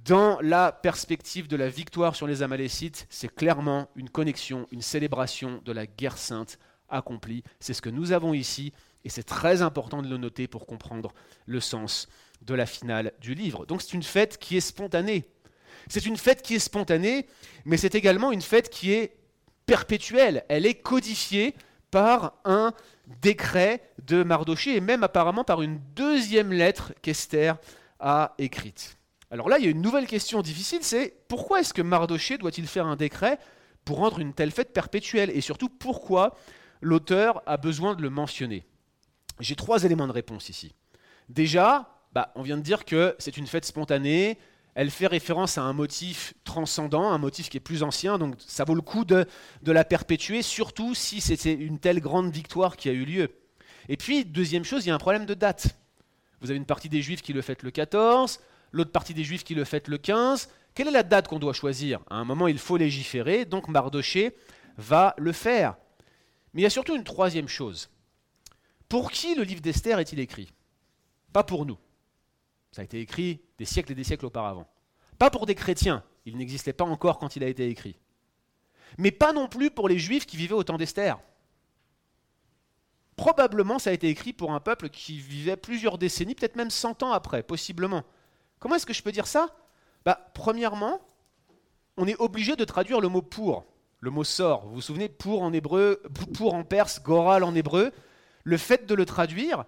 dans 0.07 0.39
la 0.41 0.71
perspective 0.71 1.49
de 1.49 1.57
la 1.57 1.69
victoire 1.69 2.15
sur 2.15 2.27
les 2.27 2.43
Amalécites, 2.43 3.07
c'est 3.11 3.35
clairement 3.35 3.89
une 3.97 4.09
connexion, 4.09 4.69
une 4.71 4.83
célébration 4.83 5.61
de 5.65 5.73
la 5.73 5.87
guerre 5.87 6.19
sainte 6.19 6.59
accomplie. 6.89 7.43
C'est 7.59 7.75
ce 7.75 7.83
que 7.83 7.91
nous 7.91 8.13
avons 8.13 8.33
ici, 8.33 8.73
et 9.05 9.09
c'est 9.09 9.25
très 9.25 9.63
important 9.63 10.03
de 10.03 10.09
le 10.09 10.17
noter 10.17 10.47
pour 10.47 10.67
comprendre 10.67 11.13
le 11.47 11.61
sens 11.61 12.09
de 12.43 12.55
la 12.55 12.67
finale 12.67 13.13
du 13.21 13.35
livre. 13.35 13.67
Donc 13.67 13.83
c'est 13.83 13.95
une 13.95 14.03
fête 14.03 14.39
qui 14.39 14.57
est 14.57 14.61
spontanée. 14.61 15.25
C'est 15.89 16.07
une 16.07 16.17
fête 16.17 16.43
qui 16.43 16.55
est 16.55 16.61
spontanée, 16.61 17.27
mais 17.65 17.77
c'est 17.77 17.95
également 17.95 18.31
une 18.31 18.43
fête 18.43 18.71
qui 18.71 18.93
est 18.93 19.17
perpétuelle. 19.67 20.45
Elle 20.49 20.67
est 20.67 20.75
codifiée 20.75 21.55
par 21.91 22.35
un 22.45 22.73
décret 23.23 23.83
de 24.05 24.23
Mardoché, 24.23 24.77
et 24.77 24.81
même 24.81 25.03
apparemment 25.03 25.45
par 25.45 25.63
une 25.63 25.81
deuxième 25.97 26.53
lettre 26.53 26.93
qu'Esther 27.03 27.57
a 27.99 28.35
écrite. 28.39 28.97
Alors 29.31 29.49
là, 29.49 29.59
il 29.59 29.65
y 29.65 29.69
a 29.69 29.71
une 29.71 29.83
nouvelle 29.83 30.07
question 30.07 30.41
difficile, 30.41 30.81
c'est 30.83 31.15
pourquoi 31.29 31.61
est-ce 31.61 31.75
que 31.75 31.83
Mardoché 31.83 32.39
doit-il 32.39 32.67
faire 32.67 32.87
un 32.87 32.97
décret 32.97 33.39
pour 33.85 33.99
rendre 33.99 34.21
une 34.21 34.33
telle 34.33 34.53
fête 34.53 34.73
perpétuelle 34.73 35.31
Et 35.31 35.41
surtout, 35.41 35.69
pourquoi 35.69 36.37
l'auteur 36.81 37.43
a 37.47 37.57
besoin 37.57 37.95
de 37.95 38.03
le 38.03 38.11
mentionner 38.11 38.65
J'ai 39.41 39.57
trois 39.57 39.85
éléments 39.85 40.07
de 40.07 40.13
réponse 40.13 40.49
ici. 40.49 40.75
Déjà, 41.29 41.89
bah, 42.13 42.33
on 42.37 42.43
vient 42.43 42.57
de 42.57 42.63
dire 42.63 42.85
que 42.85 43.17
c'est 43.19 43.37
une 43.37 43.49
fête 43.49 43.65
spontanée, 43.65 44.39
elle 44.77 44.91
fait 44.91 45.07
référence 45.07 45.59
à 45.59 45.63
un 45.63 45.73
motif 45.73 46.35
transcendant, 46.45 47.11
un 47.11 47.19
motif 47.19 47.49
qui 47.49 47.57
est 47.57 47.61
plus 47.61 47.83
ancien, 47.83 48.19
donc 48.19 48.37
ça 48.39 48.65
vaut 48.65 48.75
le 48.75 48.83
coup 48.83 49.05
de, 49.05 49.27
de 49.63 49.73
la 49.73 49.85
perpétuer, 49.85 50.43
surtout 50.43 50.95
si 50.95 51.21
c'était 51.21 51.55
une 51.55 51.79
telle 51.79 52.01
grande 52.01 52.31
victoire 52.31 52.77
qui 52.77 52.89
a 52.89 52.93
eu 52.93 53.05
lieu. 53.05 53.31
Et 53.89 53.97
puis, 53.97 54.25
deuxième 54.25 54.65
chose, 54.65 54.85
il 54.85 54.89
y 54.89 54.93
a 54.93 54.95
un 54.95 54.99
problème 54.99 55.27
de 55.27 55.35
date. 55.35 55.79
Vous 56.41 56.51
avez 56.51 56.59
une 56.59 56.67
partie 56.67 56.89
des 56.89 57.03
Juifs 57.03 57.23
qui 57.23 57.33
le 57.33 57.41
fêtent 57.41 57.63
le 57.63 57.71
14, 57.71 58.39
l'autre 58.77 58.93
partie 58.93 59.15
des 59.15 59.25
Juifs 59.25 59.43
qui 59.43 59.55
le 59.55 59.65
fête 59.65 59.89
le 59.89 59.99
15. 59.99 60.51
Quelle 60.75 60.89
est 60.89 60.93
la 60.93 61.03
date 61.03 61.29
qu'on 61.29 61.39
doit 61.39 61.55
choisir? 61.55 62.01
À 62.11 62.17
un 62.17 62.25
moment, 62.25 62.47
il 62.47 62.59
faut 62.59 62.77
légiférer, 62.77 63.45
donc 63.47 63.69
Mardoché 63.69 64.37
va 64.77 65.15
le 65.17 65.33
faire. 65.33 65.77
Mais 66.53 66.61
il 66.61 66.65
y 66.65 66.67
a 66.67 66.71
surtout 66.71 66.95
une 66.95 67.05
troisième 67.05 67.49
chose. 67.49 67.89
Pour 68.89 69.11
qui 69.11 69.35
le 69.35 69.43
livre 69.43 69.63
d'Esther 69.63 69.99
est-il 69.99 70.21
écrit? 70.21 70.53
Pas 71.33 71.43
pour 71.43 71.67
nous. 71.67 71.79
Ça 72.73 72.83
a 72.83 72.85
été 72.85 73.01
écrit 73.01 73.41
des 73.59 73.65
siècles 73.65 73.93
et 73.93 73.95
des 73.95 74.05
siècles 74.05 74.27
auparavant. 74.27 74.69
Pas 75.19 75.31
pour 75.31 75.47
des 75.47 75.55
chrétiens, 75.55 76.05
il 76.27 76.37
n'existait 76.37 76.75
pas 76.75 76.85
encore 76.85 77.19
quand 77.19 77.37
il 77.37 77.43
a 77.43 77.49
été 77.49 77.69
écrit. 77.69 77.97
Mais 78.99 79.11
pas 79.11 79.33
non 79.33 79.49
plus 79.49 79.71
pour 79.71 79.89
les 79.89 79.99
juifs 79.99 80.27
qui 80.27 80.37
vivaient 80.37 80.55
au 80.55 80.63
temps 80.63 80.77
d'Esther. 80.77 81.19
Probablement 83.17 83.79
ça 83.79 83.91
a 83.91 83.95
été 83.95 84.09
écrit 84.09 84.35
pour 84.35 84.53
un 84.53 84.61
peuple 84.61 84.91
qui 84.91 85.19
vivait 85.19 85.57
plusieurs 85.57 85.97
décennies, 85.97 86.35
peut-être 86.35 86.57
même 86.57 86.71
100 86.71 87.03
ans 87.03 87.13
après, 87.13 87.43
possiblement. 87.43 88.05
Comment 88.59 88.77
est-ce 88.77 88.87
que 88.87 88.93
je 88.93 89.03
peux 89.03 89.13
dire 89.13 89.27
ça? 89.27 89.55
Bah, 90.05 90.31
Premièrement, 90.35 91.01
on 91.97 92.07
est 92.07 92.17
obligé 92.19 92.57
de 92.57 92.65
traduire 92.65 93.01
le 93.01 93.09
mot 93.09 93.23
pour, 93.23 93.65
le 94.01 94.11
mot 94.11 94.25
sort. 94.25 94.67
Vous 94.67 94.77
vous 94.77 94.81
souvenez, 94.81 95.09
pour 95.09 95.43
en 95.43 95.53
hébreu, 95.53 96.03
pour 96.35 96.55
en 96.55 96.65
perse, 96.65 97.03
goral 97.03 97.45
en 97.45 97.55
hébreu. 97.55 97.93
Le 98.45 98.57
fait 98.57 98.87
de 98.87 98.95
le 98.95 99.05
traduire 99.05 99.65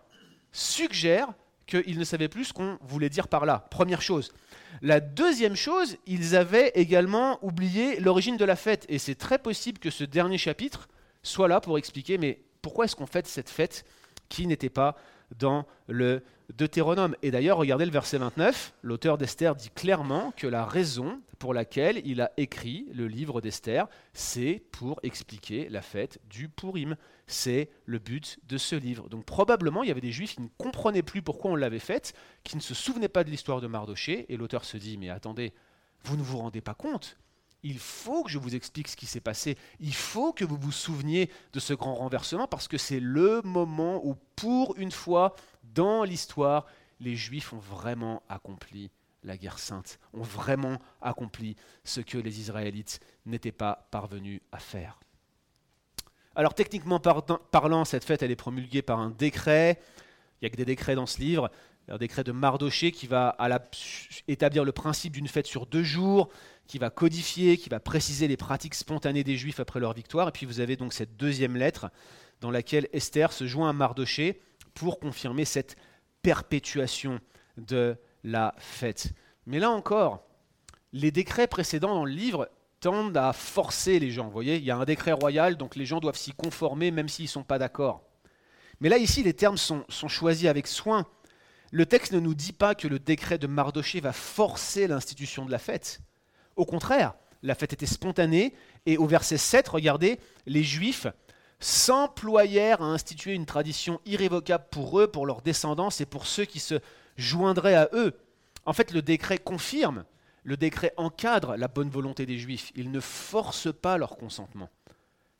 suggère 0.52 1.28
qu'ils 1.66 1.98
ne 1.98 2.04
savaient 2.04 2.28
plus 2.28 2.46
ce 2.46 2.52
qu'on 2.52 2.78
voulait 2.82 3.10
dire 3.10 3.28
par 3.28 3.44
là. 3.44 3.66
Première 3.70 4.02
chose. 4.02 4.32
La 4.80 5.00
deuxième 5.00 5.56
chose, 5.56 5.96
ils 6.06 6.36
avaient 6.36 6.72
également 6.74 7.38
oublié 7.44 8.00
l'origine 8.00 8.36
de 8.36 8.44
la 8.44 8.56
fête. 8.56 8.86
Et 8.88 8.98
c'est 8.98 9.14
très 9.14 9.38
possible 9.38 9.78
que 9.78 9.90
ce 9.90 10.04
dernier 10.04 10.38
chapitre 10.38 10.88
soit 11.22 11.48
là 11.48 11.60
pour 11.60 11.78
expliquer, 11.78 12.16
mais 12.16 12.40
pourquoi 12.62 12.84
est-ce 12.84 12.96
qu'on 12.96 13.06
fête 13.06 13.26
cette 13.26 13.50
fête 13.50 13.84
qui 14.28 14.46
n'était 14.46 14.70
pas 14.70 14.96
dans 15.36 15.66
le 15.88 16.22
Deutéronome. 16.56 17.14
Et 17.22 17.30
d'ailleurs, 17.30 17.58
regardez 17.58 17.84
le 17.84 17.90
verset 17.90 18.18
29, 18.18 18.74
l'auteur 18.82 19.18
d'Esther 19.18 19.54
dit 19.54 19.70
clairement 19.70 20.32
que 20.36 20.46
la 20.46 20.64
raison 20.64 21.20
pour 21.38 21.54
laquelle 21.54 22.00
il 22.04 22.20
a 22.20 22.32
écrit 22.36 22.88
le 22.92 23.06
livre 23.06 23.40
d'Esther, 23.40 23.86
c'est 24.12 24.62
pour 24.72 24.98
expliquer 25.02 25.68
la 25.68 25.82
fête 25.82 26.18
du 26.28 26.48
Purim. 26.48 26.96
C'est 27.26 27.68
le 27.84 27.98
but 27.98 28.38
de 28.48 28.56
ce 28.56 28.74
livre. 28.74 29.08
Donc 29.08 29.24
probablement, 29.24 29.82
il 29.82 29.88
y 29.88 29.92
avait 29.92 30.00
des 30.00 30.12
juifs 30.12 30.34
qui 30.34 30.42
ne 30.42 30.48
comprenaient 30.56 31.02
plus 31.02 31.22
pourquoi 31.22 31.50
on 31.50 31.56
l'avait 31.56 31.78
faite, 31.78 32.14
qui 32.42 32.56
ne 32.56 32.62
se 32.62 32.74
souvenaient 32.74 33.08
pas 33.08 33.24
de 33.24 33.30
l'histoire 33.30 33.60
de 33.60 33.66
Mardoché, 33.66 34.26
et 34.28 34.36
l'auteur 34.36 34.64
se 34.64 34.78
dit, 34.78 34.96
mais 34.96 35.10
attendez, 35.10 35.52
vous 36.04 36.16
ne 36.16 36.22
vous 36.22 36.38
rendez 36.38 36.60
pas 36.60 36.74
compte 36.74 37.18
il 37.62 37.78
faut 37.78 38.22
que 38.22 38.30
je 38.30 38.38
vous 38.38 38.54
explique 38.54 38.88
ce 38.88 38.96
qui 38.96 39.06
s'est 39.06 39.20
passé. 39.20 39.56
Il 39.80 39.94
faut 39.94 40.32
que 40.32 40.44
vous 40.44 40.56
vous 40.56 40.72
souveniez 40.72 41.30
de 41.52 41.60
ce 41.60 41.74
grand 41.74 41.94
renversement 41.94 42.46
parce 42.46 42.68
que 42.68 42.78
c'est 42.78 43.00
le 43.00 43.42
moment 43.42 44.00
où, 44.04 44.16
pour 44.36 44.76
une 44.76 44.92
fois 44.92 45.34
dans 45.74 46.04
l'histoire, 46.04 46.66
les 47.00 47.16
Juifs 47.16 47.52
ont 47.52 47.58
vraiment 47.58 48.22
accompli 48.28 48.90
la 49.24 49.36
guerre 49.36 49.58
sainte, 49.58 49.98
ont 50.14 50.22
vraiment 50.22 50.78
accompli 51.02 51.56
ce 51.84 52.00
que 52.00 52.18
les 52.18 52.40
Israélites 52.40 53.00
n'étaient 53.26 53.52
pas 53.52 53.88
parvenus 53.90 54.40
à 54.52 54.58
faire. 54.58 55.00
Alors 56.36 56.54
techniquement 56.54 57.00
parlant, 57.00 57.84
cette 57.84 58.04
fête, 58.04 58.22
elle 58.22 58.30
est 58.30 58.36
promulguée 58.36 58.82
par 58.82 59.00
un 59.00 59.10
décret. 59.10 59.80
Il 60.40 60.44
n'y 60.44 60.46
a 60.46 60.50
que 60.50 60.56
des 60.56 60.64
décrets 60.64 60.94
dans 60.94 61.06
ce 61.06 61.18
livre. 61.18 61.50
Un 61.88 61.96
décret 61.96 62.24
de 62.24 62.32
Mardoché 62.32 62.92
qui 62.92 63.06
va 63.06 63.36
établir 64.26 64.64
le 64.64 64.72
principe 64.72 65.14
d'une 65.14 65.28
fête 65.28 65.46
sur 65.46 65.66
deux 65.66 65.82
jours 65.82 66.28
qui 66.66 66.78
va 66.78 66.90
codifier, 66.90 67.56
qui 67.56 67.70
va 67.70 67.80
préciser 67.80 68.28
les 68.28 68.36
pratiques 68.36 68.74
spontanées 68.74 69.24
des 69.24 69.36
Juifs 69.36 69.58
après 69.58 69.80
leur 69.80 69.94
victoire. 69.94 70.28
Et 70.28 70.32
puis 70.32 70.44
vous 70.44 70.60
avez 70.60 70.76
donc 70.76 70.92
cette 70.92 71.16
deuxième 71.16 71.56
lettre 71.56 71.90
dans 72.40 72.50
laquelle 72.50 72.88
Esther 72.92 73.32
se 73.32 73.46
joint 73.46 73.70
à 73.70 73.72
Mardoché 73.72 74.42
pour 74.74 75.00
confirmer 75.00 75.44
cette 75.44 75.76
perpétuation 76.22 77.20
de 77.56 77.96
la 78.22 78.54
fête. 78.58 79.12
Mais 79.46 79.58
là 79.58 79.70
encore, 79.70 80.22
les 80.92 81.10
décrets 81.10 81.46
précédents 81.46 81.94
dans 81.94 82.04
le 82.04 82.12
livre 82.12 82.48
tendent 82.80 83.16
à 83.16 83.32
forcer 83.32 83.98
les 83.98 84.10
gens. 84.10 84.26
Vous 84.26 84.32
voyez, 84.32 84.56
il 84.56 84.64
y 84.64 84.70
a 84.70 84.76
un 84.76 84.84
décret 84.84 85.12
royal, 85.12 85.56
donc 85.56 85.74
les 85.74 85.86
gens 85.86 86.00
doivent 86.00 86.16
s'y 86.16 86.32
conformer 86.32 86.90
même 86.90 87.08
s'ils 87.08 87.24
ne 87.24 87.30
sont 87.30 87.42
pas 87.42 87.58
d'accord. 87.58 88.04
Mais 88.80 88.88
là, 88.88 88.98
ici, 88.98 89.22
les 89.22 89.34
termes 89.34 89.56
sont, 89.56 89.84
sont, 89.88 90.06
choisis 90.06 90.48
avec 90.48 90.66
soin. 90.66 91.06
Le 91.70 91.86
texte 91.86 92.12
ne 92.12 92.20
nous 92.20 92.34
dit 92.34 92.52
pas 92.52 92.74
que 92.74 92.88
le 92.88 92.98
décret 92.98 93.38
de 93.38 93.46
Mardoché 93.46 94.00
va 94.00 94.12
forcer 94.12 94.86
l'institution 94.86 95.44
de 95.44 95.50
la 95.50 95.58
fête. 95.58 96.00
Au 96.56 96.64
contraire, 96.64 97.14
la 97.42 97.54
fête 97.54 97.72
était 97.72 97.86
spontanée, 97.86 98.54
et 98.86 98.96
au 98.96 99.06
verset 99.06 99.38
7, 99.38 99.68
regardez, 99.68 100.18
les 100.46 100.62
Juifs 100.62 101.06
s'employèrent 101.60 102.82
à 102.82 102.86
instituer 102.86 103.34
une 103.34 103.46
tradition 103.46 104.00
irrévocable 104.06 104.66
pour 104.70 105.00
eux, 105.00 105.08
pour 105.08 105.26
leurs 105.26 105.42
descendants 105.42 105.90
et 106.00 106.06
pour 106.06 106.26
ceux 106.26 106.44
qui 106.44 106.60
se 106.60 106.76
joindraient 107.16 107.74
à 107.74 107.88
eux. 107.92 108.16
En 108.64 108.72
fait, 108.72 108.92
le 108.92 109.02
décret 109.02 109.38
confirme 109.38 110.04
le 110.48 110.56
décret 110.56 110.94
encadre 110.96 111.56
la 111.56 111.68
bonne 111.68 111.90
volonté 111.90 112.24
des 112.24 112.38
Juifs, 112.38 112.72
il 112.74 112.90
ne 112.90 113.00
force 113.00 113.70
pas 113.70 113.98
leur 113.98 114.16
consentement. 114.16 114.70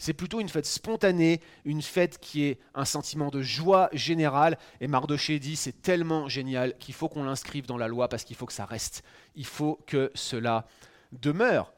C'est 0.00 0.12
plutôt 0.12 0.40
une 0.40 0.48
fête 0.48 0.64
spontanée, 0.64 1.40
une 1.64 1.82
fête 1.82 2.18
qui 2.18 2.44
est 2.44 2.60
un 2.74 2.84
sentiment 2.84 3.30
de 3.30 3.42
joie 3.42 3.88
générale. 3.92 4.56
Et 4.80 4.86
Mardoché 4.86 5.40
dit 5.40 5.56
c'est 5.56 5.82
tellement 5.82 6.28
génial 6.28 6.78
qu'il 6.78 6.94
faut 6.94 7.08
qu'on 7.08 7.24
l'inscrive 7.24 7.66
dans 7.66 7.76
la 7.76 7.88
loi 7.88 8.08
parce 8.08 8.22
qu'il 8.22 8.36
faut 8.36 8.46
que 8.46 8.52
ça 8.52 8.64
reste. 8.64 9.02
Il 9.34 9.44
faut 9.44 9.80
que 9.86 10.12
cela 10.14 10.66
demeure. 11.10 11.72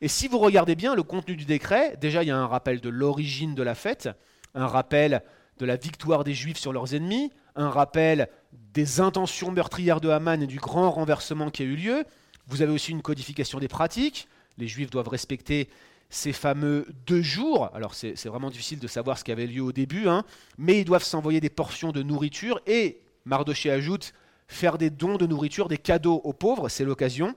Et 0.00 0.06
si 0.06 0.28
vous 0.28 0.38
regardez 0.38 0.76
bien 0.76 0.94
le 0.94 1.02
contenu 1.02 1.34
du 1.34 1.44
décret, 1.44 1.96
déjà 2.00 2.22
il 2.22 2.28
y 2.28 2.30
a 2.30 2.36
un 2.36 2.46
rappel 2.46 2.80
de 2.80 2.88
l'origine 2.88 3.56
de 3.56 3.64
la 3.64 3.74
fête, 3.74 4.08
un 4.54 4.68
rappel 4.68 5.24
de 5.58 5.66
la 5.66 5.74
victoire 5.74 6.22
des 6.22 6.34
Juifs 6.34 6.58
sur 6.58 6.72
leurs 6.72 6.94
ennemis, 6.94 7.32
un 7.56 7.70
rappel 7.70 8.28
des 8.52 9.00
intentions 9.00 9.50
meurtrières 9.50 10.00
de 10.00 10.08
Haman 10.08 10.40
et 10.40 10.46
du 10.46 10.60
grand 10.60 10.92
renversement 10.92 11.50
qui 11.50 11.62
a 11.62 11.66
eu 11.66 11.74
lieu. 11.74 12.04
Vous 12.46 12.62
avez 12.62 12.72
aussi 12.72 12.92
une 12.92 13.02
codification 13.02 13.58
des 13.58 13.66
pratiques. 13.66 14.28
Les 14.58 14.68
Juifs 14.68 14.90
doivent 14.90 15.08
respecter 15.08 15.68
ces 16.10 16.32
fameux 16.32 16.86
deux 17.06 17.22
jours. 17.22 17.70
Alors 17.74 17.94
c'est 17.94 18.26
vraiment 18.26 18.50
difficile 18.50 18.78
de 18.78 18.86
savoir 18.86 19.18
ce 19.18 19.24
qui 19.24 19.32
avait 19.32 19.46
lieu 19.46 19.62
au 19.62 19.72
début, 19.72 20.08
hein, 20.08 20.24
mais 20.56 20.80
ils 20.80 20.84
doivent 20.84 21.04
s'envoyer 21.04 21.40
des 21.40 21.50
portions 21.50 21.92
de 21.92 22.02
nourriture 22.02 22.60
et, 22.66 23.00
Mardoché 23.24 23.70
ajoute, 23.70 24.14
faire 24.46 24.78
des 24.78 24.90
dons 24.90 25.16
de 25.16 25.26
nourriture, 25.26 25.68
des 25.68 25.78
cadeaux 25.78 26.20
aux 26.24 26.32
pauvres, 26.32 26.68
c'est 26.68 26.84
l'occasion. 26.84 27.34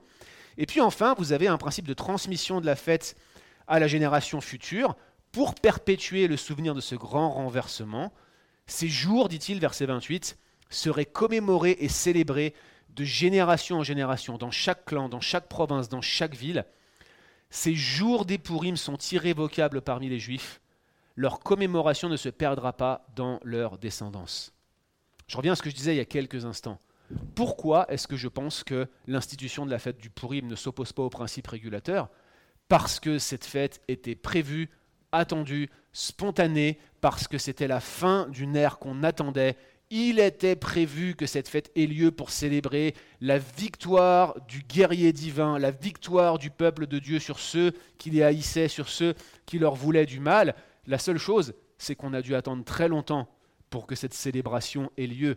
Et 0.56 0.66
puis 0.66 0.80
enfin, 0.80 1.14
vous 1.18 1.32
avez 1.32 1.48
un 1.48 1.58
principe 1.58 1.86
de 1.86 1.94
transmission 1.94 2.60
de 2.60 2.66
la 2.66 2.76
fête 2.76 3.16
à 3.68 3.78
la 3.78 3.86
génération 3.86 4.40
future 4.40 4.96
pour 5.30 5.54
perpétuer 5.54 6.26
le 6.26 6.36
souvenir 6.36 6.74
de 6.74 6.80
ce 6.80 6.94
grand 6.94 7.30
renversement. 7.30 8.12
Ces 8.66 8.88
jours, 8.88 9.28
dit-il, 9.28 9.60
verset 9.60 9.86
28, 9.86 10.38
seraient 10.70 11.06
commémorés 11.06 11.76
et 11.80 11.88
célébrés 11.88 12.54
de 12.90 13.04
génération 13.04 13.78
en 13.78 13.82
génération, 13.82 14.36
dans 14.36 14.50
chaque 14.50 14.84
clan, 14.84 15.08
dans 15.08 15.20
chaque 15.20 15.48
province, 15.48 15.88
dans 15.88 16.02
chaque 16.02 16.34
ville. 16.34 16.64
Ces 17.54 17.74
jours 17.74 18.24
des 18.24 18.38
Pourim 18.38 18.78
sont 18.78 18.96
irrévocables 18.96 19.82
parmi 19.82 20.08
les 20.08 20.18
Juifs. 20.18 20.62
Leur 21.16 21.38
commémoration 21.38 22.08
ne 22.08 22.16
se 22.16 22.30
perdra 22.30 22.72
pas 22.72 23.04
dans 23.14 23.40
leur 23.44 23.76
descendance. 23.76 24.54
Je 25.26 25.36
reviens 25.36 25.52
à 25.52 25.54
ce 25.54 25.60
que 25.60 25.68
je 25.68 25.74
disais 25.74 25.92
il 25.92 25.98
y 25.98 26.00
a 26.00 26.06
quelques 26.06 26.46
instants. 26.46 26.80
Pourquoi 27.34 27.84
est-ce 27.92 28.08
que 28.08 28.16
je 28.16 28.28
pense 28.28 28.64
que 28.64 28.88
l'institution 29.06 29.66
de 29.66 29.70
la 29.70 29.78
fête 29.78 29.98
du 29.98 30.08
Pourim 30.08 30.46
ne 30.46 30.56
s'oppose 30.56 30.94
pas 30.94 31.02
au 31.02 31.10
principe 31.10 31.46
régulateur? 31.46 32.08
Parce 32.68 32.98
que 32.98 33.18
cette 33.18 33.44
fête 33.44 33.82
était 33.86 34.14
prévue, 34.14 34.70
attendue, 35.12 35.68
spontanée, 35.92 36.78
parce 37.02 37.28
que 37.28 37.36
c'était 37.36 37.68
la 37.68 37.80
fin 37.80 38.28
d'une 38.30 38.56
ère 38.56 38.78
qu'on 38.78 39.02
attendait 39.02 39.58
il 39.94 40.18
était 40.18 40.56
prévu 40.56 41.14
que 41.14 41.26
cette 41.26 41.48
fête 41.48 41.70
ait 41.76 41.84
lieu 41.84 42.10
pour 42.10 42.30
célébrer 42.30 42.94
la 43.20 43.36
victoire 43.36 44.40
du 44.48 44.62
guerrier 44.62 45.12
divin, 45.12 45.58
la 45.58 45.70
victoire 45.70 46.38
du 46.38 46.48
peuple 46.48 46.86
de 46.86 46.98
Dieu 46.98 47.18
sur 47.18 47.38
ceux 47.38 47.72
qui 47.98 48.08
les 48.08 48.22
haïssaient, 48.22 48.68
sur 48.68 48.88
ceux 48.88 49.14
qui 49.44 49.58
leur 49.58 49.74
voulaient 49.74 50.06
du 50.06 50.18
mal. 50.18 50.54
La 50.86 50.96
seule 50.96 51.18
chose, 51.18 51.52
c'est 51.76 51.94
qu'on 51.94 52.14
a 52.14 52.22
dû 52.22 52.34
attendre 52.34 52.64
très 52.64 52.88
longtemps 52.88 53.28
pour 53.68 53.86
que 53.86 53.94
cette 53.94 54.14
célébration 54.14 54.90
ait 54.96 55.06
lieu. 55.06 55.36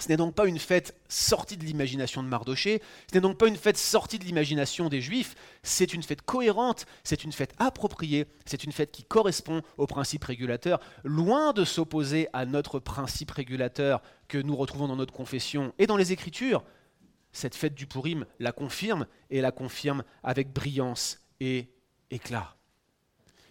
Ce 0.00 0.08
n'est 0.08 0.16
donc 0.16 0.34
pas 0.34 0.46
une 0.46 0.58
fête 0.58 0.98
sortie 1.08 1.58
de 1.58 1.64
l'imagination 1.64 2.22
de 2.22 2.28
Mardoché, 2.28 2.80
ce 3.10 3.14
n'est 3.14 3.20
donc 3.20 3.36
pas 3.36 3.48
une 3.48 3.56
fête 3.56 3.76
sortie 3.76 4.18
de 4.18 4.24
l'imagination 4.24 4.88
des 4.88 5.02
Juifs, 5.02 5.34
c'est 5.62 5.92
une 5.92 6.02
fête 6.02 6.22
cohérente, 6.22 6.86
c'est 7.04 7.22
une 7.22 7.32
fête 7.32 7.52
appropriée, 7.58 8.26
c'est 8.46 8.64
une 8.64 8.72
fête 8.72 8.92
qui 8.92 9.04
correspond 9.04 9.60
au 9.76 9.86
principe 9.86 10.24
régulateur, 10.24 10.80
loin 11.04 11.52
de 11.52 11.64
s'opposer 11.64 12.28
à 12.32 12.46
notre 12.46 12.78
principe 12.78 13.30
régulateur 13.30 14.00
que 14.26 14.38
nous 14.38 14.56
retrouvons 14.56 14.88
dans 14.88 14.96
notre 14.96 15.12
confession 15.12 15.74
et 15.78 15.86
dans 15.86 15.98
les 15.98 16.12
Écritures. 16.12 16.64
Cette 17.32 17.54
fête 17.54 17.74
du 17.74 17.86
Purim 17.86 18.24
la 18.38 18.52
confirme 18.52 19.06
et 19.28 19.42
la 19.42 19.52
confirme 19.52 20.02
avec 20.22 20.50
brillance 20.52 21.18
et 21.40 21.68
éclat. 22.10 22.56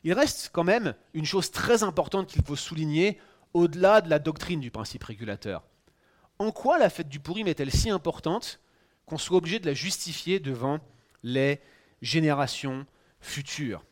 Il 0.03 0.13
reste 0.13 0.49
quand 0.51 0.63
même 0.63 0.95
une 1.13 1.25
chose 1.25 1.51
très 1.51 1.83
importante 1.83 2.27
qu'il 2.27 2.43
faut 2.43 2.55
souligner 2.55 3.19
au-delà 3.53 4.01
de 4.01 4.09
la 4.09 4.17
doctrine 4.17 4.59
du 4.59 4.71
principe 4.71 5.03
régulateur 5.03 5.63
en 6.39 6.51
quoi 6.51 6.77
la 6.77 6.89
fête 6.89 7.09
du 7.09 7.19
Purim 7.19 7.47
est-elle 7.47 7.71
si 7.71 7.89
importante 7.89 8.59
qu'on 9.05 9.17
soit 9.17 9.37
obligé 9.37 9.59
de 9.59 9.65
la 9.65 9.73
justifier 9.73 10.39
devant 10.39 10.79
les 11.21 11.59
générations 12.01 12.85
futures? 13.19 13.83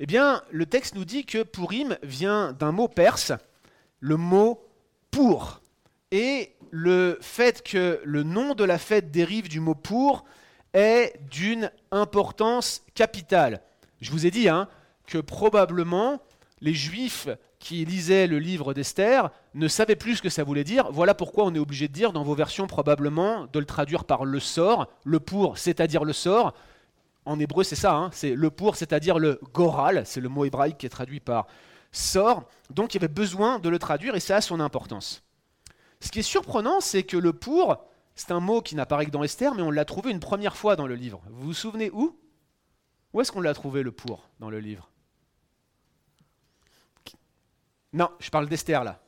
Eh 0.00 0.06
bien, 0.06 0.42
le 0.50 0.66
texte 0.66 0.94
nous 0.94 1.04
dit 1.04 1.26
que 1.26 1.42
Purim 1.42 1.96
vient 2.02 2.52
d'un 2.54 2.72
mot 2.72 2.88
perse, 2.88 3.32
le 4.00 4.16
mot 4.16 4.66
pour. 5.10 5.60
Et 6.10 6.54
le 6.70 7.18
fait 7.20 7.62
que 7.62 8.00
le 8.04 8.22
nom 8.22 8.54
de 8.54 8.64
la 8.64 8.78
fête 8.78 9.10
dérive 9.10 9.48
du 9.48 9.60
mot 9.60 9.74
pour 9.74 10.24
est 10.72 11.14
d'une 11.30 11.70
importance 11.90 12.82
capitale. 12.94 13.62
Je 14.00 14.10
vous 14.10 14.26
ai 14.26 14.30
dit 14.30 14.48
hein, 14.48 14.68
que 15.06 15.18
probablement 15.18 16.22
les 16.60 16.74
Juifs 16.74 17.28
qui 17.58 17.84
lisait 17.84 18.26
le 18.26 18.38
livre 18.38 18.72
d'Esther 18.72 19.30
ne 19.54 19.68
savait 19.68 19.96
plus 19.96 20.16
ce 20.16 20.22
que 20.22 20.28
ça 20.28 20.44
voulait 20.44 20.64
dire. 20.64 20.90
Voilà 20.90 21.14
pourquoi 21.14 21.44
on 21.44 21.54
est 21.54 21.58
obligé 21.58 21.88
de 21.88 21.92
dire 21.92 22.12
dans 22.12 22.22
vos 22.22 22.34
versions 22.34 22.66
probablement 22.66 23.46
de 23.52 23.58
le 23.58 23.66
traduire 23.66 24.04
par 24.04 24.24
le 24.24 24.40
sort, 24.40 24.88
le 25.04 25.20
pour, 25.20 25.58
c'est-à-dire 25.58 26.04
le 26.04 26.12
sort. 26.12 26.54
En 27.24 27.38
hébreu, 27.38 27.62
c'est 27.62 27.76
ça, 27.76 27.94
hein, 27.94 28.10
c'est 28.12 28.34
le 28.34 28.50
pour, 28.50 28.76
c'est-à-dire 28.76 29.18
le 29.18 29.38
goral, 29.52 30.04
c'est 30.06 30.20
le 30.20 30.28
mot 30.28 30.44
hébraïque 30.44 30.78
qui 30.78 30.86
est 30.86 30.90
traduit 30.90 31.20
par 31.20 31.46
sort. 31.92 32.48
Donc 32.70 32.94
il 32.94 32.96
y 32.96 33.04
avait 33.04 33.12
besoin 33.12 33.58
de 33.58 33.68
le 33.68 33.78
traduire 33.78 34.14
et 34.14 34.20
ça 34.20 34.36
a 34.36 34.40
son 34.40 34.58
importance. 34.58 35.22
Ce 36.00 36.10
qui 36.10 36.18
est 36.18 36.22
surprenant, 36.22 36.80
c'est 36.80 37.04
que 37.04 37.16
le 37.16 37.32
pour, 37.32 37.84
c'est 38.16 38.32
un 38.32 38.40
mot 38.40 38.60
qui 38.60 38.74
n'apparaît 38.74 39.06
que 39.06 39.10
dans 39.10 39.22
Esther, 39.22 39.54
mais 39.54 39.62
on 39.62 39.70
l'a 39.70 39.84
trouvé 39.84 40.10
une 40.10 40.20
première 40.20 40.56
fois 40.56 40.74
dans 40.74 40.86
le 40.86 40.96
livre. 40.96 41.22
Vous 41.30 41.46
vous 41.46 41.54
souvenez 41.54 41.90
où? 41.92 42.18
Où 43.12 43.20
est-ce 43.20 43.30
qu'on 43.30 43.42
l'a 43.42 43.54
trouvé 43.54 43.82
le 43.82 43.92
pour 43.92 44.28
dans 44.40 44.50
le 44.50 44.58
livre? 44.58 44.88
Non, 47.92 48.08
je 48.20 48.30
parle 48.30 48.48
d'Esther 48.48 48.84
là. 48.84 49.01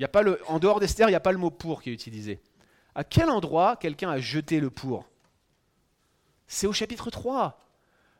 Y 0.00 0.04
a 0.04 0.08
pas 0.08 0.22
le, 0.22 0.40
en 0.46 0.58
dehors 0.58 0.80
d'Esther, 0.80 1.08
il 1.08 1.12
n'y 1.12 1.16
a 1.16 1.20
pas 1.20 1.30
le 1.30 1.36
mot 1.36 1.50
pour 1.50 1.82
qui 1.82 1.90
est 1.90 1.92
utilisé. 1.92 2.40
À 2.94 3.04
quel 3.04 3.28
endroit 3.28 3.76
quelqu'un 3.76 4.10
a 4.10 4.18
jeté 4.18 4.58
le 4.58 4.70
pour? 4.70 5.06
C'est 6.46 6.66
au 6.66 6.72
chapitre 6.72 7.10
3. 7.10 7.58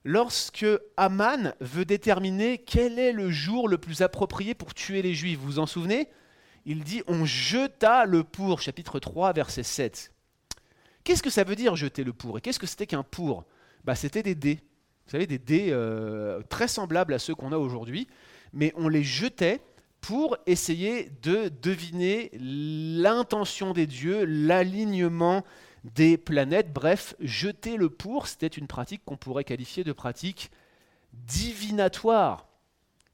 Lorsque 0.04 0.66
Aman 0.98 1.54
veut 1.60 1.86
déterminer 1.86 2.58
quel 2.58 2.98
est 2.98 3.12
le 3.12 3.30
jour 3.30 3.66
le 3.66 3.78
plus 3.78 4.02
approprié 4.02 4.54
pour 4.54 4.74
tuer 4.74 5.00
les 5.00 5.14
Juifs, 5.14 5.38
vous 5.38 5.46
vous 5.46 5.58
en 5.58 5.66
souvenez? 5.66 6.08
Il 6.66 6.84
dit 6.84 7.02
on 7.06 7.24
jeta 7.24 8.04
le 8.04 8.24
pour, 8.24 8.60
chapitre 8.60 8.98
3, 8.98 9.32
verset 9.32 9.62
7. 9.62 10.12
Qu'est-ce 11.02 11.22
que 11.22 11.30
ça 11.30 11.44
veut 11.44 11.56
dire 11.56 11.76
jeter 11.76 12.04
le 12.04 12.12
pour? 12.12 12.36
Et 12.36 12.40
qu'est-ce 12.42 12.58
que 12.58 12.66
c'était 12.66 12.86
qu'un 12.86 13.02
pour? 13.02 13.46
Bah, 13.84 13.94
C'était 13.94 14.22
des 14.22 14.34
dés. 14.34 14.60
Vous 15.06 15.12
savez, 15.12 15.26
des 15.26 15.38
dés 15.38 15.68
euh, 15.70 16.42
très 16.50 16.68
semblables 16.68 17.14
à 17.14 17.18
ceux 17.18 17.34
qu'on 17.34 17.52
a 17.52 17.58
aujourd'hui, 17.58 18.06
mais 18.52 18.72
on 18.76 18.88
les 18.88 19.02
jetait 19.02 19.62
pour 20.00 20.36
essayer 20.46 21.10
de 21.22 21.48
deviner 21.48 22.30
l'intention 22.34 23.72
des 23.72 23.86
dieux, 23.86 24.24
l'alignement 24.24 25.44
des 25.84 26.16
planètes. 26.16 26.72
Bref, 26.72 27.14
jeter 27.20 27.76
le 27.76 27.90
pour, 27.90 28.26
c'était 28.26 28.46
une 28.46 28.66
pratique 28.66 29.02
qu'on 29.04 29.16
pourrait 29.16 29.44
qualifier 29.44 29.84
de 29.84 29.92
pratique 29.92 30.50
divinatoire. 31.12 32.48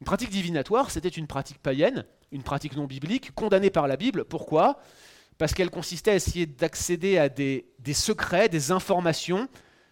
Une 0.00 0.04
pratique 0.04 0.30
divinatoire, 0.30 0.90
c'était 0.90 1.08
une 1.08 1.26
pratique 1.26 1.58
païenne, 1.58 2.04
une 2.32 2.42
pratique 2.42 2.76
non 2.76 2.84
biblique, 2.84 3.34
condamnée 3.34 3.70
par 3.70 3.88
la 3.88 3.96
Bible. 3.96 4.24
Pourquoi? 4.24 4.80
Parce 5.38 5.54
qu'elle 5.54 5.70
consistait 5.70 6.12
à 6.12 6.16
essayer 6.16 6.46
d'accéder 6.46 7.18
à 7.18 7.28
des, 7.28 7.66
secrets, 7.92 8.48
des 8.48 8.70
informations 8.72 9.48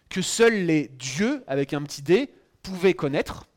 que 0.09 0.21
seuls 0.21 0.65
les 0.65 0.87
dieux, 0.89 1.43
avec 1.47 1.73
un 1.73 1.81
petit 1.81 2.01
dé, 2.01 2.31
pouvaient 2.61 2.93
connaître 2.93 3.47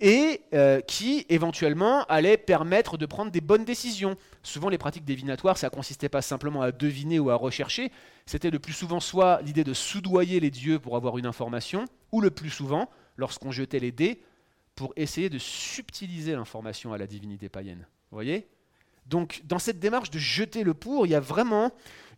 et 0.00 0.42
euh, 0.54 0.80
qui 0.80 1.26
éventuellement 1.28 2.04
allait 2.04 2.36
permettre 2.36 2.96
de 2.96 3.06
prendre 3.06 3.32
des 3.32 3.40
bonnes 3.40 3.64
décisions. 3.64 4.16
Souvent 4.42 4.68
les 4.68 4.78
pratiques 4.78 5.04
divinatoires, 5.04 5.58
ça 5.58 5.70
consistait 5.70 6.08
pas 6.08 6.22
simplement 6.22 6.62
à 6.62 6.72
deviner 6.72 7.18
ou 7.18 7.30
à 7.30 7.34
rechercher, 7.34 7.90
c'était 8.26 8.50
le 8.50 8.58
plus 8.58 8.72
souvent 8.72 9.00
soit 9.00 9.40
l'idée 9.42 9.64
de 9.64 9.74
soudoyer 9.74 10.40
les 10.40 10.50
dieux 10.50 10.78
pour 10.78 10.96
avoir 10.96 11.18
une 11.18 11.26
information, 11.26 11.84
ou 12.12 12.20
le 12.20 12.30
plus 12.30 12.50
souvent, 12.50 12.88
lorsqu'on 13.16 13.50
jetait 13.50 13.80
les 13.80 13.92
dés, 13.92 14.22
pour 14.74 14.92
essayer 14.96 15.28
de 15.28 15.38
subtiliser 15.38 16.32
l'information 16.32 16.92
à 16.92 16.98
la 16.98 17.06
divinité 17.06 17.48
païenne. 17.48 17.86
Vous 18.10 18.16
voyez? 18.16 18.48
Donc 19.06 19.42
dans 19.44 19.58
cette 19.58 19.80
démarche 19.80 20.10
de 20.10 20.18
jeter 20.18 20.62
le 20.62 20.74
pour, 20.74 21.06
il 21.06 21.10
y 21.10 21.14
a 21.14 21.20
vraiment 21.20 21.72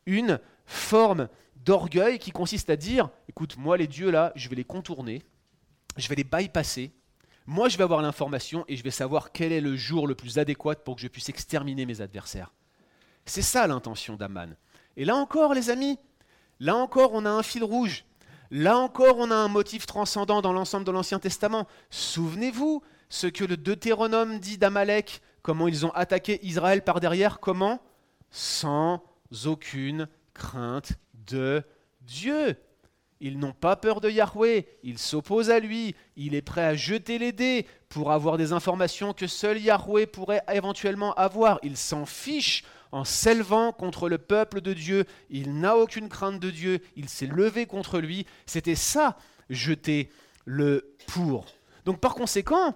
une 0.04 0.40
forme 0.66 1.28
d'orgueil 1.56 2.18
qui 2.18 2.30
consiste 2.32 2.68
à 2.68 2.76
dire, 2.76 3.08
écoute, 3.28 3.56
moi 3.56 3.76
les 3.76 3.86
dieux 3.86 4.10
là, 4.10 4.32
je 4.34 4.48
vais 4.48 4.56
les 4.56 4.64
contourner, 4.64 5.22
je 5.96 6.08
vais 6.08 6.16
les 6.16 6.24
bypasser, 6.24 6.92
moi, 7.51 7.68
je 7.68 7.76
vais 7.76 7.82
avoir 7.82 8.01
l'information 8.01 8.64
et 8.68 8.76
je 8.76 8.84
vais 8.84 8.92
savoir 8.92 9.32
quel 9.32 9.51
est 9.51 9.61
le 9.61 9.74
jour 9.74 10.07
le 10.07 10.14
plus 10.14 10.38
adéquat 10.38 10.76
pour 10.76 10.94
que 10.94 11.03
je 11.03 11.09
puisse 11.09 11.28
exterminer 11.28 11.84
mes 11.84 12.01
adversaires. 12.01 12.55
C'est 13.24 13.42
ça 13.42 13.66
l'intention 13.66 14.14
d'Aman. 14.14 14.57
Et 14.96 15.05
là 15.05 15.16
encore, 15.16 15.53
les 15.53 15.68
amis, 15.68 15.98
là 16.61 16.76
encore, 16.76 17.11
on 17.12 17.24
a 17.24 17.30
un 17.30 17.42
fil 17.42 17.64
rouge. 17.64 18.05
Là 18.53 18.78
encore, 18.78 19.16
on 19.18 19.32
a 19.32 19.34
un 19.34 19.48
motif 19.48 19.84
transcendant 19.84 20.42
dans 20.42 20.53
l'ensemble 20.53 20.86
de 20.86 20.92
l'Ancien 20.92 21.18
Testament. 21.18 21.66
Souvenez-vous 21.90 22.84
ce 23.09 23.26
que 23.26 23.42
le 23.42 23.57
Deutéronome 23.57 24.38
dit 24.38 24.57
d'Amalek, 24.57 25.20
comment 25.42 25.66
ils 25.66 25.84
ont 25.84 25.90
attaqué 25.90 26.38
Israël 26.46 26.84
par 26.84 27.01
derrière, 27.01 27.40
comment? 27.40 27.82
Sans 28.30 29.03
aucune 29.44 30.07
crainte 30.34 30.92
de 31.26 31.64
Dieu. 32.03 32.57
Ils 33.20 33.38
n'ont 33.38 33.52
pas 33.52 33.76
peur 33.76 34.00
de 34.00 34.08
Yahweh, 34.08 34.66
ils 34.82 34.98
s'opposent 34.98 35.50
à 35.50 35.60
lui, 35.60 35.94
il 36.16 36.34
est 36.34 36.42
prêt 36.42 36.64
à 36.64 36.74
jeter 36.74 37.18
les 37.18 37.32
dés 37.32 37.66
pour 37.88 38.12
avoir 38.12 38.38
des 38.38 38.52
informations 38.52 39.12
que 39.12 39.26
seul 39.26 39.58
Yahweh 39.58 40.06
pourrait 40.06 40.42
éventuellement 40.52 41.12
avoir. 41.14 41.58
Il 41.62 41.76
s'en 41.76 42.06
fiche 42.06 42.64
en 42.92 43.04
s'élevant 43.04 43.72
contre 43.72 44.08
le 44.08 44.18
peuple 44.18 44.60
de 44.60 44.72
Dieu, 44.72 45.04
il 45.28 45.60
n'a 45.60 45.76
aucune 45.76 46.08
crainte 46.08 46.40
de 46.40 46.50
Dieu, 46.50 46.80
il 46.96 47.08
s'est 47.08 47.26
levé 47.26 47.66
contre 47.66 48.00
lui. 48.00 48.26
C'était 48.46 48.74
ça, 48.74 49.16
jeter 49.48 50.10
le 50.44 50.94
pour. 51.06 51.46
Donc 51.84 52.00
par 52.00 52.14
conséquent, 52.14 52.74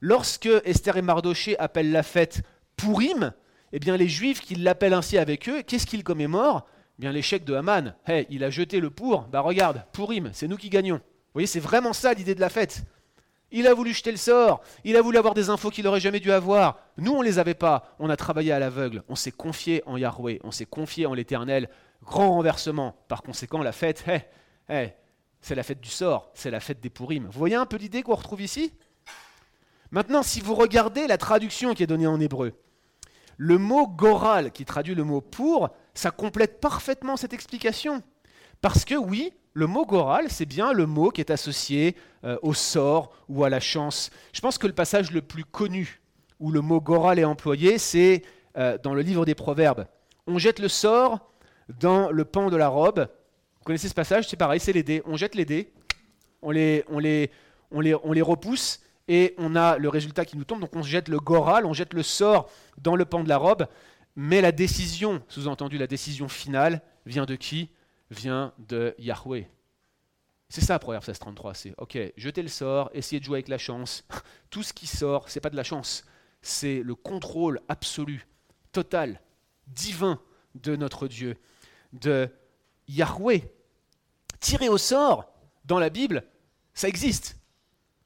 lorsque 0.00 0.48
Esther 0.64 0.96
et 0.96 1.02
Mardoché 1.02 1.58
appellent 1.58 1.92
la 1.92 2.02
fête 2.02 2.42
Purim, 2.76 3.32
eh 3.72 3.78
bien 3.78 3.96
les 3.96 4.08
Juifs 4.08 4.40
qui 4.40 4.56
l'appellent 4.56 4.92
ainsi 4.92 5.18
avec 5.18 5.48
eux, 5.48 5.62
qu'est-ce 5.62 5.86
qu'ils 5.86 6.04
commémorent? 6.04 6.66
Bien 6.98 7.12
l'échec 7.12 7.44
de 7.44 7.54
Haman. 7.54 7.94
Il 8.30 8.44
a 8.44 8.50
jeté 8.50 8.80
le 8.80 8.90
pour, 8.90 9.22
bah 9.22 9.40
regarde, 9.40 9.84
Purim, 9.92 10.30
c'est 10.32 10.48
nous 10.48 10.56
qui 10.56 10.70
gagnons. 10.70 10.96
Vous 10.96 11.32
voyez, 11.34 11.46
c'est 11.46 11.60
vraiment 11.60 11.92
ça 11.92 12.14
l'idée 12.14 12.34
de 12.34 12.40
la 12.40 12.48
fête. 12.48 12.84
Il 13.50 13.68
a 13.68 13.74
voulu 13.74 13.92
jeter 13.92 14.10
le 14.10 14.16
sort, 14.16 14.62
il 14.82 14.96
a 14.96 15.02
voulu 15.02 15.16
avoir 15.16 15.34
des 15.34 15.48
infos 15.48 15.70
qu'il 15.70 15.84
n'aurait 15.84 16.00
jamais 16.00 16.18
dû 16.18 16.32
avoir. 16.32 16.78
Nous, 16.96 17.12
on 17.12 17.20
ne 17.20 17.24
les 17.24 17.38
avait 17.38 17.54
pas, 17.54 17.94
on 18.00 18.10
a 18.10 18.16
travaillé 18.16 18.50
à 18.50 18.58
l'aveugle, 18.58 19.04
on 19.08 19.14
s'est 19.14 19.30
confié 19.30 19.82
en 19.86 19.96
Yahweh, 19.96 20.40
on 20.42 20.50
s'est 20.50 20.66
confié 20.66 21.06
en 21.06 21.14
l'Éternel. 21.14 21.68
Grand 22.02 22.30
renversement. 22.30 22.96
Par 23.06 23.22
conséquent, 23.22 23.62
la 23.62 23.72
fête, 23.72 24.04
hey, 24.08 24.22
hey, 24.68 24.92
c'est 25.40 25.54
la 25.54 25.62
fête 25.62 25.80
du 25.80 25.88
sort, 25.88 26.30
c'est 26.34 26.50
la 26.50 26.58
fête 26.58 26.80
des 26.80 26.90
Purim. 26.90 27.26
Vous 27.26 27.38
voyez 27.38 27.54
un 27.54 27.66
peu 27.66 27.76
l'idée 27.76 28.02
qu'on 28.02 28.14
retrouve 28.14 28.42
ici? 28.42 28.72
Maintenant, 29.90 30.24
si 30.24 30.40
vous 30.40 30.54
regardez 30.56 31.06
la 31.06 31.18
traduction 31.18 31.74
qui 31.74 31.84
est 31.84 31.86
donnée 31.86 32.08
en 32.08 32.18
hébreu, 32.18 32.54
le 33.36 33.58
mot 33.58 33.86
goral, 33.86 34.52
qui 34.52 34.64
traduit 34.64 34.94
le 34.94 35.04
mot 35.04 35.20
pour, 35.20 35.70
ça 35.94 36.10
complète 36.10 36.60
parfaitement 36.60 37.16
cette 37.16 37.32
explication. 37.32 38.02
Parce 38.60 38.84
que 38.84 38.94
oui, 38.94 39.32
le 39.52 39.66
mot 39.66 39.86
goral, 39.86 40.30
c'est 40.30 40.46
bien 40.46 40.72
le 40.72 40.86
mot 40.86 41.10
qui 41.10 41.20
est 41.20 41.30
associé 41.30 41.96
euh, 42.24 42.36
au 42.42 42.54
sort 42.54 43.12
ou 43.28 43.44
à 43.44 43.50
la 43.50 43.60
chance. 43.60 44.10
Je 44.32 44.40
pense 44.40 44.58
que 44.58 44.66
le 44.66 44.72
passage 44.72 45.10
le 45.10 45.22
plus 45.22 45.44
connu 45.44 46.00
où 46.40 46.50
le 46.50 46.60
mot 46.60 46.80
goral 46.80 47.18
est 47.18 47.24
employé, 47.24 47.78
c'est 47.78 48.22
euh, 48.56 48.78
dans 48.82 48.94
le 48.94 49.02
livre 49.02 49.24
des 49.24 49.34
Proverbes. 49.34 49.86
On 50.26 50.38
jette 50.38 50.58
le 50.58 50.68
sort 50.68 51.30
dans 51.80 52.10
le 52.10 52.24
pan 52.24 52.50
de 52.50 52.56
la 52.56 52.68
robe. 52.68 53.08
Vous 53.58 53.64
connaissez 53.64 53.88
ce 53.88 53.94
passage? 53.94 54.28
C'est 54.28 54.36
pareil, 54.36 54.60
c'est 54.60 54.72
les 54.72 54.82
dés. 54.82 55.02
On 55.06 55.16
jette 55.16 55.34
les 55.34 55.44
dés, 55.44 55.72
on 56.42 56.50
les, 56.50 56.84
on 56.88 56.98
les, 56.98 57.30
on 57.70 57.80
les, 57.80 57.94
on 57.94 58.12
les 58.12 58.22
repousse, 58.22 58.80
et 59.08 59.34
on 59.38 59.56
a 59.56 59.78
le 59.78 59.88
résultat 59.88 60.24
qui 60.24 60.36
nous 60.36 60.44
tombe. 60.44 60.60
Donc 60.60 60.74
on 60.76 60.82
jette 60.82 61.08
le 61.08 61.18
goral, 61.18 61.66
on 61.66 61.72
jette 61.72 61.94
le 61.94 62.02
sort 62.02 62.48
dans 62.78 62.96
le 62.96 63.04
pan 63.04 63.22
de 63.22 63.28
la 63.28 63.36
robe, 63.36 63.66
mais 64.16 64.40
la 64.40 64.52
décision, 64.52 65.22
sous-entendu 65.28 65.78
la 65.78 65.86
décision 65.86 66.28
finale, 66.28 66.82
vient 67.06 67.26
de 67.26 67.34
qui? 67.34 67.70
Vient 68.10 68.52
de 68.58 68.94
Yahweh. 68.98 69.48
C'est 70.48 70.60
ça, 70.60 70.78
Proverbe 70.78 71.04
16, 71.04 71.18
33. 71.18 71.54
C'est 71.54 71.74
OK, 71.78 71.98
jetez 72.16 72.42
le 72.42 72.48
sort, 72.48 72.90
essayez 72.92 73.18
de 73.18 73.24
jouer 73.24 73.36
avec 73.36 73.48
la 73.48 73.58
chance. 73.58 74.04
Tout 74.50 74.62
ce 74.62 74.72
qui 74.72 74.86
sort, 74.86 75.28
c'est 75.28 75.40
pas 75.40 75.50
de 75.50 75.56
la 75.56 75.64
chance, 75.64 76.04
c'est 76.42 76.82
le 76.82 76.94
contrôle 76.94 77.60
absolu, 77.68 78.26
total, 78.72 79.20
divin 79.66 80.20
de 80.54 80.76
notre 80.76 81.08
Dieu, 81.08 81.36
de 81.92 82.28
Yahweh. 82.88 83.50
Tirer 84.38 84.68
au 84.68 84.78
sort 84.78 85.32
dans 85.64 85.78
la 85.78 85.90
Bible, 85.90 86.24
ça 86.74 86.88
existe. 86.88 87.38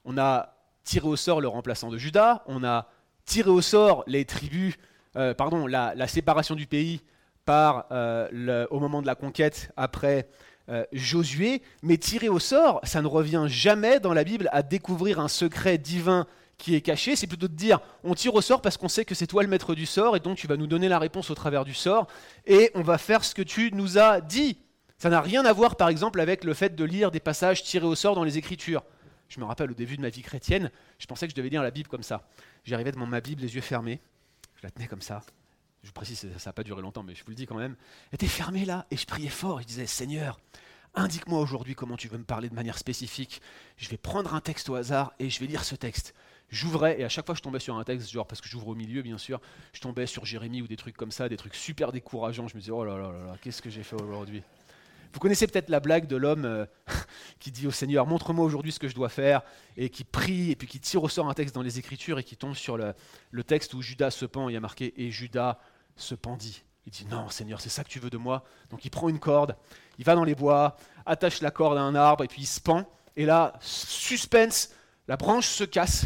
On 0.05 0.17
a 0.17 0.58
tiré 0.89 1.07
au 1.07 1.15
sort 1.15 1.39
le 1.39 1.47
remplaçant 1.47 1.91
de 1.91 1.99
Judas, 1.99 2.41
on 2.47 2.63
a 2.63 2.87
tiré 3.25 3.51
au 3.51 3.61
sort 3.61 4.03
les 4.07 4.25
tribus, 4.25 4.73
euh, 5.17 5.35
pardon, 5.35 5.67
la, 5.67 6.07
séparation 6.07 6.55
du 6.55 6.65
pays 6.65 7.01
euh, 7.47 8.65
au 8.71 8.79
moment 8.79 9.03
de 9.03 9.07
la 9.07 9.13
conquête 9.13 9.71
après 9.77 10.27
euh, 10.69 10.83
Josué, 10.91 11.61
mais 11.83 11.97
tirer 11.97 12.27
au 12.27 12.39
sort, 12.39 12.79
ça 12.83 13.03
ne 13.03 13.07
revient 13.07 13.45
jamais 13.47 13.99
dans 13.99 14.15
la 14.15 14.23
Bible 14.23 14.49
à 14.51 14.63
découvrir 14.63 15.19
un 15.19 15.27
secret 15.27 15.77
divin 15.77 16.25
qui 16.57 16.73
est 16.73 16.81
caché, 16.81 17.15
c'est 17.15 17.27
plutôt 17.27 17.47
de 17.47 17.53
dire 17.53 17.79
on 18.03 18.15
tire 18.15 18.33
au 18.33 18.41
sort 18.41 18.61
parce 18.61 18.75
qu'on 18.75 18.89
sait 18.89 19.05
que 19.05 19.13
c'est 19.13 19.27
toi 19.27 19.43
le 19.43 19.49
maître 19.49 19.75
du 19.75 19.85
sort 19.85 20.17
et 20.17 20.19
donc 20.19 20.37
tu 20.37 20.47
vas 20.47 20.57
nous 20.57 20.67
donner 20.67 20.89
la 20.89 20.99
réponse 20.99 21.29
au 21.29 21.35
travers 21.35 21.65
du 21.65 21.73
sort 21.75 22.07
et 22.47 22.71
on 22.73 22.81
va 22.81 22.97
faire 22.97 23.23
ce 23.23 23.35
que 23.35 23.43
tu 23.43 23.69
nous 23.73 23.99
as 23.99 24.21
dit. 24.21 24.57
Ça 24.97 25.09
n'a 25.09 25.21
rien 25.21 25.45
à 25.45 25.53
voir 25.53 25.75
par 25.75 25.87
exemple 25.87 26.19
avec 26.19 26.43
le 26.43 26.55
fait 26.55 26.75
de 26.75 26.83
lire 26.83 27.11
des 27.11 27.19
passages 27.19 27.63
tirés 27.63 27.85
au 27.85 27.95
sort 27.95 28.15
dans 28.15 28.23
les 28.23 28.39
Écritures. 28.39 28.83
Je 29.29 29.39
me 29.39 29.45
rappelle 29.45 29.71
au 29.71 29.75
début 29.75 29.95
de 29.95 30.01
ma 30.01 30.09
vie 30.09 30.21
chrétienne, 30.21 30.71
je 30.97 31.05
pensais 31.05 31.27
que 31.27 31.31
je 31.31 31.35
devais 31.35 31.49
lire 31.49 31.63
la 31.63 31.71
Bible 31.71 31.87
comme 31.87 32.03
ça. 32.03 32.27
J'arrivais 32.65 32.91
devant 32.91 33.05
ma 33.05 33.21
Bible, 33.21 33.41
les 33.41 33.55
yeux 33.55 33.61
fermés, 33.61 34.01
je 34.55 34.63
la 34.63 34.71
tenais 34.71 34.87
comme 34.87 35.01
ça. 35.01 35.21
Je 35.83 35.87
vous 35.87 35.93
précise, 35.93 36.27
ça 36.37 36.49
n'a 36.49 36.53
pas 36.53 36.63
duré 36.63 36.81
longtemps, 36.81 37.03
mais 37.03 37.15
je 37.15 37.23
vous 37.23 37.29
le 37.29 37.35
dis 37.35 37.45
quand 37.45 37.55
même. 37.55 37.75
Elle 38.11 38.15
était 38.15 38.27
fermée 38.27 38.65
là, 38.65 38.85
et 38.91 38.97
je 38.97 39.05
priais 39.05 39.29
fort. 39.29 39.61
Je 39.61 39.67
disais, 39.67 39.85
Seigneur, 39.85 40.39
indique-moi 40.95 41.39
aujourd'hui 41.39 41.75
comment 41.75 41.95
tu 41.95 42.07
veux 42.07 42.17
me 42.17 42.23
parler 42.23 42.49
de 42.49 42.55
manière 42.55 42.77
spécifique. 42.77 43.41
Je 43.77 43.87
vais 43.89 43.97
prendre 43.97 44.33
un 44.33 44.41
texte 44.41 44.69
au 44.69 44.75
hasard 44.75 45.13
et 45.19 45.29
je 45.29 45.39
vais 45.39 45.45
lire 45.45 45.63
ce 45.63 45.75
texte. 45.75 46.13
J'ouvrais, 46.49 46.99
et 46.99 47.03
à 47.03 47.09
chaque 47.09 47.27
fois 47.27 47.35
je 47.35 47.41
tombais 47.41 47.59
sur 47.59 47.77
un 47.77 47.83
texte, 47.83 48.09
genre 48.09 48.25
parce 48.25 48.41
que 48.41 48.49
j'ouvre 48.49 48.69
au 48.69 48.75
milieu 48.75 49.03
bien 49.03 49.19
sûr, 49.19 49.39
je 49.71 49.81
tombais 49.81 50.07
sur 50.07 50.25
Jérémie 50.25 50.63
ou 50.63 50.67
des 50.67 50.77
trucs 50.77 50.97
comme 50.97 51.11
ça, 51.11 51.29
des 51.29 51.37
trucs 51.37 51.53
super 51.53 51.91
décourageants. 51.91 52.47
Je 52.47 52.55
me 52.55 52.59
disais, 52.59 52.71
oh 52.71 52.83
là 52.83 52.97
là 52.97 53.11
là 53.11 53.25
là, 53.25 53.35
qu'est-ce 53.39 53.61
que 53.61 53.69
j'ai 53.69 53.83
fait 53.83 53.95
aujourd'hui? 54.01 54.41
Vous 55.13 55.19
connaissez 55.19 55.47
peut-être 55.47 55.69
la 55.69 55.79
blague 55.79 56.07
de 56.07 56.15
l'homme 56.15 56.45
euh, 56.45 56.65
qui 57.39 57.51
dit 57.51 57.67
au 57.67 57.71
Seigneur, 57.71 58.05
montre-moi 58.05 58.45
aujourd'hui 58.45 58.71
ce 58.71 58.79
que 58.79 58.87
je 58.87 58.95
dois 58.95 59.09
faire, 59.09 59.41
et 59.77 59.89
qui 59.89 60.03
prie, 60.03 60.51
et 60.51 60.55
puis 60.55 60.67
qui 60.67 60.79
tire 60.79 61.03
au 61.03 61.09
sort 61.09 61.29
un 61.29 61.33
texte 61.33 61.55
dans 61.55 61.61
les 61.61 61.79
Écritures, 61.79 62.19
et 62.19 62.23
qui 62.23 62.37
tombe 62.37 62.55
sur 62.55 62.77
le, 62.77 62.93
texte 63.43 63.73
où 63.73 63.81
Judas 63.81 64.11
se 64.11 64.25
pend, 64.25 64.49
il 64.49 64.53
y 64.53 64.57
a 64.57 64.59
marqué, 64.59 64.93
et 64.97 65.11
Judas 65.11 65.59
se 65.95 66.15
pendit. 66.15 66.63
Il 66.85 66.91
dit, 66.91 67.05
non 67.09 67.29
Seigneur, 67.29 67.61
c'est 67.61 67.69
ça 67.69 67.83
que 67.83 67.89
tu 67.89 67.99
veux 67.99 68.09
de 68.09 68.17
moi. 68.17 68.43
Donc 68.69 68.85
il 68.85 68.89
prend 68.89 69.09
une 69.09 69.19
corde, 69.19 69.55
il 69.97 70.05
va 70.05 70.15
dans 70.15 70.23
les 70.23 70.35
bois, 70.35 70.75
attache 71.05 71.41
la 71.41 71.51
corde 71.51 71.77
à 71.77 71.81
un 71.81 71.95
arbre, 71.95 72.23
et 72.23 72.27
puis 72.27 72.43
il 72.43 72.47
se 72.47 72.61
pend, 72.61 72.89
et 73.15 73.25
là, 73.25 73.53
suspense, 73.61 74.73
la 75.07 75.17
branche 75.17 75.47
se 75.47 75.63
casse, 75.63 76.05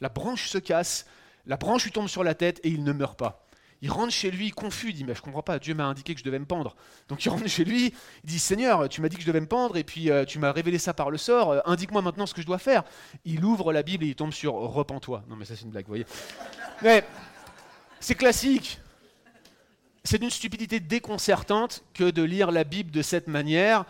la 0.00 0.08
branche 0.08 0.48
se 0.48 0.58
casse, 0.58 1.06
la 1.46 1.56
branche 1.56 1.84
lui 1.84 1.92
tombe 1.92 2.08
sur 2.08 2.24
la 2.24 2.34
tête, 2.34 2.60
et 2.64 2.68
il 2.68 2.84
ne 2.84 2.92
meurt 2.92 3.18
pas. 3.18 3.43
Il 3.84 3.90
rentre 3.90 4.14
chez 4.14 4.30
lui 4.30 4.50
confus, 4.50 4.88
il 4.88 4.94
dit 4.94 5.04
mais 5.04 5.14
je 5.14 5.20
comprends 5.20 5.42
pas, 5.42 5.58
Dieu 5.58 5.74
m'a 5.74 5.84
indiqué 5.84 6.14
que 6.14 6.20
je 6.20 6.24
devais 6.24 6.38
me 6.38 6.46
pendre. 6.46 6.74
Donc 7.06 7.22
il 7.22 7.28
rentre 7.28 7.46
chez 7.46 7.66
lui, 7.66 7.92
il 8.24 8.26
dit 8.26 8.38
Seigneur, 8.38 8.88
tu 8.88 9.02
m'as 9.02 9.10
dit 9.10 9.16
que 9.16 9.20
je 9.20 9.26
devais 9.26 9.42
me 9.42 9.46
pendre 9.46 9.76
et 9.76 9.84
puis 9.84 10.10
euh, 10.10 10.24
tu 10.24 10.38
m'as 10.38 10.52
révélé 10.52 10.78
ça 10.78 10.94
par 10.94 11.10
le 11.10 11.18
sort, 11.18 11.50
euh, 11.50 11.60
indique-moi 11.66 12.00
maintenant 12.00 12.24
ce 12.24 12.32
que 12.32 12.40
je 12.40 12.46
dois 12.46 12.56
faire. 12.56 12.82
Il 13.26 13.44
ouvre 13.44 13.74
la 13.74 13.82
Bible 13.82 14.04
et 14.04 14.08
il 14.08 14.14
tombe 14.14 14.32
sur 14.32 14.54
repens-toi. 14.54 15.22
Non 15.28 15.36
mais 15.36 15.44
ça 15.44 15.54
c'est 15.54 15.64
une 15.64 15.70
blague, 15.70 15.84
vous 15.84 15.90
voyez. 15.90 16.06
Mais 16.80 17.04
c'est 18.00 18.14
classique. 18.14 18.80
C'est 20.02 20.16
d'une 20.16 20.30
stupidité 20.30 20.80
déconcertante 20.80 21.84
que 21.92 22.10
de 22.10 22.22
lire 22.22 22.52
la 22.52 22.64
Bible 22.64 22.90
de 22.90 23.02
cette 23.02 23.26
manière. 23.26 23.84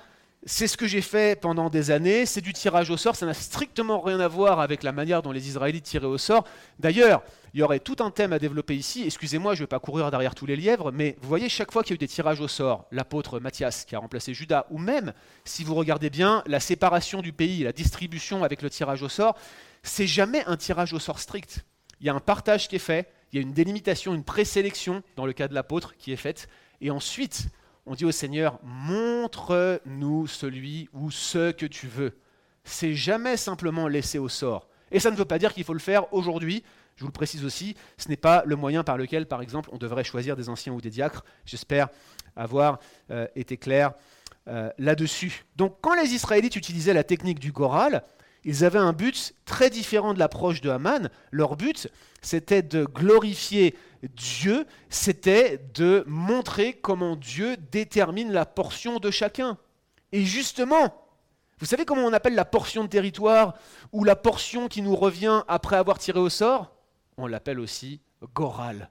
C'est 0.45 0.67
ce 0.67 0.77
que 0.77 0.89
j'ai 0.89 1.03
fait 1.03 1.41
pendant 1.41 1.71
des 1.71 1.93
années, 1.93 2.27
c'est 2.27 2.41
du 2.41 2.53
tirage 2.53 2.91
au 2.91 2.97
sort, 2.97 3.15
ça 3.15 3.27
n'a 3.27 3.33
strictement 3.33 4.01
rien 4.01 4.19
à 4.19 4.27
voir 4.27 4.59
avec 4.59 4.83
la 4.83 4.91
manière 4.91 5.23
dont 5.23 5.31
les 5.31 5.47
Israélites 5.47 5.85
tiraient 5.85 6.05
au 6.07 6.19
sort. 6.19 6.45
D'ailleurs, 6.81 7.23
il 7.55 7.61
y 7.61 7.63
aurait 7.63 7.79
tout 7.79 7.97
un 8.01 8.11
thème 8.11 8.33
à 8.33 8.41
développer 8.41 8.75
ici. 8.75 9.05
Excusez-moi, 9.07 9.55
je 9.55 9.61
ne 9.61 9.63
vais 9.63 9.69
pas 9.69 9.79
courir 9.79 10.11
derrière 10.11 10.35
tous 10.35 10.45
les 10.45 10.57
lièvres, 10.57 10.91
mais 10.91 11.17
vous 11.23 11.29
voyez, 11.29 11.49
chaque 11.49 11.71
fois 11.71 11.85
qu'il 11.85 11.93
y 11.93 11.95
a 11.95 11.97
eu 11.97 11.99
des 11.99 12.09
tirages 12.09 12.41
au 12.41 12.49
sort, 12.49 12.87
l'apôtre 12.91 13.39
Matthias 13.39 13.85
qui 13.85 13.95
a 13.95 14.01
remplacé 14.01 14.35
Judas, 14.35 14.67
ou 14.71 14.79
même, 14.79 15.13
si 15.45 15.63
vous 15.63 15.77
regardez 15.77 16.11
bien, 16.11 16.43
la 16.47 16.59
séparation 16.59 17.23
du 17.23 17.33
pays, 17.33 17.63
la 17.63 17.73
distribution 17.73 18.43
avec 18.43 18.61
le 18.61 18.71
tirage 18.71 19.05
au 19.05 19.09
sort, 19.09 19.37
c'est 19.85 20.09
jamais 20.09 20.45
un 20.47 20.57
tirage 20.57 20.93
au 20.95 20.99
sort 20.99 21.21
strict. 21.21 21.65
Il 22.01 22.07
y 22.09 22.11
a 22.11 22.15
un 22.15 22.19
partage 22.21 22.67
qui 22.67 22.75
est 22.75 22.81
fait, 22.81 23.09
il 23.33 23.37
y 23.37 23.39
a 23.39 23.43
une 23.43 23.53
délimitation, 23.53 24.15
une 24.15 24.25
présélection, 24.25 25.05
dans 25.15 25.25
le 25.25 25.33
cas 25.33 25.47
de 25.47 25.55
l'apôtre, 25.55 25.95
qui 25.97 26.13
est 26.13 26.17
faite, 26.17 26.49
et 26.81 26.91
ensuite, 26.91 27.47
on 27.87 27.95
dit 27.95 28.05
au 28.05 28.11
Seigneur, 28.11 28.59
montre-nous 28.65 30.27
celui 30.27 30.89
ou 30.93 31.13
ce 31.13 31.53
que 31.53 31.67
tu 31.67 31.87
veux. 31.87 32.19
C'est 32.65 32.95
jamais 32.95 33.37
simplement 33.37 33.87
laissé 33.87 34.19
au 34.19 34.29
sort. 34.29 34.67
Et 34.91 34.99
ça 35.01 35.11
ne 35.11 35.17
veut 35.17 35.25
pas 35.25 35.39
dire 35.39 35.55
qu'il 35.55 35.65
faut 35.65 35.73
le 35.73 35.79
faire 35.79 36.13
aujourd'hui, 36.13 36.65
je 36.97 37.01
vous 37.01 37.09
le 37.09 37.13
précise 37.13 37.45
aussi, 37.45 37.75
ce 37.97 38.09
n'est 38.09 38.17
pas 38.17 38.43
le 38.47 38.57
moyen 38.57 38.85
par 38.85 38.97
lequel, 38.97 39.27
par 39.27 39.43
exemple, 39.43 39.71
on 39.73 39.79
devrait 39.79 40.05
choisir 40.05 40.37
des 40.37 40.49
anciens 40.49 40.73
ou 40.73 40.81
des 40.81 40.91
diacres. 40.91 41.25
J'espère 41.45 41.89
avoir 42.37 42.79
euh, 43.11 43.27
été 43.35 43.57
clair 43.57 43.93
euh, 44.49 44.71
là-dessus. 44.79 45.45
Donc 45.57 45.79
quand 45.81 45.95
les 45.95 46.15
Israélites 46.15 46.57
utilisaient 46.57 46.93
la 46.93 47.05
technique 47.05 47.41
du 47.41 47.51
Goral, 47.51 48.05
ils 48.45 48.65
avaient 48.65 48.79
un 48.79 48.93
but 48.93 49.35
très 49.47 49.71
différent 49.71 50.13
de 50.13 50.19
l'approche 50.19 50.61
de 50.61 50.69
Haman. 50.69 51.09
Leur 51.31 51.57
but, 51.57 51.89
c'était 52.21 52.63
de 52.63 52.85
glorifier 52.85 53.75
Dieu, 54.17 54.67
c'était 54.91 55.59
de 55.75 56.05
montrer 56.07 56.75
comment 56.75 57.17
Dieu 57.17 57.57
détermine 57.73 58.33
la 58.33 58.45
portion 58.45 58.99
de 58.99 59.11
chacun. 59.11 59.57
Et 60.13 60.25
justement, 60.25 60.95
vous 61.59 61.67
savez 61.67 61.87
comment 61.87 62.03
on 62.03 62.13
appelle 62.13 62.35
la 62.35 62.45
portion 62.45 62.85
de 62.85 62.89
territoire 62.89 63.55
ou 63.93 64.05
la 64.05 64.17
portion 64.17 64.69
qui 64.69 64.83
nous 64.83 64.95
revient 64.95 65.43
après 65.49 65.77
avoir 65.77 65.99
tiré 65.99 66.19
au 66.19 66.29
sort? 66.29 66.74
On 67.17 67.27
l'appelle 67.27 67.61
aussi 67.61 68.01
goral. 68.35 68.91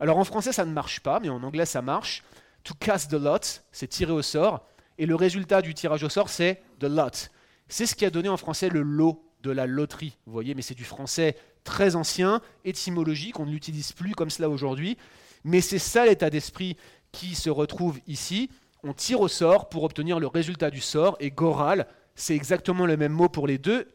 Alors 0.00 0.18
en 0.18 0.24
français 0.24 0.52
ça 0.52 0.64
ne 0.64 0.72
marche 0.72 1.00
pas, 1.00 1.20
mais 1.20 1.28
en 1.28 1.42
anglais 1.42 1.66
ça 1.66 1.82
marche. 1.82 2.22
To 2.64 2.74
cast 2.74 3.10
the 3.10 3.14
lot, 3.14 3.62
c'est 3.72 3.88
tirer 3.88 4.12
au 4.12 4.22
sort, 4.22 4.66
et 4.98 5.06
le 5.06 5.14
résultat 5.14 5.62
du 5.62 5.74
tirage 5.74 6.04
au 6.04 6.08
sort 6.08 6.28
c'est 6.28 6.62
the 6.78 6.84
lot. 6.84 7.30
C'est 7.68 7.86
ce 7.86 7.94
qui 7.94 8.04
a 8.04 8.10
donné 8.10 8.28
en 8.28 8.36
français 8.36 8.68
le 8.68 8.82
lot 8.82 9.24
de 9.42 9.50
la 9.50 9.66
loterie, 9.66 10.16
vous 10.26 10.32
voyez, 10.32 10.54
mais 10.54 10.62
c'est 10.62 10.74
du 10.74 10.84
français 10.84 11.36
très 11.64 11.96
ancien, 11.96 12.40
étymologique, 12.64 13.40
on 13.40 13.46
ne 13.46 13.50
l'utilise 13.50 13.92
plus 13.92 14.14
comme 14.14 14.30
cela 14.30 14.48
aujourd'hui, 14.48 14.96
mais 15.44 15.60
c'est 15.60 15.78
ça 15.78 16.06
l'état 16.06 16.30
d'esprit 16.30 16.76
qui 17.10 17.34
se 17.34 17.50
retrouve 17.50 17.98
ici. 18.06 18.50
On 18.84 18.94
tire 18.94 19.20
au 19.20 19.28
sort 19.28 19.68
pour 19.68 19.84
obtenir 19.84 20.18
le 20.18 20.26
résultat 20.26 20.70
du 20.70 20.80
sort, 20.80 21.16
et 21.20 21.30
Goral, 21.30 21.86
c'est 22.14 22.34
exactement 22.34 22.86
le 22.86 22.96
même 22.96 23.12
mot 23.12 23.28
pour 23.28 23.46
les 23.46 23.58
deux. 23.58 23.88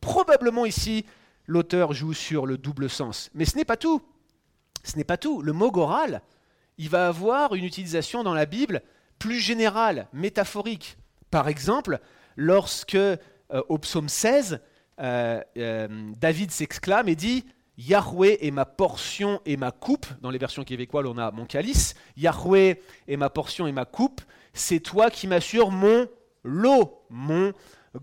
Probablement 0.00 0.66
ici, 0.66 1.06
l'auteur 1.46 1.92
joue 1.92 2.14
sur 2.14 2.46
le 2.46 2.58
double 2.58 2.88
sens. 2.90 3.30
Mais 3.34 3.44
ce 3.44 3.56
n'est 3.56 3.64
pas 3.64 3.76
tout. 3.76 4.02
Ce 4.82 4.96
n'est 4.96 5.04
pas 5.04 5.16
tout. 5.16 5.42
Le 5.42 5.52
mot 5.52 5.70
Goral, 5.70 6.22
il 6.78 6.88
va 6.88 7.08
avoir 7.08 7.54
une 7.54 7.64
utilisation 7.64 8.22
dans 8.22 8.34
la 8.34 8.46
Bible 8.46 8.82
plus 9.18 9.40
générale, 9.40 10.08
métaphorique. 10.12 10.98
Par 11.30 11.48
exemple, 11.48 12.00
lorsque 12.36 12.94
euh, 12.94 13.18
au 13.68 13.78
psaume 13.78 14.08
16, 14.08 14.60
euh, 15.00 15.40
euh, 15.56 16.12
David 16.20 16.50
s'exclame 16.50 17.08
et 17.08 17.16
dit 17.16 17.44
Yahweh 17.78 18.38
est 18.46 18.50
ma 18.50 18.64
portion 18.64 19.40
et 19.44 19.56
ma 19.56 19.72
coupe. 19.72 20.06
Dans 20.20 20.30
les 20.30 20.38
versions 20.38 20.64
québécoises, 20.64 21.06
on 21.06 21.18
a 21.18 21.30
mon 21.30 21.46
calice. 21.46 21.94
Yahweh 22.16 22.80
est 23.08 23.16
ma 23.16 23.30
portion 23.30 23.66
et 23.66 23.72
ma 23.72 23.84
coupe. 23.84 24.20
C'est 24.52 24.80
toi 24.80 25.10
qui 25.10 25.26
m'assures 25.26 25.70
mon 25.70 26.06
lot, 26.44 27.04
mon 27.10 27.52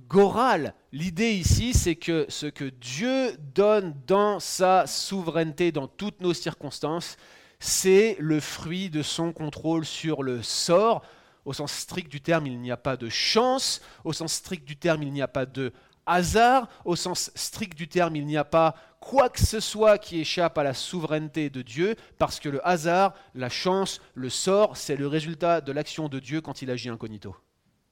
goral. 0.07 0.73
L'idée 0.91 1.31
ici, 1.31 1.73
c'est 1.73 1.95
que 1.95 2.25
ce 2.29 2.45
que 2.45 2.65
Dieu 2.65 3.35
donne 3.53 3.95
dans 4.07 4.39
sa 4.39 4.87
souveraineté, 4.87 5.71
dans 5.71 5.87
toutes 5.87 6.21
nos 6.21 6.33
circonstances, 6.33 7.17
c'est 7.59 8.15
le 8.19 8.39
fruit 8.39 8.89
de 8.89 9.01
son 9.01 9.33
contrôle 9.33 9.85
sur 9.85 10.23
le 10.23 10.41
sort. 10.41 11.03
Au 11.45 11.53
sens 11.53 11.71
strict 11.71 12.11
du 12.11 12.21
terme, 12.21 12.47
il 12.47 12.59
n'y 12.59 12.71
a 12.71 12.77
pas 12.77 12.97
de 12.97 13.09
chance. 13.09 13.81
Au 14.03 14.13
sens 14.13 14.33
strict 14.33 14.65
du 14.65 14.77
terme, 14.77 15.03
il 15.03 15.11
n'y 15.11 15.21
a 15.21 15.27
pas 15.27 15.45
de 15.45 15.71
hasard. 16.05 16.67
Au 16.85 16.95
sens 16.95 17.31
strict 17.35 17.77
du 17.77 17.87
terme, 17.87 18.15
il 18.15 18.25
n'y 18.25 18.37
a 18.37 18.43
pas 18.43 18.75
quoi 18.99 19.29
que 19.29 19.39
ce 19.39 19.59
soit 19.59 19.97
qui 19.97 20.19
échappe 20.19 20.57
à 20.57 20.63
la 20.63 20.73
souveraineté 20.73 21.49
de 21.49 21.61
Dieu, 21.61 21.95
parce 22.19 22.39
que 22.39 22.49
le 22.49 22.65
hasard, 22.67 23.13
la 23.33 23.49
chance, 23.49 23.99
le 24.13 24.29
sort, 24.29 24.77
c'est 24.77 24.95
le 24.95 25.07
résultat 25.07 25.59
de 25.59 25.71
l'action 25.71 26.07
de 26.07 26.19
Dieu 26.19 26.41
quand 26.41 26.61
il 26.61 26.69
agit 26.69 26.89
incognito. 26.89 27.35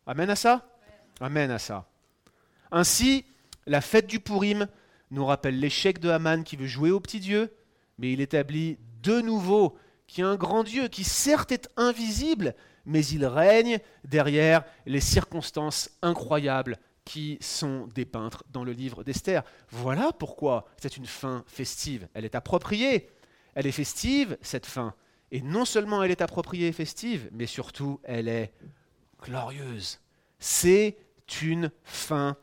Amen 0.05 0.29
à 0.29 0.35
ça? 0.35 0.78
Amen 1.19 1.51
à 1.51 1.59
ça. 1.59 1.89
Ainsi, 2.71 3.25
la 3.65 3.81
fête 3.81 4.07
du 4.07 4.19
Purim 4.19 4.67
nous 5.11 5.25
rappelle 5.25 5.59
l'échec 5.59 5.99
de 5.99 6.09
Haman 6.09 6.43
qui 6.43 6.55
veut 6.55 6.67
jouer 6.67 6.91
au 6.91 6.99
petit 6.99 7.19
Dieu, 7.19 7.53
mais 7.97 8.13
il 8.13 8.21
établit 8.21 8.77
de 9.01 9.21
nouveau 9.21 9.77
qu'il 10.07 10.23
y 10.23 10.27
a 10.27 10.29
un 10.29 10.35
grand 10.35 10.63
Dieu 10.63 10.87
qui 10.87 11.03
certes 11.03 11.51
est 11.51 11.69
invisible, 11.77 12.55
mais 12.85 13.05
il 13.05 13.25
règne 13.25 13.79
derrière 14.03 14.63
les 14.85 15.01
circonstances 15.01 15.89
incroyables 16.01 16.77
qui 17.05 17.37
sont 17.41 17.87
dépeintes 17.87 18.43
dans 18.51 18.63
le 18.63 18.71
livre 18.71 19.03
d'Esther. 19.03 19.43
Voilà 19.69 20.11
pourquoi 20.13 20.67
c'est 20.77 20.97
une 20.97 21.05
fin 21.05 21.43
festive. 21.47 22.07
Elle 22.13 22.25
est 22.25 22.35
appropriée. 22.35 23.09
Elle 23.55 23.67
est 23.67 23.71
festive, 23.71 24.37
cette 24.41 24.67
fin. 24.67 24.93
Et 25.31 25.41
non 25.41 25.65
seulement 25.65 26.03
elle 26.03 26.11
est 26.11 26.21
appropriée 26.21 26.67
et 26.67 26.71
festive, 26.71 27.29
mais 27.31 27.45
surtout 27.45 27.99
elle 28.03 28.27
est 28.27 28.53
glorieuse. 29.21 29.99
C'est 30.39 30.97
une 31.41 31.71
fin 31.83 32.35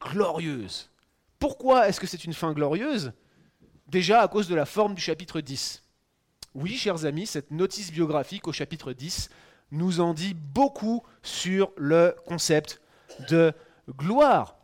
glorieuse. 0.00 0.90
Pourquoi 1.38 1.88
est-ce 1.88 2.00
que 2.00 2.06
c'est 2.06 2.24
une 2.24 2.34
fin 2.34 2.52
glorieuse? 2.52 3.12
Déjà 3.88 4.20
à 4.20 4.28
cause 4.28 4.48
de 4.48 4.54
la 4.54 4.66
forme 4.66 4.94
du 4.94 5.02
chapitre 5.02 5.40
10. 5.40 5.82
Oui, 6.54 6.76
chers 6.76 7.04
amis, 7.04 7.26
cette 7.26 7.50
notice 7.50 7.92
biographique 7.92 8.48
au 8.48 8.52
chapitre 8.52 8.92
10 8.92 9.28
nous 9.72 10.00
en 10.00 10.14
dit 10.14 10.34
beaucoup 10.34 11.02
sur 11.22 11.72
le 11.76 12.14
concept 12.26 12.80
de 13.28 13.52
gloire. 13.90 14.56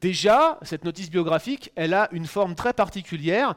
Déjà, 0.00 0.58
cette 0.62 0.84
notice 0.84 1.10
biographique, 1.10 1.72
elle 1.76 1.94
a 1.94 2.08
une 2.12 2.26
forme 2.26 2.54
très 2.54 2.72
particulière. 2.72 3.54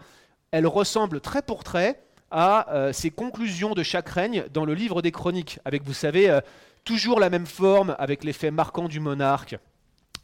Elle 0.51 0.67
ressemble 0.67 1.21
très 1.21 1.41
pour 1.41 1.63
trait 1.63 2.03
à 2.31 2.73
euh, 2.73 2.93
ces 2.93 3.11
conclusions 3.11 3.73
de 3.73 3.83
chaque 3.83 4.09
règne 4.09 4.45
dans 4.53 4.65
le 4.65 4.73
livre 4.73 5.01
des 5.01 5.11
chroniques, 5.11 5.59
avec, 5.65 5.83
vous 5.83 5.93
savez, 5.93 6.29
euh, 6.29 6.41
toujours 6.83 7.19
la 7.19 7.29
même 7.29 7.45
forme, 7.45 7.95
avec 7.99 8.23
les 8.23 8.33
faits 8.33 8.53
marquants 8.53 8.87
du 8.87 8.99
monarque, 8.99 9.57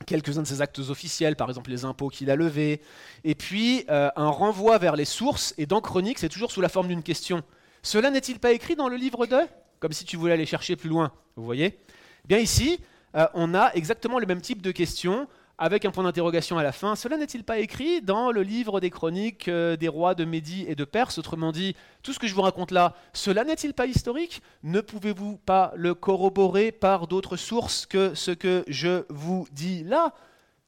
quelques-uns 0.05 0.41
de 0.41 0.47
ses 0.47 0.61
actes 0.61 0.79
officiels, 0.79 1.35
par 1.35 1.49
exemple 1.49 1.69
les 1.69 1.85
impôts 1.85 2.09
qu'il 2.09 2.29
a 2.29 2.35
levés, 2.35 2.81
et 3.23 3.35
puis 3.35 3.85
euh, 3.89 4.09
un 4.15 4.29
renvoi 4.29 4.77
vers 4.77 4.95
les 4.95 5.05
sources, 5.05 5.53
et 5.57 5.65
dans 5.65 5.81
Chronique, 5.81 6.19
c'est 6.19 6.29
toujours 6.29 6.51
sous 6.51 6.61
la 6.61 6.69
forme 6.69 6.87
d'une 6.87 7.03
question. 7.03 7.43
Cela 7.81 8.09
n'est-il 8.09 8.39
pas 8.39 8.51
écrit 8.51 8.75
dans 8.75 8.89
le 8.89 8.97
livre 8.97 9.25
de? 9.25 9.39
Comme 9.79 9.93
si 9.93 10.05
tu 10.05 10.17
voulais 10.17 10.33
aller 10.33 10.45
chercher 10.45 10.75
plus 10.75 10.89
loin, 10.89 11.11
vous 11.35 11.45
voyez? 11.45 11.79
Bien 12.25 12.39
ici, 12.39 12.79
euh, 13.15 13.27
on 13.33 13.53
a 13.55 13.71
exactement 13.73 14.19
le 14.19 14.25
même 14.25 14.41
type 14.41 14.61
de 14.61 14.71
question, 14.71 15.27
avec 15.59 15.83
un 15.83 15.91
point 15.91 16.05
d'interrogation 16.05 16.57
à 16.57 16.63
la 16.63 16.71
fin. 16.71 16.95
Cela 16.95 17.17
n'est-il 17.17 17.43
pas 17.43 17.59
écrit 17.59 18.01
dans 18.01 18.31
le 18.31 18.41
livre 18.41 18.79
des 18.79 18.89
chroniques 18.89 19.49
euh, 19.49 19.75
des 19.75 19.89
rois 19.89 20.15
de 20.15 20.23
Médie 20.23 20.65
et 20.69 20.73
de 20.73 20.85
Perse? 20.85 21.17
Autrement 21.17 21.51
dit, 21.51 21.75
tout 22.01 22.13
ce 22.13 22.17
que 22.17 22.27
je 22.27 22.33
vous 22.33 22.41
raconte 22.41 22.71
là, 22.71 22.95
cela 23.11 23.43
n'est-il 23.43 23.73
pas 23.73 23.85
historique? 23.85 24.41
Ne 24.63 24.79
pouvez-vous 24.79 25.35
pas 25.37 25.73
le 25.75 25.93
corroborer 25.93 26.71
par 26.71 27.07
d'autres 27.07 27.35
sources 27.35 27.85
que 27.85 28.15
ce 28.15 28.31
que 28.31 28.63
je 28.69 29.03
vous 29.09 29.47
dis 29.51 29.83
là? 29.83 30.13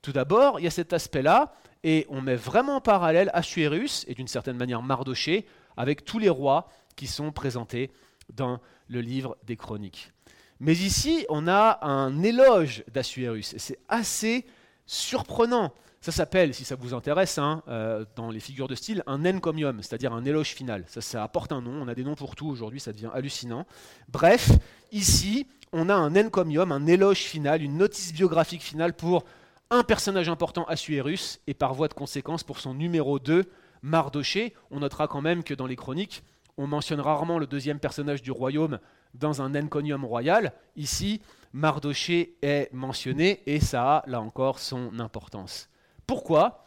Tout 0.02 0.12
d'abord, 0.12 0.60
il 0.60 0.64
y 0.64 0.68
a 0.68 0.72
cet 0.72 0.92
aspect-là, 0.92 1.54
et 1.84 2.06
on 2.10 2.22
met 2.22 2.36
vraiment 2.36 2.76
en 2.76 2.82
parallèle 2.82 3.32
Assuérus, 3.34 4.04
et 4.10 4.14
d'une 4.14 4.28
certaine 4.28 4.58
manière 4.58 4.82
Mardoché, 4.82 5.46
avec 5.78 6.04
tous 6.04 6.20
les 6.20 6.30
rois 6.30 6.68
qui 6.98 7.08
sont 7.08 7.32
présentés 7.32 7.92
dans 8.34 8.60
le 8.90 9.00
livre 9.00 9.38
des 9.46 9.56
chroniques. 9.56 10.12
Mais 10.60 10.74
ici, 10.74 11.26
on 11.30 11.48
a 11.48 11.80
un 11.82 12.22
éloge 12.24 12.84
d'Assuérus, 12.92 13.54
et 13.54 13.60
c'est 13.60 13.80
assez 13.88 14.46
surprenant. 14.92 15.74
Ça 16.02 16.12
s'appelle, 16.12 16.54
si 16.54 16.66
ça 16.66 16.76
vous 16.76 16.94
intéresse, 16.94 17.38
hein, 17.38 17.64
euh, 17.70 18.04
dans 18.16 18.30
les 18.30 18.42
figures 18.42 18.68
de 18.68 18.76
style, 18.76 19.04
un 19.08 19.24
encomium, 19.26 19.82
c'est-à-dire 19.82 20.12
un 20.12 20.26
éloge 20.26 20.50
final. 20.50 20.84
Ça, 20.88 21.00
ça 21.00 21.24
apporte 21.24 21.54
un 21.54 21.62
nom, 21.62 21.82
on 21.82 21.88
a 21.88 21.96
des 21.96 22.04
noms 22.04 22.16
pour 22.16 22.36
tout 22.36 22.48
aujourd'hui, 22.48 22.82
ça 22.82 22.92
devient 22.92 23.10
hallucinant. 23.14 23.66
Bref, 24.10 24.50
ici, 24.92 25.48
on 25.72 25.88
a 25.88 25.94
un 25.94 26.16
encomium, 26.18 26.74
un 26.74 26.88
éloge 26.88 27.20
final, 27.20 27.62
une 27.62 27.78
notice 27.78 28.12
biographique 28.12 28.64
finale 28.64 28.94
pour 28.94 29.24
un 29.70 29.84
personnage 29.84 30.28
important, 30.28 30.66
Assuérus, 30.66 31.40
et 31.48 31.54
par 31.54 31.74
voie 31.74 31.88
de 31.88 31.94
conséquence 31.94 32.44
pour 32.44 32.60
son 32.60 32.74
numéro 32.74 33.18
2, 33.18 33.50
Mardoché. 33.84 34.54
On 34.72 34.82
notera 34.82 35.08
quand 35.08 35.22
même 35.22 35.44
que 35.44 35.54
dans 35.54 35.68
les 35.68 35.78
chroniques, 35.78 36.24
on 36.58 36.68
mentionne 36.68 37.00
rarement 37.00 37.40
le 37.40 37.48
deuxième 37.48 37.80
personnage 37.80 38.22
du 38.22 38.32
royaume 38.32 38.80
dans 39.14 39.42
un 39.42 39.56
encomium 39.56 40.04
royal. 40.04 40.52
Ici, 40.76 41.22
Mardoché 41.54 42.38
est 42.42 42.70
mentionné 42.74 43.42
et 43.46 43.60
ça 43.60 43.98
a 43.98 44.10
là 44.10 44.22
encore 44.22 44.60
son 44.60 45.00
importance. 45.00 45.70
Pourquoi? 46.08 46.66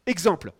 Exemple, 0.05 0.51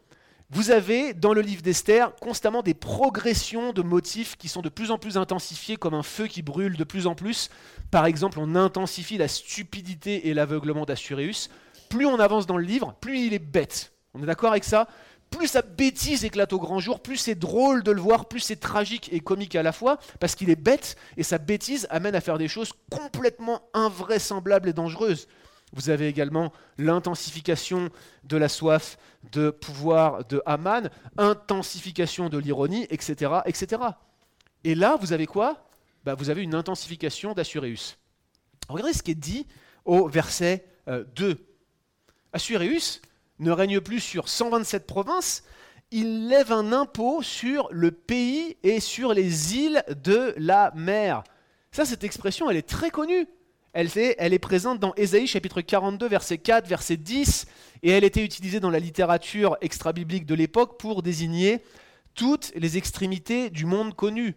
vous 0.49 0.71
avez 0.71 1.13
dans 1.13 1.33
le 1.33 1.41
livre 1.41 1.61
d'Esther 1.61 2.15
constamment 2.21 2.61
des 2.61 2.73
progressions 2.73 3.73
de 3.73 3.81
motifs 3.81 4.37
qui 4.37 4.47
sont 4.47 4.61
de 4.61 4.69
plus 4.69 4.91
en 4.91 4.97
plus 4.97 5.17
intensifiés 5.17 5.75
comme 5.75 5.93
un 5.93 6.03
feu 6.03 6.27
qui 6.27 6.41
brûle 6.41 6.77
de 6.77 6.83
plus 6.85 7.05
en 7.05 7.15
plus. 7.15 7.49
Par 7.91 8.05
exemple, 8.05 8.39
on 8.39 8.55
intensifie 8.55 9.17
la 9.17 9.27
stupidité 9.27 10.29
et 10.29 10.33
l'aveuglement 10.33 10.85
d'Assuréus. 10.85 11.49
Plus 11.89 12.05
on 12.05 12.19
avance 12.19 12.47
dans 12.47 12.57
le 12.57 12.63
livre, 12.63 12.95
plus 13.01 13.19
il 13.19 13.33
est 13.33 13.39
bête. 13.39 13.91
On 14.13 14.23
est 14.23 14.25
d'accord 14.25 14.51
avec 14.51 14.63
ça? 14.63 14.87
Plus 15.29 15.47
sa 15.47 15.61
bêtise 15.61 16.23
éclate 16.23 16.53
au 16.53 16.59
grand 16.59 16.79
jour, 16.79 17.01
plus 17.01 17.17
c'est 17.17 17.35
drôle 17.35 17.83
de 17.83 17.91
le 17.91 17.99
voir, 17.99 18.29
plus 18.29 18.39
c'est 18.39 18.55
tragique 18.55 19.09
et 19.11 19.19
comique 19.19 19.57
à 19.57 19.63
la 19.63 19.73
fois, 19.73 19.99
parce 20.21 20.35
qu'il 20.35 20.49
est 20.49 20.55
bête 20.55 20.95
et 21.17 21.23
sa 21.23 21.37
bêtise 21.37 21.85
amène 21.89 22.15
à 22.15 22.21
faire 22.21 22.37
des 22.37 22.47
choses 22.47 22.71
complètement 22.89 23.61
invraisemblables 23.73 24.69
et 24.69 24.73
dangereuses. 24.73 25.27
Vous 25.73 25.89
avez 25.89 26.07
également 26.07 26.53
l'intensification 26.77 27.89
de 28.23 28.37
la 28.37 28.47
soif 28.47 28.97
de 29.31 29.49
pouvoir 29.49 30.25
de 30.25 30.41
Haman, 30.45 30.89
intensification 31.17 32.29
de 32.29 32.37
l'ironie, 32.37 32.87
etc., 32.89 33.41
etc. 33.45 33.81
Et 34.63 34.75
là, 34.75 34.97
vous 34.99 35.13
avez 35.13 35.25
quoi? 35.25 35.67
Bah, 36.05 36.15
Vous 36.15 36.29
avez 36.29 36.41
une 36.41 36.55
intensification 36.55 37.33
d'Assuréus. 37.33 37.97
Regardez 38.69 38.93
ce 38.93 39.03
qui 39.03 39.11
est 39.11 39.15
dit 39.15 39.45
au 39.85 40.07
verset 40.07 40.65
2. 40.87 40.93
Euh, 41.25 41.35
Assuréus 42.33 43.01
ne 43.39 43.51
règne 43.51 43.81
plus 43.81 43.99
sur 43.99 44.29
127 44.29 44.87
provinces, 44.87 45.43
il 45.91 46.27
lève 46.27 46.51
un 46.51 46.73
impôt 46.73 47.21
sur 47.21 47.69
le 47.71 47.91
pays 47.91 48.57
et 48.63 48.79
sur 48.79 49.13
les 49.13 49.55
îles 49.55 49.83
de 50.03 50.33
la 50.37 50.71
mer. 50.75 51.23
Ça, 51.71 51.85
cette 51.85 52.03
expression, 52.03 52.49
elle 52.49 52.57
est 52.57 52.67
très 52.67 52.89
connue 52.89 53.27
elle, 53.77 54.33
est 54.33 54.39
présente 54.39 54.79
dans 54.79 54.95
Ésaïe 54.95 55.27
chapitre 55.27 55.61
42, 55.61 56.07
verset 56.07 56.39
4, 56.39 56.67
verset 56.67 56.97
10, 56.97 57.45
et 57.83 57.91
elle 57.91 58.03
était 58.03 58.25
utilisée 58.25 58.59
dans 58.59 58.71
la 58.71 58.79
littérature 58.79 59.55
extra-biblique 59.61 60.25
de 60.25 60.33
l'époque 60.33 60.79
pour 60.79 61.03
désigner 61.03 61.61
toutes 62.15 62.51
les 62.55 62.77
extrémités 62.77 63.51
du 63.51 63.65
monde 63.65 63.93
connu. 63.93 64.35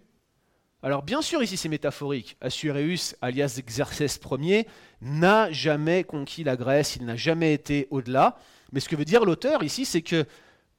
Alors 0.83 1.03
bien 1.03 1.23
sûr 1.23 1.43
ici 1.43 1.57
c'est 1.57 1.71
métaphorique. 1.71 2.37
Assuréus, 2.43 3.17
alias 3.23 3.61
Xerxès 3.67 4.21
Ier, 4.39 4.67
n'a 5.01 5.51
jamais 5.51 6.05
conquis 6.05 6.45
la 6.45 6.57
Grèce, 6.57 6.97
il 6.97 7.07
n'a 7.07 7.17
jamais 7.17 7.55
été 7.55 7.89
au-delà. 7.91 8.37
Mais 8.73 8.81
ce 8.81 8.91
que 8.91 8.97
veut 8.97 9.07
dire 9.07 9.25
l'auteur 9.25 9.63
ici, 9.63 9.87
c'est 9.87 10.03
que 10.03 10.27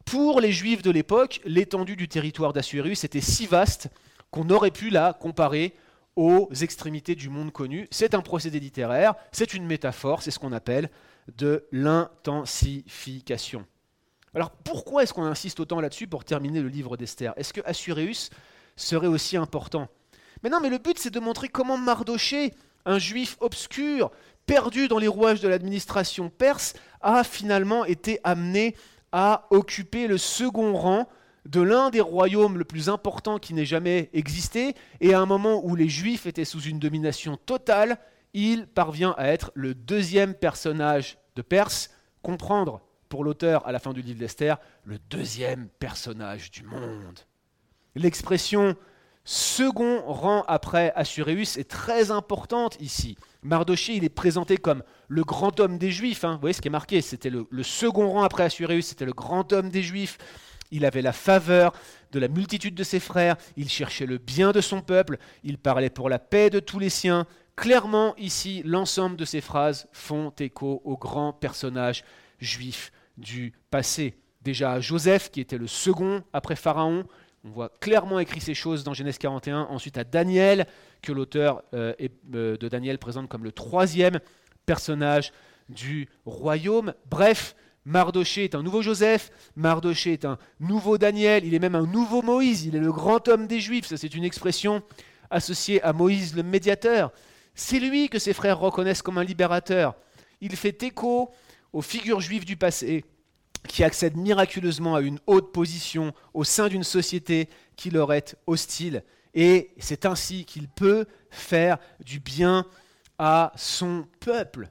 Pour 0.05 0.39
les 0.39 0.51
Juifs 0.51 0.84
de 0.84 0.91
l'époque, 0.91 1.41
l'étendue 1.45 1.95
du 1.95 2.07
territoire 2.07 2.53
d'Assuérus 2.53 3.03
était 3.05 3.22
si 3.22 3.47
vaste 3.47 3.88
qu'on 4.30 4.49
aurait 4.51 4.72
pu 4.72 4.91
la 4.91 5.14
comparer 5.14 5.74
aux 6.16 6.49
extrémités 6.62 7.16
du 7.16 7.30
monde 7.30 7.51
connu. 7.51 7.88
C'est 7.91 8.14
un 8.14 8.22
procédé 8.22 8.59
littéraire, 8.59 9.16
c'est 9.32 9.53
une 9.53 9.66
métaphore, 9.66 10.22
c'est 10.22 10.32
ce 10.32 10.39
qu'on 10.39 10.51
appelle 10.51 10.89
de 11.38 11.68
l'intensification. 11.72 13.66
Alors 14.34 14.51
pourquoi 14.51 15.03
est-ce 15.03 15.14
qu'on 15.14 15.26
insiste 15.26 15.59
autant 15.59 15.82
là-dessus 15.82 16.07
pour 16.07 16.24
terminer 16.24 16.62
le 16.62 16.70
livre 16.70 16.97
d'Esther? 16.97 17.34
Est-ce 17.36 17.53
que 17.53 17.62
Assuréus 17.66 18.30
serait 18.76 19.07
aussi 19.07 19.38
important? 19.38 19.88
Mais 20.43 20.49
non, 20.49 20.59
mais 20.62 20.70
le 20.70 20.78
but 20.78 20.97
c'est 20.97 21.14
de 21.14 21.20
montrer 21.20 21.49
comment 21.49 21.78
Mardoché, 21.78 22.53
un 22.86 22.97
juif 22.97 23.38
obscur, 23.39 24.12
perdu 24.45 24.88
dans 24.88 24.97
les 24.97 25.07
rouages 25.07 25.41
de 25.41 25.47
l'administration 25.47 26.30
perse, 26.30 26.74
a 27.01 27.24
finalement 27.24 27.86
été 27.86 28.20
amené 28.24 28.76
à 29.12 29.47
occuper 29.49 30.07
le 30.07 30.18
second 30.18 30.74
rang 30.76 31.07
de 31.45 31.61
l'un 31.61 31.89
des 31.89 32.01
royaumes 32.01 32.57
le 32.57 32.63
plus 32.63 32.89
important 32.89 33.39
qui 33.39 33.53
n'ait 33.53 33.65
jamais 33.65 34.09
existé, 34.13 34.75
et 34.99 35.13
à 35.13 35.19
un 35.19 35.25
moment 35.25 35.65
où 35.65 35.75
les 35.75 35.89
Juifs 35.89 36.25
étaient 36.25 36.45
sous 36.45 36.61
une 36.61 36.79
domination 36.79 37.37
totale, 37.37 37.97
il 38.33 38.67
parvient 38.67 39.15
à 39.17 39.27
être 39.27 39.51
le 39.55 39.73
deuxième 39.73 40.33
personnage 40.33 41.17
de 41.35 41.41
Perse, 41.41 41.89
comprendre 42.21 42.81
pour 43.09 43.23
l'auteur 43.23 43.67
à 43.67 43.71
la 43.71 43.79
fin 43.79 43.93
du 43.93 44.01
livre 44.01 44.19
d'Esther, 44.19 44.57
le 44.85 44.97
deuxième 45.09 45.67
personnage 45.79 46.51
du 46.51 46.63
monde. 46.63 47.19
L'expression 47.95 48.75
second 49.23 50.01
rang 50.05 50.43
après 50.47 50.93
Assuréus 50.95 51.57
est 51.57 51.69
très 51.69 52.09
importante 52.09 52.77
ici. 52.79 53.17
Mardoché, 53.43 53.95
il 53.95 54.03
est 54.03 54.09
présenté 54.09 54.57
comme 54.57 54.83
le 55.07 55.23
grand 55.23 55.59
homme 55.59 55.77
des 55.77 55.91
Juifs. 55.91 56.23
Hein. 56.23 56.35
Vous 56.35 56.41
voyez 56.41 56.53
ce 56.53 56.61
qui 56.61 56.69
est 56.69 56.71
marqué, 56.71 57.01
c'était 57.01 57.29
le, 57.29 57.47
le, 57.49 57.63
second 57.63 58.09
rang 58.09 58.23
après 58.23 58.43
Assuréus, 58.43 58.87
c'était 58.87 59.05
le 59.05 59.13
grand 59.13 59.51
homme 59.51 59.69
des 59.69 59.83
Juifs. 59.83 60.17
Il 60.72 60.86
avait 60.86 61.01
la 61.01 61.13
faveur 61.13 61.74
de 62.11 62.19
la 62.19 62.28
multitude 62.28 62.76
de 62.76 62.84
ses 62.84 62.99
frères, 62.99 63.38
il 63.57 63.69
cherchait 63.69 64.05
le 64.05 64.17
bien 64.17 64.51
de 64.51 64.61
son 64.61 64.82
peuple, 64.82 65.17
il 65.43 65.57
parlait 65.57 65.89
pour 65.89 66.09
la 66.09 66.19
paix 66.19 66.49
de 66.49 66.59
tous 66.59 66.80
les 66.80 66.89
siens. 66.89 67.26
Clairement, 67.55 68.15
ici, 68.17 68.61
l'ensemble 68.65 69.17
de 69.17 69.26
ces 69.26 69.41
phrases 69.41 69.88
font 69.91 70.34
écho 70.39 70.82
au 70.84 70.97
grand 70.97 71.34
personnage 71.34 72.03
juif 72.39 72.91
du 73.17 73.53
passé. 73.69 74.15
Déjà 74.41 74.80
Joseph, 74.80 75.30
qui 75.30 75.41
était 75.41 75.57
le 75.57 75.67
second 75.67 76.24
après 76.34 76.55
Pharaon, 76.55 77.05
on 77.43 77.49
voit 77.49 77.69
clairement 77.80 78.19
écrit 78.19 78.39
ces 78.39 78.53
choses 78.53 78.84
dans 78.84 78.93
Genèse 78.93 79.17
41. 79.17 79.67
Ensuite 79.69 79.97
à 79.97 80.03
Daniel, 80.03 80.67
que 81.01 81.11
l'auteur 81.11 81.63
euh, 81.74 81.93
euh, 82.36 82.57
de 82.57 82.67
Daniel 82.67 82.99
présente 82.99 83.28
comme 83.30 83.43
le 83.43 83.51
troisième 83.51 84.19
personnage 84.65 85.32
du 85.69 86.07
royaume. 86.26 86.93
Bref, 87.09 87.55
Mardoché 87.86 88.43
est 88.43 88.55
un 88.55 88.61
nouveau 88.61 88.82
Joseph, 88.82 89.32
Mardoché 89.55 90.13
est 90.13 90.25
un 90.25 90.38
nouveau 90.59 90.97
Daniel, 90.97 91.45
il 91.45 91.53
est 91.53 91.59
même 91.59 91.75
un 91.75 91.88
nouveau 91.88 92.21
Moïse, 92.21 92.65
il 92.65 92.75
est 92.75 92.79
le 92.79 92.91
grand 92.91 93.27
homme 93.27 93.47
des 93.47 93.59
Juifs, 93.59 93.88
ça 93.88 93.97
c'est 93.97 94.13
une 94.13 94.23
expression 94.23 94.84
associée 95.32 95.82
à 95.82 95.93
Moïse 95.93 96.36
le 96.36 96.43
médiateur. 96.43 97.11
C'est 97.55 97.79
lui 97.79 98.09
que 98.09 98.19
ses 98.19 98.34
frères 98.34 98.59
reconnaissent 98.59 99.01
comme 99.01 99.17
un 99.17 99.23
libérateur. 99.23 99.95
Il 100.41 100.55
fait 100.55 100.84
écho 100.84 101.32
aux 101.73 101.82
figures 101.82 102.21
juives 102.21 102.45
du 102.45 102.57
passé 102.57 103.03
qui 103.67 103.84
accèdent 103.84 104.17
miraculeusement 104.17 104.95
à 104.95 105.01
une 105.01 105.19
haute 105.27 105.51
position 105.51 106.13
au 106.34 106.43
sein 106.43 106.67
d'une 106.67 106.84
société 106.84 107.49
qui 107.75 107.89
leur 107.89 108.13
est 108.13 108.36
hostile. 108.47 109.03
Et 109.34 109.71
c'est 109.77 110.05
ainsi 110.05 110.45
qu'il 110.45 110.67
peut 110.67 111.05
faire 111.29 111.77
du 112.03 112.19
bien 112.19 112.65
à 113.17 113.53
son 113.55 114.07
peuple 114.19 114.69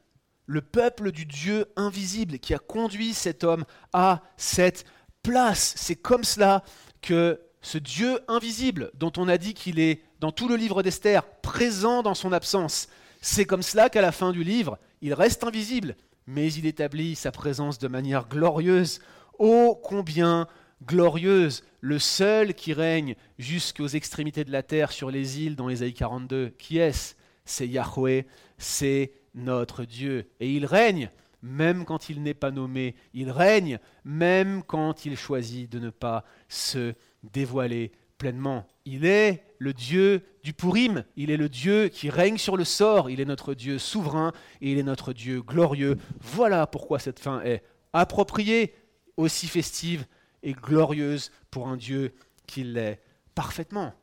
le 0.51 0.63
peuple 0.63 1.13
du 1.13 1.27
Dieu 1.27 1.67
invisible 1.77 2.41
qui 2.41 2.55
a 2.55 2.59
conduit 2.59 3.15
cet 3.15 3.45
homme 3.45 3.65
à 3.93 4.21
cette 4.37 4.85
place. 5.23 5.75
C'est 5.77 5.95
comme 5.95 6.25
cela 6.25 6.65
que 7.03 7.41
ce 7.63 7.79
Dieu 7.79 8.19
invisible, 8.27 8.91
dont 8.95 9.13
on 9.17 9.29
a 9.29 9.39
dit 9.39 9.55
qu'il 9.55 9.79
est 9.79 10.03
dans 10.19 10.33
tout 10.33 10.49
le 10.49 10.57
livre 10.57 10.83
d'Esther, 10.83 11.25
présent 11.41 12.03
dans 12.03 12.17
son 12.17 12.33
absence, 12.33 12.89
c'est 13.21 13.45
comme 13.45 13.63
cela 13.63 13.91
qu'à 13.91 14.01
la 14.01 14.11
fin 14.11 14.33
du 14.33 14.43
livre, 14.43 14.77
il 15.03 15.15
reste 15.15 15.45
invisible, 15.45 15.95
mais 16.27 16.53
il 16.53 16.67
établit 16.67 17.15
sa 17.15 17.31
présence 17.31 17.79
de 17.79 17.87
manière 17.87 18.27
glorieuse. 18.29 18.99
Ô 19.39 19.79
combien 19.81 20.49
glorieuse, 20.85 21.63
le 21.81 22.01
seul 22.01 22.55
qui 22.55 22.73
règne 22.73 23.15
jusqu'aux 23.39 23.87
extrémités 23.87 24.43
de 24.43 24.51
la 24.51 24.65
terre 24.65 24.91
sur 24.91 25.13
les 25.13 25.43
îles 25.43 25.55
dans 25.55 25.69
Ésaïe 25.69 25.95
42. 25.95 26.49
Qui 26.59 26.79
est-ce? 26.79 27.15
C'est 27.45 27.69
Yahweh, 27.69 28.27
c'est 28.59 29.13
notre 29.35 29.85
Dieu. 29.85 30.31
Et 30.41 30.53
il 30.53 30.67
règne 30.67 31.11
même 31.43 31.85
quand 31.85 32.09
il 32.09 32.23
n'est 32.23 32.35
pas 32.35 32.51
nommé. 32.51 32.95
Il 33.15 33.31
règne 33.31 33.79
même 34.05 34.63
quand 34.63 35.07
il 35.07 35.17
choisit 35.17 35.71
de 35.71 35.79
ne 35.79 35.91
pas 35.91 36.25
se 36.49 36.95
dévoiler 37.23 37.93
pleinement. 38.19 38.67
Il 38.85 39.07
est 39.07 39.43
le 39.59 39.73
Dieu 39.73 40.23
du 40.43 40.53
Purim, 40.53 41.05
il 41.17 41.31
est 41.31 41.37
le 41.37 41.49
Dieu 41.49 41.89
qui 41.89 42.11
règne 42.11 42.39
sur 42.39 42.57
le 42.57 42.65
sort, 42.65 43.09
il 43.11 43.21
est 43.21 43.25
notre 43.25 43.55
Dieu 43.55 43.79
souverain 43.79 44.33
et 44.61 44.73
il 44.73 44.79
est 44.79 44.83
notre 44.83 45.13
Dieu 45.13 45.43
glorieux. 45.43 45.97
Voilà 46.21 46.67
pourquoi 46.67 46.99
cette 46.99 47.19
fin 47.19 47.41
est 47.43 47.63
appropriée, 47.93 48.75
aussi 49.17 49.47
festive 49.47 50.07
et 50.43 50.53
glorieuse 50.53 51.31
pour 51.51 51.69
un 51.69 51.77
Dieu 51.77 52.13
qui 52.47 52.63
l'est 52.63 53.01
parfaitement. 53.35 53.95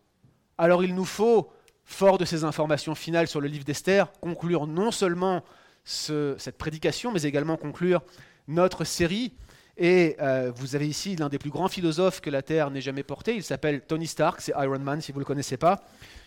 Alors 0.58 0.84
il 0.84 0.96
nous 0.96 1.06
faut 1.06 1.52
fort 1.88 2.20
de 2.20 2.26
ces 2.26 2.44
informations 2.44 2.94
finales 2.94 3.28
sur 3.28 3.42
le 3.42 3.48
livre 3.48 3.64
d'Esther, 3.64 4.12
conclure 4.22 4.68
non 4.68 4.92
seulement 4.92 5.44
cette 5.84 6.58
prédication, 6.58 7.12
mais 7.12 7.24
également 7.24 7.56
conclure 7.56 8.04
notre 8.48 8.84
série. 8.84 9.34
Et 9.78 10.18
euh, 10.20 10.52
vous 10.54 10.76
avez 10.76 10.88
ici 10.88 11.16
l'un 11.16 11.30
des 11.30 11.40
plus 11.40 11.50
grands 11.50 11.70
philosophes 11.70 12.20
que 12.20 12.30
la 12.30 12.42
Terre 12.42 12.72
n'ait 12.72 12.82
jamais 12.82 13.04
porté. 13.04 13.36
Il 13.36 13.44
s'appelle 13.44 13.82
Tony 13.82 14.06
Stark, 14.06 14.42
c'est 14.42 14.52
Iron 14.58 14.80
Man 14.80 15.02
si 15.02 15.12
vous 15.12 15.20
ne 15.20 15.22
le 15.22 15.26
connaissez 15.26 15.56
pas. 15.56 15.82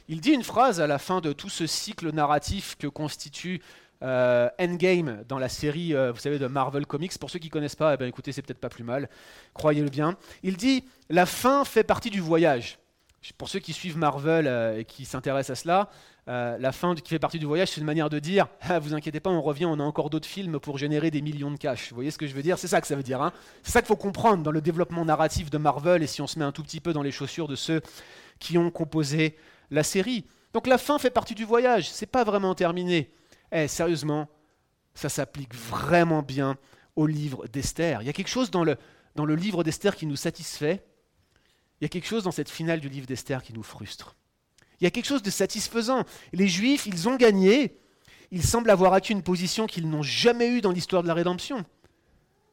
Il 0.08 0.20
dit 0.20 0.30
une 0.30 0.44
phrase 0.44 0.80
à 0.80 0.86
la 0.86 0.98
fin 0.98 1.20
de 1.20 1.32
tout 1.32 1.50
ce 1.50 1.66
cycle 1.66 2.10
narratif 2.10 2.76
que 2.78 2.86
constitue 2.86 3.60
euh, 4.02 4.48
Endgame 4.58 5.24
dans 5.28 5.38
la 5.38 5.50
série, 5.50 5.94
euh, 5.94 6.10
vous 6.10 6.20
savez, 6.20 6.38
de 6.38 6.46
Marvel 6.46 6.86
Comics. 6.86 7.18
Pour 7.18 7.28
ceux 7.28 7.38
qui 7.38 7.48
ne 7.48 7.52
connaissent 7.52 7.76
pas, 7.76 7.94
eh 7.94 7.96
bien, 7.98 8.06
écoutez, 8.06 8.32
c'est 8.32 8.40
peut-être 8.40 8.60
pas 8.60 8.70
plus 8.70 8.84
mal, 8.84 9.10
croyez-le 9.52 9.90
bien. 9.90 10.16
Il 10.42 10.56
dit 10.56 10.84
La 11.10 11.26
fin 11.26 11.64
fait 11.64 11.84
partie 11.84 12.10
du 12.10 12.20
voyage. 12.20 12.78
Pour 13.36 13.48
ceux 13.48 13.58
qui 13.58 13.74
suivent 13.74 13.98
Marvel 13.98 14.46
euh, 14.46 14.78
et 14.78 14.84
qui 14.84 15.04
s'intéressent 15.04 15.58
à 15.58 15.60
cela, 15.62 15.90
euh, 16.28 16.56
la 16.58 16.72
fin 16.72 16.94
qui 16.94 17.08
fait 17.08 17.18
partie 17.18 17.38
du 17.38 17.44
voyage, 17.44 17.68
c'est 17.68 17.80
une 17.80 17.86
manière 17.86 18.08
de 18.08 18.18
dire 18.18 18.48
ah, 18.62 18.78
vous 18.78 18.94
inquiétez 18.94 19.20
pas, 19.20 19.30
on 19.30 19.42
revient, 19.42 19.66
on 19.66 19.78
a 19.78 19.82
encore 19.82 20.08
d'autres 20.08 20.28
films 20.28 20.58
pour 20.58 20.78
générer 20.78 21.10
des 21.10 21.20
millions 21.20 21.50
de 21.50 21.58
cash. 21.58 21.90
Vous 21.90 21.96
voyez 21.96 22.10
ce 22.10 22.18
que 22.18 22.26
je 22.26 22.34
veux 22.34 22.42
dire? 22.42 22.58
C'est 22.58 22.68
ça 22.68 22.80
que 22.80 22.86
ça 22.86 22.96
veut 22.96 23.02
dire. 23.02 23.20
Hein 23.20 23.32
c'est 23.62 23.72
ça 23.72 23.82
qu'il 23.82 23.88
faut 23.88 23.96
comprendre 23.96 24.42
dans 24.42 24.50
le 24.50 24.62
développement 24.62 25.04
narratif 25.04 25.50
de 25.50 25.58
Marvel 25.58 26.02
et 26.02 26.06
si 26.06 26.22
on 26.22 26.26
se 26.26 26.38
met 26.38 26.44
un 26.44 26.52
tout 26.52 26.62
petit 26.62 26.80
peu 26.80 26.92
dans 26.92 27.02
les 27.02 27.12
chaussures 27.12 27.46
de 27.46 27.56
ceux 27.56 27.82
qui 28.38 28.56
ont 28.56 28.70
composé 28.70 29.36
la 29.70 29.82
série. 29.82 30.24
Donc 30.54 30.66
la 30.66 30.78
fin 30.78 30.98
fait 30.98 31.10
partie 31.10 31.34
du 31.34 31.44
voyage, 31.44 31.90
c'est 31.90 32.06
pas 32.06 32.24
vraiment 32.24 32.54
terminé. 32.54 33.10
Eh, 33.52 33.68
sérieusement, 33.68 34.28
ça 34.94 35.08
s'applique 35.08 35.54
vraiment 35.54 36.22
bien 36.22 36.56
au 36.96 37.06
livre 37.06 37.46
d'Esther. 37.48 38.02
Il 38.02 38.06
y 38.06 38.10
a 38.10 38.12
quelque 38.12 38.28
chose 38.28 38.50
dans 38.50 38.64
le, 38.64 38.76
dans 39.14 39.24
le 39.24 39.34
livre 39.34 39.62
d'Esther 39.62 39.94
qui 39.94 40.06
nous 40.06 40.16
satisfait 40.16 40.82
il 41.80 41.84
y 41.84 41.86
a 41.86 41.88
quelque 41.88 42.06
chose 42.06 42.24
dans 42.24 42.30
cette 42.30 42.50
finale 42.50 42.80
du 42.80 42.88
livre 42.88 43.06
d'Esther 43.06 43.42
qui 43.42 43.54
nous 43.54 43.62
frustre. 43.62 44.16
Il 44.80 44.84
y 44.84 44.86
a 44.86 44.90
quelque 44.90 45.06
chose 45.06 45.22
de 45.22 45.30
satisfaisant. 45.30 46.04
Les 46.32 46.48
Juifs, 46.48 46.86
ils 46.86 47.08
ont 47.08 47.16
gagné. 47.16 47.78
Ils 48.30 48.44
semblent 48.44 48.70
avoir 48.70 48.92
acquis 48.92 49.12
une 49.12 49.22
position 49.22 49.66
qu'ils 49.66 49.88
n'ont 49.88 50.02
jamais 50.02 50.48
eue 50.48 50.60
dans 50.60 50.72
l'histoire 50.72 51.02
de 51.02 51.08
la 51.08 51.14
rédemption. 51.14 51.64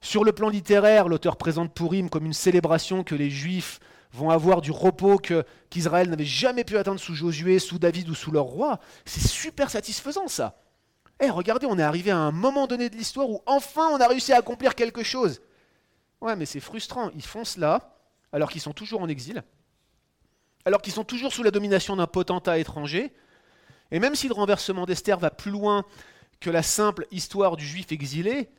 Sur 0.01 0.23
le 0.23 0.31
plan 0.31 0.49
littéraire, 0.49 1.07
l'auteur 1.07 1.37
présente 1.37 1.73
Purim 1.73 2.09
comme 2.09 2.25
une 2.25 2.33
célébration 2.33 3.03
que 3.03 3.15
les 3.15 3.29
Juifs 3.29 3.79
vont 4.13 4.29
avoir 4.29 4.61
du 4.61 4.71
repos 4.71 5.17
qu'Israël 5.17 6.09
n'avait 6.09 6.25
jamais 6.25 6.63
pu 6.63 6.77
atteindre 6.77 6.99
sous 6.99 7.13
Josué, 7.13 7.59
sous 7.59 7.79
David 7.79 8.09
ou 8.09 8.15
sous 8.15 8.31
leur 8.31 8.45
roi. 8.45 8.79
C'est 9.05 9.27
super 9.27 9.69
satisfaisant 9.69 10.27
ça. 10.27 10.61
Eh, 11.19 11.29
regardez, 11.29 11.65
on 11.65 11.77
est 11.77 11.83
arrivé 11.83 12.11
à 12.11 12.17
un 12.17 12.31
moment 12.31 12.67
donné 12.67 12.89
de 12.89 12.95
l'histoire 12.95 13.29
où 13.29 13.41
enfin 13.45 13.89
on 13.91 13.99
a 13.99 14.07
réussi 14.07 14.31
à 14.31 14.37
accomplir 14.37 14.75
quelque 14.75 15.03
chose. 15.03 15.41
Ouais, 16.21 16.35
mais 16.35 16.45
c'est 16.45 16.59
frustrant. 16.59 17.09
Ils 17.15 17.25
font 17.25 17.43
cela 17.43 17.96
alors 18.37 18.51
qu'ils 18.51 18.61
sont 18.61 18.71
toujours 18.71 19.01
en 19.01 19.09
exil, 19.09 19.43
alors 20.63 20.79
qu'ils 20.83 20.93
sont 20.93 21.03
toujours 21.03 21.33
sous 21.33 21.41
la 21.41 21.49
domination 21.49 21.95
d'un 21.95 22.05
potentat 22.05 22.59
étranger, 22.59 23.11
et 23.89 23.99
même 23.99 24.13
si 24.13 24.27
le 24.27 24.35
renversement 24.35 24.85
d'Esther 24.85 25.17
va 25.17 25.31
plus 25.31 25.49
loin 25.49 25.85
que 26.39 26.51
la 26.51 26.61
simple 26.61 27.07
histoire 27.09 27.57
du 27.57 27.65
juif 27.65 27.91
exilé, 27.91 28.49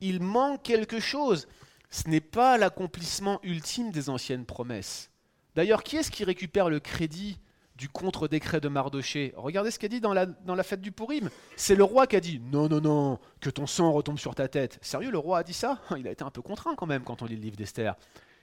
il 0.00 0.22
manque 0.22 0.62
quelque 0.62 0.98
chose. 0.98 1.46
Ce 1.90 2.08
n'est 2.08 2.22
pas 2.22 2.56
l'accomplissement 2.56 3.38
ultime 3.42 3.90
des 3.90 4.08
anciennes 4.08 4.46
promesses. 4.46 5.10
D'ailleurs, 5.56 5.82
qui 5.82 5.98
est-ce 5.98 6.10
qui 6.10 6.24
récupère 6.24 6.70
le 6.70 6.80
crédit 6.80 7.38
du 7.76 7.90
contre-décret 7.90 8.62
de 8.62 8.68
Mardoché 8.68 9.34
Regardez 9.36 9.70
ce 9.70 9.78
qu'a 9.78 9.88
dit 9.88 10.00
dans 10.00 10.14
la, 10.14 10.24
dans 10.24 10.54
la 10.54 10.62
fête 10.62 10.80
du 10.80 10.90
Purim. 10.90 11.28
C'est 11.54 11.74
le 11.74 11.84
roi 11.84 12.06
qui 12.06 12.16
a 12.16 12.20
dit 12.20 12.40
Non, 12.50 12.66
non, 12.66 12.80
non, 12.80 13.18
que 13.42 13.50
ton 13.50 13.66
sang 13.66 13.92
retombe 13.92 14.18
sur 14.18 14.34
ta 14.34 14.48
tête. 14.48 14.78
Sérieux, 14.80 15.10
le 15.10 15.18
roi 15.18 15.40
a 15.40 15.42
dit 15.42 15.52
ça? 15.52 15.82
Il 15.98 16.08
a 16.08 16.12
été 16.12 16.24
un 16.24 16.30
peu 16.30 16.40
contraint 16.40 16.74
quand 16.76 16.86
même 16.86 17.04
quand 17.04 17.20
on 17.20 17.26
lit 17.26 17.36
le 17.36 17.42
livre 17.42 17.56
d'Esther. 17.56 17.94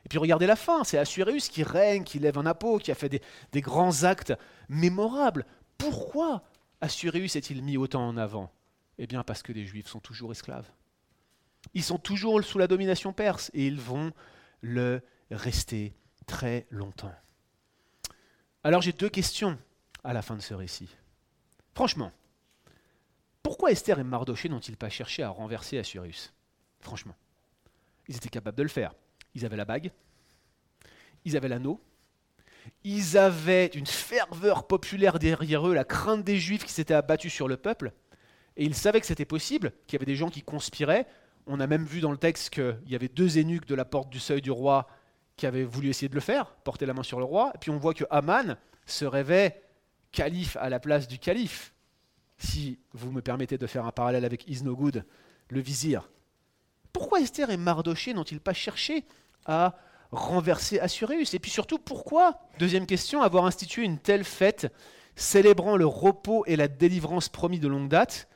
Et 0.06 0.10
puis 0.10 0.20
regardez 0.20 0.46
la 0.46 0.56
fin, 0.56 0.84
c'est 0.84 1.00
Assuérus 1.00 1.50
qui 1.50 1.64
règne, 1.64 2.04
qui 2.04 2.20
lève 2.20 2.38
un 2.38 2.46
apôtre, 2.46 2.86
qui 2.86 2.92
a 2.92 2.96
fait 2.96 3.10
des, 3.10 3.62
grands 3.62 4.04
actes 4.04 4.34
mémorables. 4.70 5.46
Pourquoi 5.80 6.44
Assuérus 6.80 7.36
est-il 7.36 7.64
mis 7.64 7.76
autant 7.76 8.08
en 8.08 8.16
avant? 8.16 8.52
Eh 9.00 9.08
bien 9.08 9.24
parce 9.24 9.42
que 9.42 9.52
les 9.52 9.66
Juifs 9.66 9.88
sont 9.88 10.00
toujours 10.00 10.32
esclaves. 10.32 10.70
Ils 11.74 11.84
sont 11.84 11.98
toujours 11.98 12.44
sous 12.44 12.60
la 12.60 12.68
domination 12.68 13.14
perse 13.14 13.50
et 13.56 13.66
ils 13.66 13.80
vont 13.80 14.14
le 14.62 15.02
rester 15.32 15.96
très 16.28 16.68
longtemps. 16.70 17.14
Alors 18.64 18.84
j'ai 18.84 18.94
deux 18.94 19.10
questions 19.10 19.58
à 20.04 20.14
la 20.14 20.22
fin 20.22 20.36
de 20.36 20.42
ce 20.42 20.54
récit. 20.54 20.90
Franchement, 21.74 22.12
pourquoi 23.42 23.72
Esther 23.72 23.98
et 23.98 24.04
Mardoché 24.04 24.50
n'ont-ils 24.50 24.78
pas 24.78 24.90
cherché 24.90 25.24
à 25.24 25.30
renverser 25.30 25.80
Assuérus? 25.80 26.32
Franchement, 26.80 27.16
ils 28.08 28.16
étaient 28.16 28.30
capables 28.30 28.58
de 28.58 28.64
le 28.64 28.70
faire. 28.70 28.94
Ils 29.36 29.46
avaient 29.46 29.58
la 29.58 29.66
bague, 29.66 29.92
ils 31.26 31.38
avaient 31.38 31.50
l'anneau, 31.50 31.80
ils 32.84 33.18
avaient 33.18 33.68
une 33.68 33.86
ferveur 33.86 34.66
populaire 34.66 35.20
derrière 35.20 35.68
eux, 35.68 35.74
la 35.74 35.84
crainte 35.84 36.24
des 36.24 36.40
Juifs 36.40 36.64
qui 36.64 36.72
s'étaient 36.72 36.94
abattus 36.94 37.34
sur 37.34 37.48
le 37.48 37.58
peuple, 37.58 37.92
et 38.58 38.64
ils 38.64 38.76
savaient 38.76 39.02
que 39.02 39.08
c'était 39.08 39.26
possible, 39.26 39.74
qu'il 39.86 39.98
y 39.98 39.98
avait 39.98 40.06
des 40.06 40.16
gens 40.16 40.30
qui 40.30 40.42
conspiraient. 40.42 41.06
On 41.46 41.60
a 41.60 41.68
même 41.68 41.86
vu 41.86 42.00
dans 42.00 42.12
le 42.12 42.18
texte 42.18 42.50
qu'il 42.50 42.80
y 42.88 42.96
avait 42.96 43.10
deux 43.10 43.38
eunuques 43.38 43.68
de 43.68 43.76
la 43.76 43.86
porte 43.86 44.10
du 44.10 44.20
seuil 44.20 44.42
du 44.42 44.52
roi 44.52 44.88
qui 45.36 45.46
avaient 45.46 45.66
voulu 45.66 45.90
essayer 45.90 46.08
de 46.08 46.16
le 46.16 46.22
faire, 46.22 46.56
porter 46.64 46.86
la 46.86 46.94
main 46.94 47.04
sur 47.04 47.20
le 47.20 47.26
roi, 47.26 47.52
et 47.54 47.58
puis 47.58 47.70
on 47.70 47.78
voit 47.78 47.94
que 47.94 48.06
Aman 48.10 48.56
se 48.86 49.04
rêvait 49.04 49.62
calife 50.12 50.56
à 50.58 50.70
la 50.70 50.80
place 50.80 51.08
du 51.10 51.20
calife, 51.20 51.74
si 52.38 52.80
vous 52.94 53.12
me 53.12 53.22
permettez 53.22 53.58
de 53.58 53.68
faire 53.68 53.86
un 53.86 53.92
parallèle 53.92 54.24
avec 54.24 54.48
Isnogoud, 54.48 55.06
le 55.50 55.60
vizir. 55.60 56.10
Pourquoi 56.94 57.20
Esther 57.20 57.50
et 57.50 57.58
Mardoché 57.58 58.14
n'ont-ils 58.14 58.40
pas 58.40 58.54
cherché 58.54 59.04
à 59.46 59.76
renverser 60.12 60.80
Assuréus 60.80 61.34
Et 61.34 61.40
puis 61.40 61.52
surtout, 61.52 61.78
pourquoi, 61.78 62.40
deuxième 62.60 62.86
question, 62.86 63.22
avoir 63.22 63.46
institué 63.46 63.84
une 63.84 64.00
telle 64.00 64.24
fête 64.24 64.74
célébrant 65.16 65.78
le 65.78 65.86
repos 65.86 66.44
et 66.46 66.56
la 66.56 66.68
délivrance 66.68 67.30
promis 67.30 67.60
de 67.60 67.68
longue 67.68 67.90
date 67.90 68.28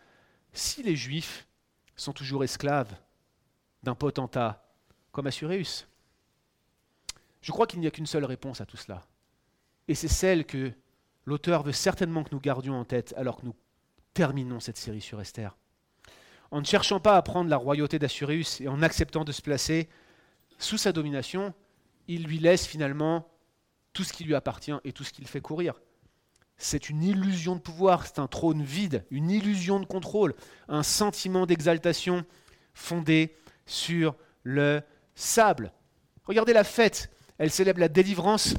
si 0.54 0.84
les 0.84 0.96
Juifs 0.96 1.48
sont 1.96 2.14
toujours 2.14 2.44
esclaves 2.44 2.94
d'un 3.84 3.96
potentat 3.96 4.66
comme 5.12 5.28
Assuréus 5.28 5.88
Je 7.42 7.52
crois 7.52 7.68
qu'il 7.68 7.80
n'y 7.80 7.88
a 7.88 7.92
qu'une 7.92 8.06
seule 8.06 8.26
réponse 8.26 8.62
à 8.62 8.66
tout 8.66 8.78
cela. 8.78 9.04
Et 9.88 9.96
c'est 9.96 10.08
celle 10.08 10.46
que 10.46 10.72
l'auteur 11.26 11.64
veut 11.64 11.72
certainement 11.72 12.24
que 12.24 12.30
nous 12.32 12.40
gardions 12.40 12.76
en 12.76 12.86
tête 12.86 13.14
alors 13.18 13.38
que 13.38 13.46
nous 13.46 13.56
terminons 14.14 14.60
cette 14.60 14.78
série 14.78 15.02
sur 15.02 15.20
Esther. 15.22 15.58
En 16.52 16.62
ne 16.62 16.66
cherchant 16.66 17.00
pas 17.00 17.16
à 17.16 17.22
prendre 17.22 17.50
la 17.50 17.58
royauté 17.58 18.00
d'Assuréus 18.00 18.62
et 18.62 18.68
en 18.68 18.82
acceptant 18.82 19.24
de 19.24 19.32
se 19.32 19.42
placer 19.42 19.90
sous 20.60 20.78
sa 20.78 20.92
domination, 20.92 21.54
il 22.08 22.24
lui 22.24 22.38
laisse 22.38 22.68
finalement 22.68 23.28
tout 23.94 24.04
ce 24.04 24.14
qui 24.14 24.24
lui 24.24 24.36
appartient 24.36 24.74
et 24.84 24.92
tout 24.92 25.04
ce 25.04 25.12
qu'il 25.12 25.28
fait 25.28 25.42
courir. 25.42 25.82
C'est 26.58 26.90
une 26.90 27.02
illusion 27.02 27.56
de 27.56 27.62
pouvoir, 27.62 28.06
c'est 28.06 28.20
un 28.20 28.28
trône 28.28 28.62
vide, 28.62 29.06
une 29.10 29.32
illusion 29.32 29.80
de 29.80 29.86
contrôle, 29.86 30.36
un 30.68 30.84
sentiment 30.84 31.46
d'exaltation 31.46 32.26
fondé 32.74 33.36
sur 33.66 34.16
le 34.44 34.82
sable. 35.16 35.72
Regardez 36.26 36.54
la 36.54 36.66
fête, 36.66 37.10
elle 37.38 37.52
célèbre 37.52 37.80
la 37.80 37.88
délivrance 37.88 38.54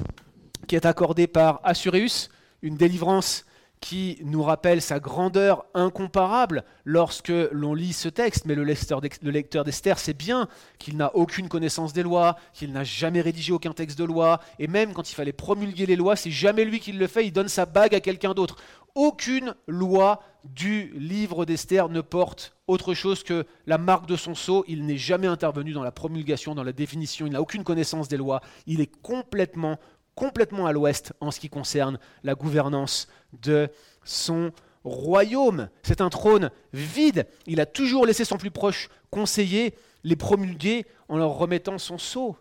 qui 0.67 0.77
est 0.77 0.87
accordée 0.87 1.27
par 1.27 1.61
Assuréus, 1.63 2.31
une 2.63 2.77
délivrance 2.77 3.45
qui 3.81 4.18
nous 4.24 4.43
rappelle 4.43 4.83
sa 4.83 5.01
grandeur 5.01 5.64
incomparable 5.72 6.64
lorsque 6.85 7.33
l'on 7.51 7.74
lit 7.74 7.95
ce 7.95 8.09
texte, 8.11 8.45
mais 8.45 8.55
le 8.55 8.62
lecteur 8.62 9.64
d'Esther 9.64 9.99
sait 9.99 10.12
bien 10.12 10.49
qu'il 10.78 10.99
n'a 10.99 11.14
aucune 11.16 11.49
connaissance 11.49 11.95
des 11.95 12.03
lois, 12.03 12.37
qu'il 12.53 12.72
n'a 12.72 12.85
jamais 12.85 13.22
rédigé 13.22 13.53
aucun 13.53 13.72
texte 13.72 13.99
de 13.99 14.05
loi, 14.05 14.41
et 14.59 14.68
même 14.68 14.93
quand 14.93 15.11
il 15.11 15.14
fallait 15.14 15.33
promulguer 15.33 15.87
les 15.87 15.97
lois, 15.97 16.14
c'est 16.14 16.31
jamais 16.31 16.64
lui 16.64 16.78
qui 16.78 16.93
le 16.93 17.07
fait, 17.07 17.26
il 17.26 17.33
donne 17.33 17.49
sa 17.49 17.64
bague 17.64 17.95
à 17.95 18.01
quelqu'un 18.01 18.35
d'autre. 18.35 18.57
Aucune 18.95 19.55
loi 19.66 20.20
du 20.45 20.93
livre 20.99 21.47
d'Esther 21.47 21.89
ne 21.89 22.01
porte 22.01 22.57
autre 22.66 22.93
chose 22.93 23.22
que 23.22 23.47
la 23.66 23.78
marque 23.78 24.07
de 24.07 24.16
son 24.16 24.35
sceau, 24.35 24.64
il 24.68 24.85
n'est 24.85 24.99
jamais 24.99 25.26
intervenu 25.26 25.72
dans 25.72 25.83
la 25.83 25.93
promulgation, 25.93 26.55
dans 26.55 26.64
la 26.64 26.72
définition, 26.72 27.26
il 27.26 27.33
n'a 27.33 27.41
aucune 27.41 27.64
connaissance 27.64 28.09
des 28.09 28.16
lois, 28.18 28.43
il 28.66 28.81
est 28.81 28.95
complètement 29.01 29.78
complètement 30.20 30.66
à 30.66 30.72
l'ouest 30.72 31.14
en 31.20 31.31
ce 31.31 31.41
qui 31.41 31.49
concerne 31.49 31.99
la 32.24 32.35
gouvernance 32.35 33.09
de 33.43 33.68
son 34.05 34.53
royaume. 34.85 35.68
C'est 35.83 36.01
un 36.01 36.11
trône 36.11 36.51
vide. 36.72 37.26
Il 37.47 37.61
a 37.61 37.66
toujours 37.66 38.07
laissé 38.07 38.24
son 38.24 38.37
plus 38.37 38.51
proche 38.51 38.89
conseiller 39.11 39.74
les 40.05 40.16
promulguer 40.16 40.87
en 41.09 41.18
leur 41.18 41.31
remettant 41.31 41.78
son 41.78 41.99
sceau. 41.99 42.37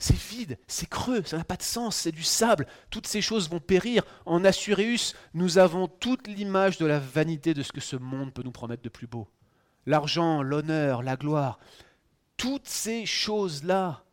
C'est 0.00 0.16
vide, 0.16 0.58
c'est 0.68 0.88
creux, 0.88 1.22
ça 1.24 1.38
n'a 1.38 1.44
pas 1.44 1.56
de 1.56 1.62
sens, 1.62 1.96
c'est 1.96 2.12
du 2.12 2.22
sable. 2.22 2.66
Toutes 2.88 3.08
ces 3.08 3.20
choses 3.20 3.50
vont 3.50 3.58
périr. 3.58 4.04
En 4.26 4.44
Assuréus, 4.44 5.16
nous 5.34 5.58
avons 5.58 5.88
toute 5.88 6.28
l'image 6.28 6.78
de 6.78 6.86
la 6.86 7.00
vanité 7.00 7.52
de 7.52 7.64
ce 7.64 7.72
que 7.72 7.80
ce 7.80 7.96
monde 7.96 8.32
peut 8.32 8.44
nous 8.44 8.52
promettre 8.52 8.82
de 8.82 8.88
plus 8.88 9.08
beau. 9.08 9.26
L'argent, 9.86 10.42
l'honneur, 10.42 11.02
la 11.02 11.16
gloire, 11.16 11.58
toutes 12.36 12.68
ces 12.68 13.06
choses-là 13.06 14.04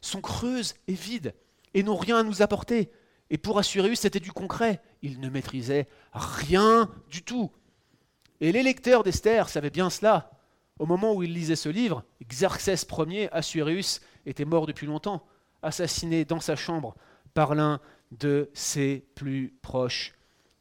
sont 0.00 0.20
creuses 0.20 0.74
et 0.88 0.94
vides 0.94 1.34
et 1.74 1.84
n'ont 1.84 1.96
rien 1.96 2.18
à 2.18 2.22
nous 2.24 2.42
apporter. 2.42 2.90
Et 3.30 3.38
pour 3.38 3.58
assurer 3.58 3.94
c'était 3.94 4.20
du 4.20 4.32
concret. 4.32 4.80
Il 5.02 5.20
ne 5.20 5.28
maîtrisait 5.28 5.88
rien 6.12 6.90
du 7.10 7.22
tout. 7.22 7.50
Et 8.40 8.52
les 8.52 8.62
lecteurs 8.62 9.02
d'Esther 9.02 9.48
savaient 9.48 9.70
bien 9.70 9.90
cela. 9.90 10.30
Au 10.78 10.86
moment 10.86 11.14
où 11.14 11.22
ils 11.22 11.32
lisaient 11.32 11.56
ce 11.56 11.68
livre, 11.68 12.04
Xerxès 12.24 12.86
Ier, 13.06 13.28
Assuérus, 13.32 14.00
était 14.26 14.44
mort 14.44 14.66
depuis 14.66 14.86
longtemps, 14.86 15.26
assassiné 15.62 16.24
dans 16.24 16.40
sa 16.40 16.54
chambre 16.54 16.94
par 17.34 17.54
l'un 17.54 17.80
de 18.12 18.50
ses 18.54 19.04
plus 19.14 19.54
proches 19.62 20.14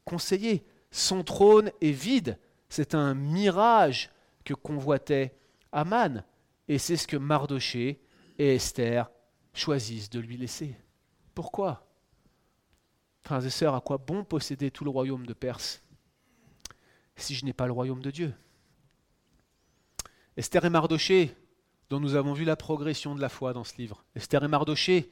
conseillers. 0.05 0.65
Son 0.91 1.23
trône 1.23 1.71
est 1.81 1.91
vide. 1.91 2.39
C'est 2.69 2.95
un 2.95 3.13
mirage 3.13 4.09
que 4.43 4.53
convoitait 4.53 5.35
Aman. 5.71 6.23
Et 6.67 6.79
c'est 6.79 6.97
ce 6.97 7.07
que 7.07 7.17
Mardoché 7.17 8.01
et 8.39 8.55
Esther 8.55 9.09
choisissent 9.53 10.09
de 10.09 10.19
lui 10.19 10.37
laisser. 10.37 10.75
Pourquoi? 11.33 11.86
Frères 13.27 13.45
et 13.45 13.49
sœurs, 13.49 13.75
à 13.75 13.81
quoi 13.81 13.97
bon 13.97 14.23
posséder 14.23 14.71
tout 14.71 14.85
le 14.85 14.89
royaume 14.89 15.25
de 15.25 15.33
Perse 15.33 15.83
si 17.17 17.35
je 17.35 17.43
n'ai 17.43 17.51
pas 17.51 17.65
le 17.65 17.73
royaume 17.73 18.01
de 18.01 18.09
Dieu? 18.09 18.33
Esther 20.37 20.63
et 20.63 20.69
Mardoché, 20.69 21.35
dont 21.89 21.99
nous 21.99 22.15
avons 22.15 22.31
vu 22.31 22.45
la 22.45 22.55
progression 22.55 23.15
de 23.15 23.19
la 23.19 23.27
foi 23.27 23.51
dans 23.51 23.65
ce 23.65 23.75
livre, 23.79 24.05
Esther 24.15 24.45
et 24.45 24.47
Mardoché, 24.47 25.11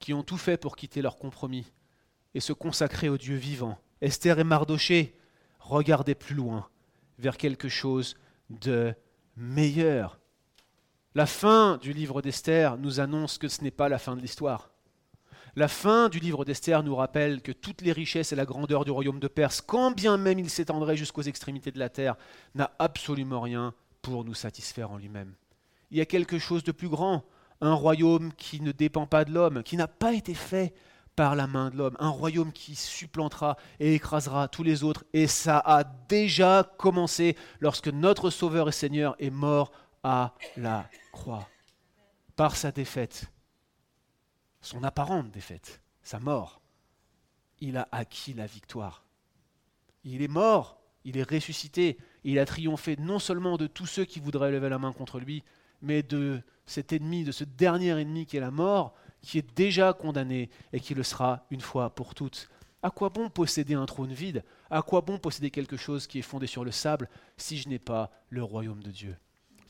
qui 0.00 0.12
ont 0.12 0.22
tout 0.22 0.36
fait 0.36 0.58
pour 0.58 0.76
quitter 0.76 1.00
leur 1.00 1.16
compromis 1.16 1.72
et 2.34 2.40
se 2.40 2.52
consacrer 2.52 3.08
au 3.08 3.16
Dieu 3.16 3.36
vivant. 3.36 3.78
Esther 4.02 4.38
et 4.38 4.44
Mardoché 4.44 5.16
regardaient 5.58 6.14
plus 6.14 6.34
loin, 6.34 6.68
vers 7.18 7.38
quelque 7.38 7.70
chose 7.70 8.18
de 8.50 8.94
meilleur. 9.34 10.20
La 11.14 11.24
fin 11.24 11.78
du 11.78 11.94
livre 11.94 12.20
d'Esther 12.20 12.76
nous 12.76 13.00
annonce 13.00 13.38
que 13.38 13.48
ce 13.48 13.62
n'est 13.64 13.70
pas 13.70 13.88
la 13.88 13.98
fin 13.98 14.14
de 14.14 14.20
l'histoire. 14.20 14.75
La 15.58 15.68
fin 15.68 16.10
du 16.10 16.18
livre 16.18 16.44
d'Esther 16.44 16.82
nous 16.82 16.94
rappelle 16.94 17.40
que 17.40 17.50
toutes 17.50 17.80
les 17.80 17.92
richesses 17.92 18.30
et 18.30 18.36
la 18.36 18.44
grandeur 18.44 18.84
du 18.84 18.90
royaume 18.90 19.20
de 19.20 19.26
Perse, 19.26 19.62
quand 19.62 19.90
bien 19.90 20.18
même 20.18 20.38
il 20.38 20.50
s'étendrait 20.50 20.98
jusqu'aux 20.98 21.22
extrémités 21.22 21.72
de 21.72 21.78
la 21.78 21.88
terre, 21.88 22.16
n'a 22.54 22.72
absolument 22.78 23.40
rien 23.40 23.72
pour 24.02 24.26
nous 24.26 24.34
satisfaire 24.34 24.90
en 24.90 24.98
lui-même. 24.98 25.32
Il 25.90 25.96
y 25.96 26.02
a 26.02 26.04
quelque 26.04 26.38
chose 26.38 26.62
de 26.62 26.72
plus 26.72 26.90
grand, 26.90 27.24
un 27.62 27.72
royaume 27.72 28.34
qui 28.34 28.60
ne 28.60 28.70
dépend 28.70 29.06
pas 29.06 29.24
de 29.24 29.32
l'homme, 29.32 29.62
qui 29.62 29.78
n'a 29.78 29.88
pas 29.88 30.12
été 30.12 30.34
fait 30.34 30.74
par 31.16 31.34
la 31.34 31.46
main 31.46 31.70
de 31.70 31.78
l'homme, 31.78 31.96
un 32.00 32.10
royaume 32.10 32.52
qui 32.52 32.74
supplantera 32.74 33.56
et 33.80 33.94
écrasera 33.94 34.48
tous 34.48 34.62
les 34.62 34.84
autres, 34.84 35.04
et 35.14 35.26
ça 35.26 35.56
a 35.64 35.84
déjà 35.84 36.70
commencé 36.76 37.34
lorsque 37.60 37.88
notre 37.88 38.28
Sauveur 38.28 38.68
et 38.68 38.72
Seigneur 38.72 39.16
est 39.18 39.30
mort 39.30 39.72
à 40.02 40.34
la 40.58 40.86
croix, 41.12 41.48
par 42.36 42.56
sa 42.56 42.72
défaite 42.72 43.30
son 44.66 44.82
apparente 44.82 45.30
défaite, 45.30 45.80
sa 46.02 46.18
mort, 46.18 46.60
il 47.60 47.76
a 47.76 47.88
acquis 47.92 48.34
la 48.34 48.46
victoire. 48.46 49.04
Il 50.04 50.22
est 50.22 50.28
mort, 50.28 50.80
il 51.04 51.16
est 51.16 51.30
ressuscité, 51.30 51.96
il 52.24 52.38
a 52.40 52.44
triomphé 52.44 52.96
non 52.98 53.20
seulement 53.20 53.56
de 53.56 53.68
tous 53.68 53.86
ceux 53.86 54.04
qui 54.04 54.18
voudraient 54.18 54.50
lever 54.50 54.68
la 54.68 54.78
main 54.78 54.92
contre 54.92 55.20
lui, 55.20 55.44
mais 55.82 56.02
de 56.02 56.42
cet 56.66 56.92
ennemi, 56.92 57.22
de 57.22 57.30
ce 57.30 57.44
dernier 57.44 57.98
ennemi 58.00 58.26
qui 58.26 58.36
est 58.36 58.40
la 58.40 58.50
mort, 58.50 58.94
qui 59.22 59.38
est 59.38 59.56
déjà 59.56 59.92
condamné 59.92 60.50
et 60.72 60.80
qui 60.80 60.94
le 60.94 61.04
sera 61.04 61.46
une 61.50 61.60
fois 61.60 61.90
pour 61.90 62.14
toutes. 62.14 62.48
À 62.82 62.90
quoi 62.90 63.08
bon 63.08 63.30
posséder 63.30 63.74
un 63.74 63.86
trône 63.86 64.12
vide? 64.12 64.44
À 64.68 64.82
quoi 64.82 65.00
bon 65.00 65.18
posséder 65.18 65.50
quelque 65.50 65.76
chose 65.76 66.08
qui 66.08 66.18
est 66.18 66.22
fondé 66.22 66.48
sur 66.48 66.64
le 66.64 66.72
sable 66.72 67.08
si 67.36 67.56
je 67.56 67.68
n'ai 67.68 67.78
pas 67.78 68.10
le 68.30 68.42
royaume 68.42 68.82
de 68.82 68.90
Dieu? 68.90 69.16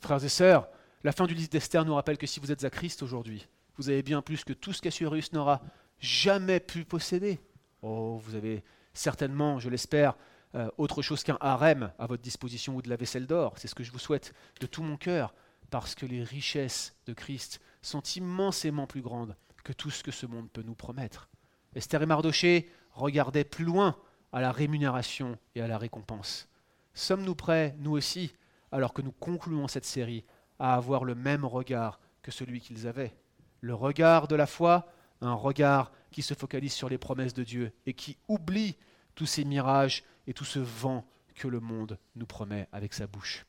Frères 0.00 0.24
et 0.24 0.30
sœurs, 0.30 0.68
la 1.04 1.12
fin 1.12 1.26
du 1.26 1.34
livre 1.34 1.50
d'Esther 1.50 1.84
nous 1.84 1.94
rappelle 1.94 2.18
que 2.18 2.26
si 2.26 2.40
vous 2.40 2.50
êtes 2.50 2.64
à 2.64 2.70
Christ 2.70 3.02
aujourd'hui, 3.02 3.46
vous 3.76 3.88
avez 3.88 4.02
bien 4.02 4.22
plus 4.22 4.44
que 4.44 4.52
tout 4.52 4.72
ce 4.72 4.82
qu'Assurus 4.82 5.32
n'aura 5.32 5.60
jamais 5.98 6.60
pu 6.60 6.84
posséder. 6.84 7.40
Oh, 7.82 8.18
vous 8.22 8.34
avez 8.34 8.64
certainement, 8.92 9.58
je 9.58 9.68
l'espère, 9.68 10.16
euh, 10.54 10.70
autre 10.78 11.02
chose 11.02 11.22
qu'un 11.22 11.38
harem 11.40 11.92
à 11.98 12.06
votre 12.06 12.22
disposition 12.22 12.76
ou 12.76 12.82
de 12.82 12.88
la 12.88 12.96
vaisselle 12.96 13.26
d'or. 13.26 13.54
C'est 13.58 13.68
ce 13.68 13.74
que 13.74 13.84
je 13.84 13.92
vous 13.92 13.98
souhaite 13.98 14.32
de 14.60 14.66
tout 14.66 14.82
mon 14.82 14.96
cœur, 14.96 15.34
parce 15.70 15.94
que 15.94 16.06
les 16.06 16.22
richesses 16.22 16.94
de 17.06 17.12
Christ 17.12 17.60
sont 17.82 18.02
immensément 18.02 18.86
plus 18.86 19.02
grandes 19.02 19.36
que 19.64 19.72
tout 19.72 19.90
ce 19.90 20.02
que 20.02 20.12
ce 20.12 20.26
monde 20.26 20.50
peut 20.50 20.62
nous 20.62 20.74
promettre. 20.74 21.28
Esther 21.74 22.02
et 22.02 22.06
Mardoché 22.06 22.70
regardaient 22.92 23.44
plus 23.44 23.64
loin 23.64 23.96
à 24.32 24.40
la 24.40 24.52
rémunération 24.52 25.38
et 25.54 25.60
à 25.60 25.68
la 25.68 25.76
récompense. 25.76 26.48
Sommes-nous 26.94 27.34
prêts, 27.34 27.74
nous 27.78 27.92
aussi, 27.92 28.32
alors 28.72 28.92
que 28.92 29.02
nous 29.02 29.12
concluons 29.12 29.68
cette 29.68 29.84
série, 29.84 30.24
à 30.58 30.74
avoir 30.74 31.04
le 31.04 31.14
même 31.14 31.44
regard 31.44 32.00
que 32.22 32.30
celui 32.30 32.60
qu'ils 32.60 32.86
avaient? 32.86 33.14
Le 33.60 33.74
regard 33.74 34.28
de 34.28 34.36
la 34.36 34.46
foi, 34.46 34.88
un 35.20 35.34
regard 35.34 35.92
qui 36.10 36.22
se 36.22 36.34
focalise 36.34 36.72
sur 36.72 36.88
les 36.88 36.98
promesses 36.98 37.34
de 37.34 37.44
Dieu 37.44 37.72
et 37.86 37.94
qui 37.94 38.16
oublie 38.28 38.76
tous 39.14 39.26
ces 39.26 39.44
mirages 39.44 40.04
et 40.26 40.34
tout 40.34 40.44
ce 40.44 40.58
vent 40.58 41.06
que 41.34 41.48
le 41.48 41.60
monde 41.60 41.98
nous 42.14 42.26
promet 42.26 42.68
avec 42.72 42.94
sa 42.94 43.06
bouche. 43.06 43.46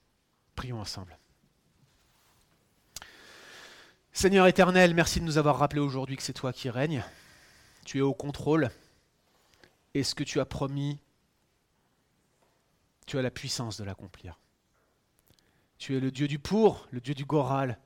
Prions 0.55 0.79
ensemble. 0.79 1.17
Seigneur 4.11 4.47
éternel, 4.47 4.95
merci 4.95 5.19
de 5.19 5.25
nous 5.25 5.37
avoir 5.37 5.59
rappelé 5.59 5.79
aujourd'hui 5.79 6.17
que 6.17 6.23
c'est 6.23 6.33
toi 6.33 6.51
qui 6.51 6.69
règnes. 6.69 7.03
Tu 7.85 7.99
es 7.99 8.01
au 8.01 8.13
contrôle. 8.13 8.71
Et 9.93 10.03
ce 10.03 10.15
que 10.15 10.23
tu 10.23 10.39
as 10.39 10.45
promis, 10.45 10.99
tu 13.05 13.17
as 13.17 13.21
la 13.21 13.31
puissance 13.31 13.77
de 13.77 13.83
l'accomplir. 13.83 14.39
Tu 15.77 15.95
es 15.95 15.99
le 15.99 16.11
Dieu 16.11 16.27
du 16.27 16.39
pour, 16.39 16.87
le 16.91 16.99
Dieu 16.99 17.13
du 17.13 17.25
Goral. 17.25 17.79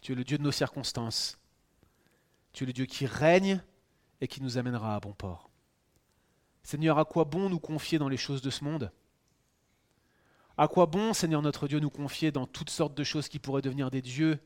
Tu 0.00 0.12
es 0.12 0.14
le 0.14 0.24
Dieu 0.24 0.38
de 0.38 0.42
nos 0.42 0.52
circonstances. 0.52 1.38
Tu 2.52 2.64
es 2.64 2.66
le 2.66 2.72
Dieu 2.72 2.86
qui 2.86 3.06
règne 3.06 3.62
et 4.20 4.28
qui 4.28 4.42
nous 4.42 4.58
amènera 4.58 4.94
à 4.94 5.00
bon 5.00 5.12
port. 5.12 5.50
Seigneur, 6.62 6.98
à 6.98 7.04
quoi 7.04 7.24
bon 7.24 7.48
nous 7.48 7.58
confier 7.58 7.98
dans 7.98 8.08
les 8.08 8.16
choses 8.16 8.42
de 8.42 8.50
ce 8.50 8.64
monde? 8.64 8.92
À 10.56 10.68
quoi 10.68 10.86
bon, 10.86 11.12
Seigneur 11.12 11.42
notre 11.42 11.66
Dieu, 11.66 11.80
nous 11.80 11.90
confier 11.90 12.30
dans 12.30 12.46
toutes 12.46 12.70
sortes 12.70 12.94
de 12.94 13.04
choses 13.04 13.28
qui 13.28 13.38
pourraient 13.38 13.62
devenir 13.62 13.90
des 13.90 14.02
dieux 14.02 14.38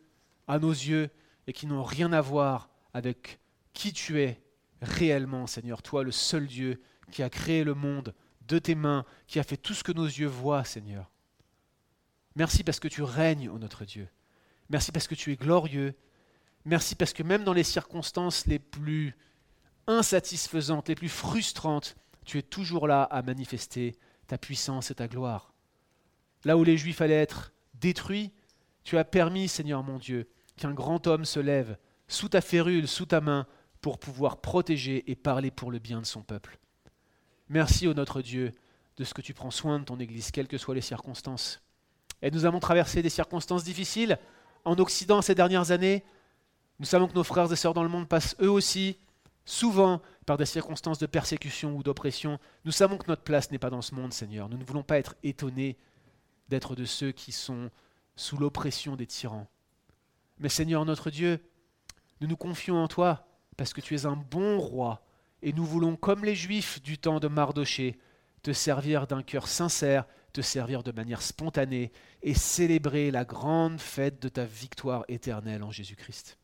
à 0.47 0.59
nos 0.59 0.71
yeux 0.71 1.11
et 1.47 1.53
qui 1.53 1.67
n'ont 1.67 1.83
rien 1.83 2.13
à 2.13 2.21
voir 2.21 2.71
avec 2.95 3.41
qui 3.73 3.93
tu 3.93 4.21
es 4.21 4.41
réellement, 4.81 5.47
Seigneur, 5.47 5.83
toi 5.83 6.03
le 6.03 6.13
seul 6.13 6.47
Dieu 6.47 6.81
qui 7.11 7.23
a 7.23 7.31
créé 7.31 7.65
le 7.65 7.75
monde 7.75 8.15
de 8.43 8.59
tes 8.59 8.75
mains, 8.75 9.05
qui 9.27 9.39
a 9.39 9.43
fait 9.43 9.57
tout 9.57 9.75
ce 9.75 9.85
que 9.85 9.93
nos 9.93 10.07
yeux 10.07 10.27
voient, 10.27 10.65
Seigneur. 10.65 11.11
Merci 12.37 12.65
parce 12.65 12.81
que 12.81 12.89
tu 12.89 13.03
règnes, 13.03 13.49
ô 13.49 13.59
notre 13.59 13.85
Dieu. 13.85 14.09
Merci 14.69 14.93
parce 14.93 15.09
que 15.09 15.15
tu 15.15 15.33
es 15.33 15.37
glorieux. 15.37 15.95
Merci 16.67 16.97
parce 16.97 17.13
que 17.13 17.23
même 17.23 17.45
dans 17.45 17.53
les 17.53 17.63
circonstances 17.63 18.47
les 18.47 18.59
plus 18.59 19.17
insatisfaisantes, 19.87 20.89
les 20.89 20.97
plus 20.97 21.09
frustrantes, 21.09 21.95
tu 22.25 22.39
es 22.39 22.43
toujours 22.43 22.89
là 22.89 23.05
à 23.05 23.23
manifester 23.23 23.95
ta 24.27 24.37
puissance 24.37 24.91
et 24.91 24.97
ta 24.97 25.07
gloire. 25.07 25.55
Là 26.45 26.59
où 26.59 26.65
les 26.65 26.77
Juifs 26.77 27.01
allaient 27.01 27.15
être 27.15 27.53
détruits, 27.75 28.33
tu 28.83 28.99
as 28.99 29.05
permis, 29.05 29.47
Seigneur 29.47 29.85
mon 29.85 29.99
Dieu, 29.99 30.29
qu'un 30.57 30.75
grand 30.75 31.07
homme 31.07 31.25
se 31.25 31.39
lève 31.39 31.79
sous 32.09 32.29
ta 32.29 32.41
férule, 32.41 32.89
sous 32.89 33.07
ta 33.07 33.21
main, 33.21 33.47
pour 33.81 34.01
pouvoir 34.01 34.41
protéger 34.41 35.09
et 35.09 35.15
parler 35.15 35.53
pour 35.53 35.71
le 35.71 35.79
bien 35.79 36.01
de 36.01 36.07
son 36.07 36.23
peuple. 36.23 36.59
Merci, 37.49 37.87
ô 37.87 37.95
notre 37.95 38.23
Dieu, 38.23 38.53
de 38.97 39.05
ce 39.05 39.15
que 39.15 39.23
tu 39.23 39.35
prends 39.35 39.53
soin 39.53 39.79
de 39.79 39.85
ton 39.85 40.01
Église, 40.01 40.33
quelles 40.33 40.49
que 40.49 40.59
soient 40.59 40.75
les 40.75 40.81
circonstances. 40.81 41.63
Et 42.23 42.33
nous 42.33 42.45
avons 42.45 42.59
traversé 42.59 43.03
des 43.03 43.09
circonstances 43.09 43.63
difficiles 43.63 44.19
en 44.65 44.77
Occident 44.79 45.23
ces 45.23 45.37
dernières 45.37 45.71
années. 45.71 46.05
Nous 46.79 46.87
savons 46.87 47.09
que 47.09 47.15
nos 47.15 47.25
frères 47.25 47.51
et 47.53 47.57
sœurs 47.57 47.75
dans 47.75 47.83
le 47.83 47.89
monde 47.89 48.09
passent 48.09 48.37
eux 48.41 48.51
aussi 48.51 48.99
souvent 49.45 50.03
par 50.27 50.37
des 50.37 50.45
circonstances 50.45 50.99
de 50.99 51.07
persécution 51.07 51.75
ou 51.77 51.83
d'oppression. 51.83 52.39
Nous 52.65 52.73
savons 52.73 52.99
que 52.99 53.07
notre 53.09 53.23
place 53.23 53.51
n'est 53.51 53.59
pas 53.59 53.71
dans 53.71 53.83
ce 53.83 53.95
monde, 53.95 54.13
Seigneur. 54.13 54.49
Nous 54.49 54.59
ne 54.59 54.65
voulons 54.65 54.83
pas 54.83 54.99
être 54.99 55.15
étonnés 55.23 55.79
d'être 56.49 56.75
de 56.75 56.85
ceux 56.85 57.13
qui 57.13 57.33
sont 57.33 57.71
sous 58.17 58.37
l'oppression 58.37 58.97
des 58.97 59.07
tyrans. 59.07 59.47
Mais 60.39 60.49
Seigneur 60.49 60.85
notre 60.85 61.11
Dieu, 61.11 61.41
nous 62.21 62.29
nous 62.29 62.37
confions 62.37 62.77
en 62.83 62.89
toi 62.89 63.27
parce 63.57 63.73
que 63.73 63.81
tu 63.81 63.95
es 63.95 64.05
un 64.05 64.17
bon 64.17 64.59
roi 64.59 65.03
et 65.43 65.53
nous 65.53 65.65
voulons, 65.65 65.97
comme 65.97 66.25
les 66.25 66.35
Juifs 66.35 66.83
du 66.83 66.99
temps 66.99 67.21
de 67.21 67.29
Mardoché, 67.29 67.99
te 68.43 68.53
servir 68.53 69.07
d'un 69.07 69.23
cœur 69.23 69.49
sincère, 69.49 70.07
te 70.33 70.41
servir 70.41 70.83
de 70.83 70.93
manière 70.93 71.23
spontanée 71.23 71.93
et 72.23 72.35
célébrer 72.35 73.11
la 73.11 73.25
grande 73.25 73.81
fête 73.81 74.21
de 74.21 74.29
ta 74.29 74.45
victoire 74.45 75.05
éternelle 75.09 75.63
en 75.63 75.71
Jésus-Christ. 75.71 76.39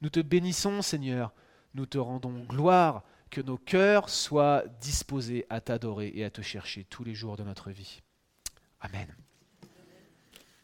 Nous 0.00 0.10
te 0.10 0.20
bénissons, 0.20 0.82
Seigneur, 0.82 1.32
nous 1.74 1.86
te 1.86 1.98
rendons 1.98 2.44
gloire, 2.44 3.04
que 3.30 3.40
nos 3.40 3.58
cœurs 3.58 4.08
soient 4.08 4.64
disposés 4.80 5.46
à 5.50 5.60
t'adorer 5.60 6.10
et 6.14 6.24
à 6.24 6.30
te 6.30 6.42
chercher 6.42 6.84
tous 6.84 7.04
les 7.04 7.14
jours 7.14 7.36
de 7.36 7.44
notre 7.44 7.70
vie. 7.70 8.02
Amen. 8.80 9.14